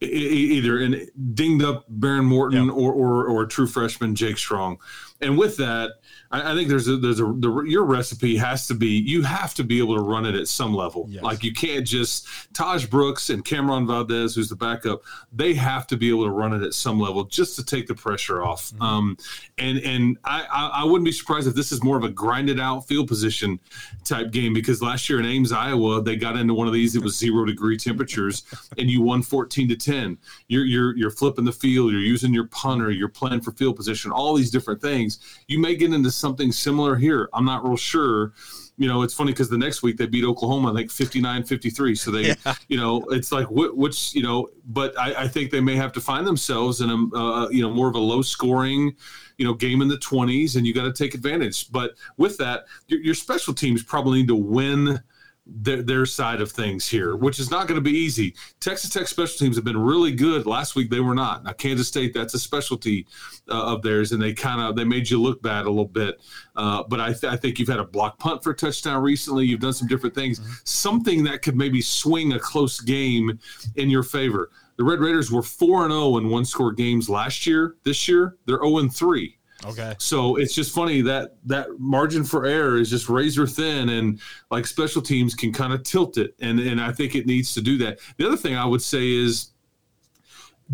either 0.00 0.78
an 0.78 1.08
dinged 1.34 1.64
up 1.64 1.88
Behren 1.90 2.24
Morton 2.24 2.68
or, 2.70 2.92
or 2.92 3.26
or 3.26 3.42
a 3.44 3.48
true 3.48 3.66
freshman 3.66 4.14
Jake 4.14 4.38
Strong. 4.38 4.78
And 5.20 5.38
with 5.38 5.56
that, 5.56 5.92
I, 6.36 6.52
I 6.52 6.54
think 6.54 6.68
there's 6.68 6.88
a 6.88 6.96
there's 6.96 7.20
a 7.20 7.24
the, 7.24 7.64
your 7.66 7.84
recipe 7.84 8.36
has 8.36 8.66
to 8.66 8.74
be 8.74 8.88
you 8.88 9.22
have 9.22 9.54
to 9.54 9.64
be 9.64 9.78
able 9.78 9.96
to 9.96 10.02
run 10.02 10.26
it 10.26 10.34
at 10.34 10.48
some 10.48 10.74
level. 10.74 11.06
Yes. 11.08 11.22
Like 11.22 11.42
you 11.42 11.52
can't 11.52 11.86
just 11.86 12.26
Taj 12.52 12.86
Brooks 12.86 13.30
and 13.30 13.44
Cameron 13.44 13.86
Valdez, 13.86 14.34
who's 14.34 14.48
the 14.48 14.56
backup, 14.56 15.02
they 15.32 15.54
have 15.54 15.86
to 15.88 15.96
be 15.96 16.10
able 16.10 16.24
to 16.24 16.30
run 16.30 16.52
it 16.52 16.62
at 16.62 16.74
some 16.74 17.00
level 17.00 17.24
just 17.24 17.56
to 17.56 17.64
take 17.64 17.86
the 17.86 17.94
pressure 17.94 18.42
off. 18.42 18.70
Mm-hmm. 18.72 18.82
Um, 18.82 19.16
and 19.58 19.78
and 19.78 20.18
I, 20.24 20.46
I, 20.52 20.66
I 20.82 20.84
wouldn't 20.84 21.04
be 21.04 21.12
surprised 21.12 21.48
if 21.48 21.54
this 21.54 21.72
is 21.72 21.82
more 21.82 21.96
of 21.96 22.04
a 22.04 22.10
grinded 22.10 22.60
out 22.60 22.86
field 22.86 23.08
position 23.08 23.58
type 24.04 24.30
game 24.30 24.52
because 24.52 24.82
last 24.82 25.08
year 25.08 25.18
in 25.18 25.26
Ames, 25.26 25.52
Iowa, 25.52 26.02
they 26.02 26.16
got 26.16 26.36
into 26.36 26.54
one 26.54 26.66
of 26.66 26.74
these. 26.74 26.96
It 26.96 27.02
was 27.02 27.16
zero 27.16 27.44
degree 27.44 27.76
temperatures, 27.76 28.44
and 28.78 28.90
you 28.90 29.00
won 29.00 29.22
fourteen 29.22 29.68
to 29.68 29.76
ten. 29.76 30.18
You're 30.48 30.64
you're 30.64 30.96
you're 30.96 31.10
flipping 31.10 31.44
the 31.44 31.52
field. 31.52 31.92
You're 31.92 32.00
using 32.00 32.34
your 32.34 32.48
punter. 32.48 32.90
You're 32.90 33.08
playing 33.08 33.40
for 33.40 33.52
field 33.52 33.76
position. 33.76 34.10
All 34.10 34.34
these 34.34 34.50
different 34.50 34.80
things. 34.82 35.20
You 35.48 35.58
may 35.58 35.76
get 35.76 35.92
into 35.92 36.10
something 36.26 36.50
similar 36.50 36.96
here. 36.96 37.28
I'm 37.32 37.44
not 37.44 37.64
real 37.64 37.76
sure. 37.76 38.32
You 38.78 38.88
know, 38.88 39.02
it's 39.02 39.14
funny 39.14 39.30
because 39.30 39.48
the 39.48 39.56
next 39.56 39.84
week 39.84 39.96
they 39.96 40.06
beat 40.06 40.24
Oklahoma, 40.24 40.72
like 40.72 40.90
think 40.90 40.90
59 40.90 41.44
53. 41.44 41.94
So 41.94 42.10
they, 42.10 42.26
yeah. 42.28 42.54
you 42.68 42.76
know, 42.76 43.04
it's 43.10 43.30
like 43.30 43.46
which, 43.48 44.12
you 44.12 44.22
know, 44.22 44.48
but 44.66 44.98
I, 44.98 45.22
I, 45.22 45.28
think 45.28 45.52
they 45.52 45.60
may 45.60 45.76
have 45.76 45.92
to 45.92 46.00
find 46.00 46.26
themselves 46.26 46.80
in 46.80 46.90
a, 46.90 47.16
uh, 47.16 47.48
you 47.50 47.62
know, 47.62 47.70
more 47.70 47.88
of 47.88 47.94
a 47.94 48.00
low 48.00 48.22
scoring, 48.22 48.96
you 49.38 49.46
know, 49.46 49.54
game 49.54 49.82
in 49.82 49.88
the 49.88 49.98
20s, 49.98 50.56
and 50.56 50.66
you 50.66 50.74
got 50.74 50.84
to 50.84 50.92
take 50.92 51.14
advantage. 51.14 51.70
But 51.70 51.92
with 52.16 52.36
that, 52.38 52.64
your, 52.88 53.00
your 53.00 53.14
special 53.14 53.54
teams 53.54 53.84
probably 53.84 54.18
need 54.18 54.28
to 54.28 54.34
win 54.34 55.00
their, 55.46 55.82
their 55.82 56.06
side 56.06 56.40
of 56.40 56.50
things 56.50 56.88
here, 56.88 57.16
which 57.16 57.38
is 57.38 57.50
not 57.50 57.68
going 57.68 57.76
to 57.76 57.82
be 57.82 57.96
easy. 57.96 58.34
Texas 58.60 58.90
Tech 58.90 59.06
special 59.06 59.38
teams 59.38 59.56
have 59.56 59.64
been 59.64 59.78
really 59.78 60.12
good. 60.12 60.46
Last 60.46 60.74
week 60.74 60.90
they 60.90 61.00
were 61.00 61.14
not. 61.14 61.44
Now 61.44 61.52
Kansas 61.52 61.86
State, 61.86 62.12
that's 62.12 62.34
a 62.34 62.38
specialty 62.38 63.06
uh, 63.48 63.74
of 63.74 63.82
theirs, 63.82 64.12
and 64.12 64.20
they 64.20 64.34
kind 64.34 64.60
of 64.60 64.76
they 64.76 64.84
made 64.84 65.08
you 65.08 65.22
look 65.22 65.40
bad 65.42 65.66
a 65.66 65.70
little 65.70 65.84
bit. 65.84 66.20
Uh, 66.56 66.82
but 66.88 67.00
I, 67.00 67.12
th- 67.12 67.32
I, 67.32 67.36
think 67.36 67.58
you've 67.58 67.68
had 67.68 67.78
a 67.78 67.84
block 67.84 68.18
punt 68.18 68.42
for 68.42 68.50
a 68.50 68.56
touchdown 68.56 69.02
recently. 69.02 69.46
You've 69.46 69.60
done 69.60 69.72
some 69.72 69.88
different 69.88 70.14
things, 70.14 70.40
mm-hmm. 70.40 70.52
something 70.64 71.22
that 71.24 71.42
could 71.42 71.56
maybe 71.56 71.80
swing 71.80 72.32
a 72.32 72.38
close 72.38 72.80
game 72.80 73.38
in 73.76 73.90
your 73.90 74.02
favor. 74.02 74.50
The 74.76 74.84
Red 74.84 75.00
Raiders 75.00 75.30
were 75.30 75.42
four 75.42 75.84
and 75.84 75.92
zero 75.92 76.02
oh 76.02 76.18
in 76.18 76.28
one 76.28 76.44
score 76.44 76.72
games 76.72 77.08
last 77.08 77.46
year. 77.46 77.76
This 77.84 78.08
year 78.08 78.36
they're 78.46 78.56
zero 78.56 78.74
oh 78.74 78.78
and 78.78 78.94
three. 78.94 79.35
Okay. 79.64 79.94
So 79.98 80.36
it's 80.36 80.54
just 80.54 80.74
funny 80.74 81.00
that 81.02 81.36
that 81.46 81.78
margin 81.78 82.24
for 82.24 82.44
error 82.44 82.76
is 82.78 82.90
just 82.90 83.08
razor 83.08 83.46
thin, 83.46 83.88
and 83.88 84.20
like 84.50 84.66
special 84.66 85.00
teams 85.00 85.34
can 85.34 85.52
kind 85.52 85.72
of 85.72 85.82
tilt 85.82 86.18
it, 86.18 86.34
and 86.40 86.60
and 86.60 86.80
I 86.80 86.92
think 86.92 87.14
it 87.14 87.26
needs 87.26 87.54
to 87.54 87.62
do 87.62 87.78
that. 87.78 87.98
The 88.18 88.26
other 88.26 88.36
thing 88.36 88.54
I 88.54 88.66
would 88.66 88.82
say 88.82 89.10
is 89.10 89.52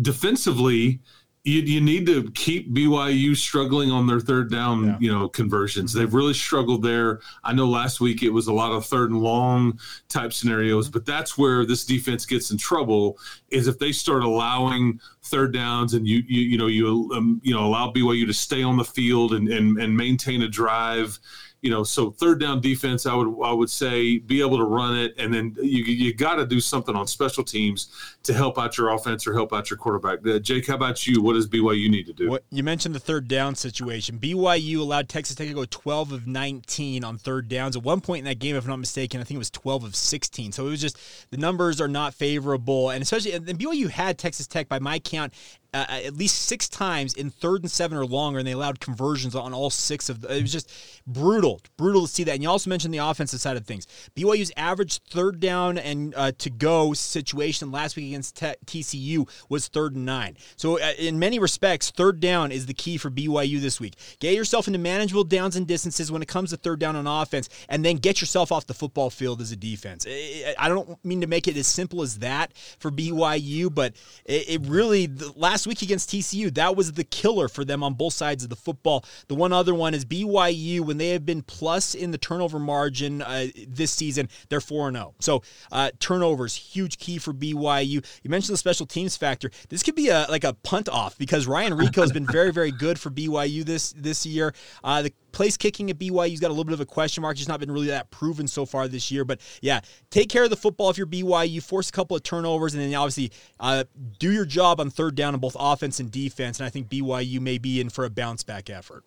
defensively 0.01 0.99
you, 1.45 1.59
you 1.59 1.81
need 1.81 2.05
to 2.05 2.31
keep 2.31 2.73
BYU 2.73 3.35
struggling 3.35 3.91
on 3.91 4.07
their 4.07 4.21
third 4.21 4.49
down, 4.49 4.85
yeah. 4.85 4.97
you 4.99 5.11
know, 5.11 5.27
conversions. 5.27 5.91
They've 5.91 6.13
really 6.13 6.33
struggled 6.33 6.83
there. 6.83 7.19
I 7.43 7.53
know 7.53 7.67
last 7.67 7.99
week 7.99 8.23
it 8.23 8.29
was 8.29 8.47
a 8.47 8.53
lot 8.53 8.71
of 8.71 8.85
third 8.85 9.11
and 9.11 9.21
long 9.21 9.77
type 10.07 10.31
scenarios, 10.31 10.85
mm-hmm. 10.85 10.93
but 10.93 11.05
that's 11.05 11.37
where 11.37 11.65
this 11.65 11.83
defense 11.83 12.25
gets 12.25 12.51
in 12.51 12.57
trouble 12.57 13.17
is 13.49 13.67
if 13.67 13.77
they 13.77 13.91
start 13.91 14.23
allowing 14.23 15.01
third 15.21 15.53
downs 15.53 15.93
and 15.93 16.07
you 16.07 16.23
you 16.27 16.41
you 16.41 16.57
know 16.57 16.67
you 16.67 17.11
um, 17.13 17.41
you 17.43 17.53
know 17.53 17.65
allow 17.65 17.91
BYU 17.91 18.25
to 18.25 18.33
stay 18.33 18.63
on 18.63 18.77
the 18.77 18.85
field 18.85 19.33
and 19.33 19.49
and, 19.49 19.77
and 19.77 19.95
maintain 19.95 20.43
a 20.43 20.47
drive 20.47 21.19
you 21.63 21.69
know, 21.69 21.83
so 21.83 22.11
third 22.11 22.41
down 22.41 22.59
defense, 22.59 23.05
I 23.05 23.15
would 23.15 23.33
I 23.41 23.53
would 23.53 23.69
say 23.69 24.17
be 24.17 24.41
able 24.41 24.57
to 24.57 24.65
run 24.65 24.97
it, 24.97 25.15
and 25.17 25.33
then 25.33 25.55
you 25.61 25.85
you 25.85 26.13
got 26.13 26.35
to 26.35 26.45
do 26.45 26.59
something 26.59 26.93
on 26.93 27.07
special 27.07 27.41
teams 27.41 27.87
to 28.23 28.33
help 28.33 28.59
out 28.59 28.77
your 28.77 28.89
offense 28.89 29.25
or 29.25 29.33
help 29.33 29.53
out 29.53 29.69
your 29.69 29.77
quarterback. 29.77 30.27
Uh, 30.27 30.39
Jake, 30.39 30.67
how 30.67 30.75
about 30.75 31.07
you? 31.07 31.23
What 31.23 31.33
does 31.33 31.47
BYU 31.47 31.89
need 31.89 32.05
to 32.07 32.13
do? 32.13 32.29
What, 32.31 32.43
you 32.51 32.63
mentioned 32.63 32.93
the 32.93 32.99
third 32.99 33.29
down 33.29 33.55
situation. 33.55 34.19
BYU 34.19 34.79
allowed 34.79 35.07
Texas 35.07 35.37
Tech 35.37 35.47
to 35.47 35.53
go 35.53 35.63
12 35.63 36.11
of 36.11 36.27
19 36.27 37.05
on 37.05 37.17
third 37.17 37.47
downs. 37.47 37.77
At 37.77 37.83
one 37.83 38.01
point 38.01 38.19
in 38.19 38.25
that 38.25 38.39
game, 38.39 38.57
if 38.57 38.65
I'm 38.65 38.69
not 38.69 38.79
mistaken, 38.79 39.21
I 39.21 39.23
think 39.23 39.37
it 39.37 39.39
was 39.39 39.49
12 39.51 39.85
of 39.85 39.95
16. 39.95 40.51
So 40.51 40.67
it 40.67 40.69
was 40.69 40.81
just 40.81 40.99
the 41.31 41.37
numbers 41.37 41.79
are 41.79 41.87
not 41.87 42.13
favorable, 42.13 42.89
and 42.89 43.01
especially 43.01 43.31
and 43.31 43.47
BYU 43.47 43.89
had 43.89 44.17
Texas 44.17 44.47
Tech 44.47 44.67
by 44.67 44.79
my 44.79 44.99
count 44.99 45.33
uh, 45.73 45.85
at 45.89 46.15
least 46.15 46.43
six 46.43 46.69
times 46.69 47.13
in 47.15 47.29
third 47.29 47.61
and 47.61 47.71
seven 47.71 47.97
or 47.97 48.05
longer, 48.05 48.39
and 48.39 48.47
they 48.47 48.51
allowed 48.51 48.79
conversions 48.79 49.35
on 49.35 49.53
all 49.53 49.69
six 49.69 50.09
of 50.09 50.21
them. 50.21 50.31
It 50.31 50.41
was 50.41 50.51
just 50.51 50.71
brutal, 51.07 51.61
brutal 51.77 52.03
to 52.03 52.07
see 52.07 52.23
that. 52.25 52.35
And 52.35 52.43
you 52.43 52.49
also 52.49 52.69
mentioned 52.69 52.93
the 52.93 52.99
offensive 52.99 53.41
side 53.41 53.57
of 53.57 53.65
things. 53.65 53.87
BYU's 54.15 54.51
average 54.55 54.99
third 54.99 55.39
down 55.39 55.77
and 55.77 56.13
uh, 56.15 56.31
to 56.37 56.49
go 56.49 56.93
situation 56.93 57.71
last 57.71 57.95
week 57.95 58.07
against 58.07 58.35
TCU 58.35 59.27
was 59.49 59.67
third 59.67 59.95
and 59.95 60.05
nine. 60.05 60.37
So, 60.55 60.79
uh, 60.79 60.91
in 60.97 61.19
many 61.19 61.39
respects, 61.39 61.91
third 61.91 62.19
down 62.19 62.51
is 62.51 62.65
the 62.65 62.73
key 62.73 62.97
for 62.97 63.09
BYU 63.09 63.59
this 63.59 63.79
week. 63.79 63.95
Get 64.19 64.35
yourself 64.35 64.67
into 64.67 64.79
manageable 64.79 65.23
downs 65.23 65.55
and 65.55 65.67
distances 65.67 66.11
when 66.11 66.21
it 66.21 66.27
comes 66.27 66.51
to 66.51 66.57
third 66.57 66.79
down 66.79 66.95
on 66.95 67.07
offense, 67.07 67.49
and 67.69 67.83
then 67.83 67.97
get 67.97 68.21
yourself 68.21 68.51
off 68.51 68.67
the 68.67 68.73
football 68.73 69.09
field 69.09 69.41
as 69.41 69.51
a 69.51 69.55
defense. 69.55 70.05
I 70.07 70.67
don't 70.67 71.03
mean 71.03 71.21
to 71.21 71.27
make 71.27 71.47
it 71.47 71.57
as 71.57 71.67
simple 71.67 72.01
as 72.01 72.19
that 72.19 72.53
for 72.79 72.91
BYU, 72.91 73.73
but 73.73 73.93
it 74.25 74.61
really, 74.65 75.07
the 75.07 75.31
last 75.35 75.62
last 75.63 75.67
week 75.67 75.81
against 75.81 76.09
TCU, 76.09 76.53
that 76.55 76.75
was 76.75 76.91
the 76.91 77.05
killer 77.05 77.47
for 77.47 77.63
them 77.63 77.83
on 77.83 77.93
both 77.93 78.11
sides 78.11 78.43
of 78.43 78.49
the 78.49 78.55
football. 78.55 79.05
The 79.29 79.35
one 79.35 79.53
other 79.53 79.73
one 79.73 79.93
is 79.93 80.03
BYU. 80.03 80.81
When 80.81 80.97
they 80.97 81.09
have 81.09 81.25
been 81.25 81.41
plus 81.41 81.95
in 81.95 82.11
the 82.11 82.17
turnover 82.17 82.59
margin 82.59 83.21
uh, 83.21 83.47
this 83.65 83.91
season, 83.91 84.27
they're 84.49 84.59
4 84.59 84.91
0. 84.91 85.15
So 85.19 85.41
uh, 85.71 85.91
turnovers, 85.99 86.53
huge 86.53 86.97
key 86.97 87.17
for 87.17 87.33
BYU. 87.33 88.03
You 88.23 88.29
mentioned 88.29 88.53
the 88.53 88.57
special 88.57 88.85
teams 88.85 89.15
factor. 89.15 89.51
This 89.69 89.83
could 89.83 89.95
be 89.95 90.09
a 90.09 90.25
like 90.29 90.43
a 90.43 90.53
punt 90.53 90.89
off 90.89 91.17
because 91.17 91.47
Ryan 91.47 91.73
Rehkow 91.73 92.01
has 92.01 92.11
been 92.11 92.27
very, 92.27 92.51
very 92.51 92.71
good 92.71 92.99
for 92.99 93.09
BYU 93.09 93.63
this 93.63 93.93
this 93.93 94.25
year. 94.25 94.53
Uh, 94.83 95.03
the 95.03 95.13
place 95.33 95.57
kicking 95.57 95.89
at 95.89 95.97
BYU's 95.97 96.39
got 96.39 96.47
a 96.47 96.53
little 96.53 96.63
bit 96.63 96.73
of 96.73 96.79
a 96.79 96.85
question 96.85 97.21
mark. 97.21 97.37
He's 97.37 97.47
not 97.47 97.59
been 97.59 97.71
really 97.71 97.87
that 97.87 98.09
proven 98.11 98.47
so 98.47 98.65
far 98.65 98.87
this 98.87 99.11
year. 99.11 99.25
But 99.25 99.41
yeah, 99.61 99.81
take 100.09 100.29
care 100.29 100.43
of 100.43 100.49
the 100.49 100.55
football 100.55 100.89
if 100.89 100.97
you're 100.97 101.07
BYU. 101.07 101.61
Force 101.61 101.89
a 101.89 101.91
couple 101.91 102.15
of 102.15 102.23
turnovers, 102.23 102.73
and 102.73 102.81
then 102.81 102.93
obviously 102.95 103.31
uh, 103.59 103.83
do 104.19 104.31
your 104.31 104.45
job 104.45 104.79
on 104.79 104.89
third 104.89 105.15
down 105.15 105.33
on 105.33 105.39
both 105.39 105.57
offense 105.59 105.99
and 105.99 106.09
defense. 106.09 106.59
And 106.59 106.65
I 106.65 106.69
think 106.69 106.87
BYU 106.87 107.41
may 107.41 107.57
be 107.57 107.81
in 107.81 107.89
for 107.89 108.05
a 108.05 108.09
bounce 108.09 108.43
back 108.43 108.69
effort. 108.69 109.03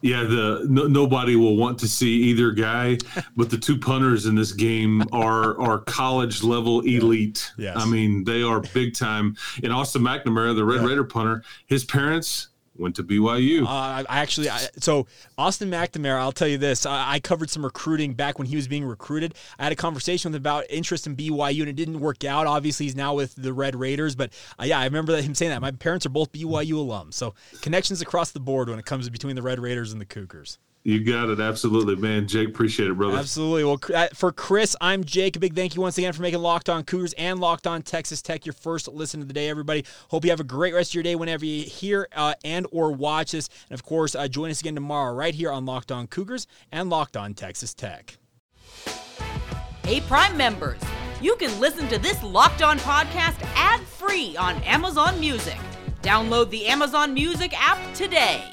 Yeah, 0.00 0.24
the 0.24 0.66
no, 0.68 0.84
nobody 0.86 1.36
will 1.36 1.56
want 1.56 1.78
to 1.80 1.88
see 1.88 2.14
either 2.24 2.52
guy, 2.52 2.98
but 3.36 3.50
the 3.50 3.58
two 3.58 3.78
punters 3.78 4.26
in 4.26 4.34
this 4.34 4.52
game 4.52 5.02
are 5.12 5.58
are 5.60 5.78
college 5.78 6.42
level 6.42 6.80
elite. 6.80 7.52
Yes. 7.56 7.76
I 7.76 7.86
mean, 7.86 8.24
they 8.24 8.42
are 8.42 8.60
big 8.60 8.94
time. 8.94 9.36
And 9.62 9.72
Austin 9.72 10.02
McNamara, 10.02 10.54
the 10.54 10.64
Red 10.64 10.82
yeah. 10.82 10.88
Raider 10.88 11.04
punter, 11.04 11.42
his 11.66 11.84
parents 11.84 12.48
went 12.78 12.96
to 12.96 13.04
BYU. 13.04 13.64
Uh, 13.64 14.04
I 14.08 14.20
actually, 14.20 14.48
I, 14.48 14.66
so 14.78 15.06
Austin 15.36 15.70
McNamara, 15.70 16.18
I'll 16.18 16.32
tell 16.32 16.48
you 16.48 16.58
this. 16.58 16.86
I, 16.86 17.14
I, 17.14 17.20
covered 17.20 17.50
some 17.50 17.64
recruiting 17.64 18.14
back 18.14 18.38
when 18.38 18.46
he 18.46 18.56
was 18.56 18.68
being 18.68 18.84
recruited. 18.84 19.34
I 19.58 19.64
had 19.64 19.72
a 19.72 19.76
conversation 19.76 20.30
with 20.30 20.36
him 20.36 20.42
about 20.42 20.64
interest 20.70 21.06
in 21.06 21.16
BYU, 21.16 21.60
and 21.60 21.68
it 21.68 21.76
didn't 21.76 22.00
work 22.00 22.24
out. 22.24 22.46
Obviously, 22.46 22.86
he's 22.86 22.96
now 22.96 23.14
with 23.14 23.34
the 23.34 23.52
Red 23.52 23.74
Raiders, 23.74 24.14
but 24.14 24.32
uh, 24.58 24.64
yeah, 24.64 24.78
I 24.78 24.84
remember 24.84 25.20
him 25.20 25.34
saying 25.34 25.50
that. 25.50 25.60
My 25.60 25.72
parents 25.72 26.06
are 26.06 26.10
both 26.10 26.32
BYU 26.32 26.74
alums, 26.74 27.14
so 27.14 27.34
connections 27.60 28.00
across 28.00 28.30
the 28.30 28.40
board 28.40 28.68
when 28.68 28.78
it 28.78 28.86
comes 28.86 29.08
between 29.08 29.36
the 29.36 29.42
Red 29.42 29.58
Raiders 29.58 29.92
and 29.92 30.00
the 30.00 30.06
Cougars. 30.06 30.58
You 30.84 31.04
got 31.04 31.28
it. 31.28 31.38
Absolutely, 31.38 31.96
man. 31.96 32.26
Jake, 32.26 32.48
appreciate 32.48 32.88
it, 32.88 32.94
brother. 32.94 33.18
Absolutely. 33.18 33.64
Well, 33.64 33.78
uh, 33.94 34.08
for 34.14 34.32
Chris, 34.32 34.74
I'm 34.80 35.04
Jake. 35.04 35.36
A 35.36 35.38
big 35.38 35.54
thank 35.54 35.74
you 35.74 35.82
once 35.82 35.98
again 35.98 36.14
for 36.14 36.22
making 36.22 36.40
Locked 36.40 36.70
On 36.70 36.82
Cougars 36.82 37.12
and 37.18 37.40
Locked 37.40 37.66
On 37.66 37.82
Texas 37.82 38.22
Tech 38.22 38.46
your 38.46 38.54
first 38.54 38.88
listen 38.88 39.20
of 39.20 39.28
the 39.28 39.34
day, 39.34 39.50
everybody. 39.50 39.84
Hope 40.08 40.24
you 40.24 40.30
have 40.30 40.40
a 40.40 40.44
great 40.44 40.72
rest 40.72 40.92
of 40.92 40.94
your 40.94 41.02
day 41.02 41.14
whenever 41.14 41.44
you 41.44 41.64
hear 41.64 42.08
uh, 42.16 42.34
and 42.42 42.66
or 42.72 42.90
watch 42.92 43.32
this. 43.32 43.50
And, 43.68 43.78
of 43.78 43.84
course, 43.84 44.14
uh, 44.14 44.28
join 44.28 44.50
us 44.50 44.60
again 44.60 44.74
tomorrow 44.74 45.12
right 45.12 45.34
here 45.34 45.50
on 45.50 45.66
Locked 45.66 45.92
On 45.92 46.06
Cougars 46.06 46.46
and 46.72 46.88
Locked 46.88 47.18
On 47.18 47.34
Texas 47.34 47.74
Tech. 47.74 48.16
Hey, 49.84 50.00
Prime 50.00 50.36
members, 50.38 50.80
you 51.20 51.36
can 51.36 51.60
listen 51.60 51.86
to 51.88 51.98
this 51.98 52.22
Locked 52.22 52.62
On 52.62 52.78
podcast 52.78 53.36
ad-free 53.56 54.36
on 54.38 54.56
Amazon 54.62 55.20
Music. 55.20 55.58
Download 56.02 56.48
the 56.48 56.66
Amazon 56.66 57.12
Music 57.12 57.52
app 57.60 57.94
today. 57.94 58.44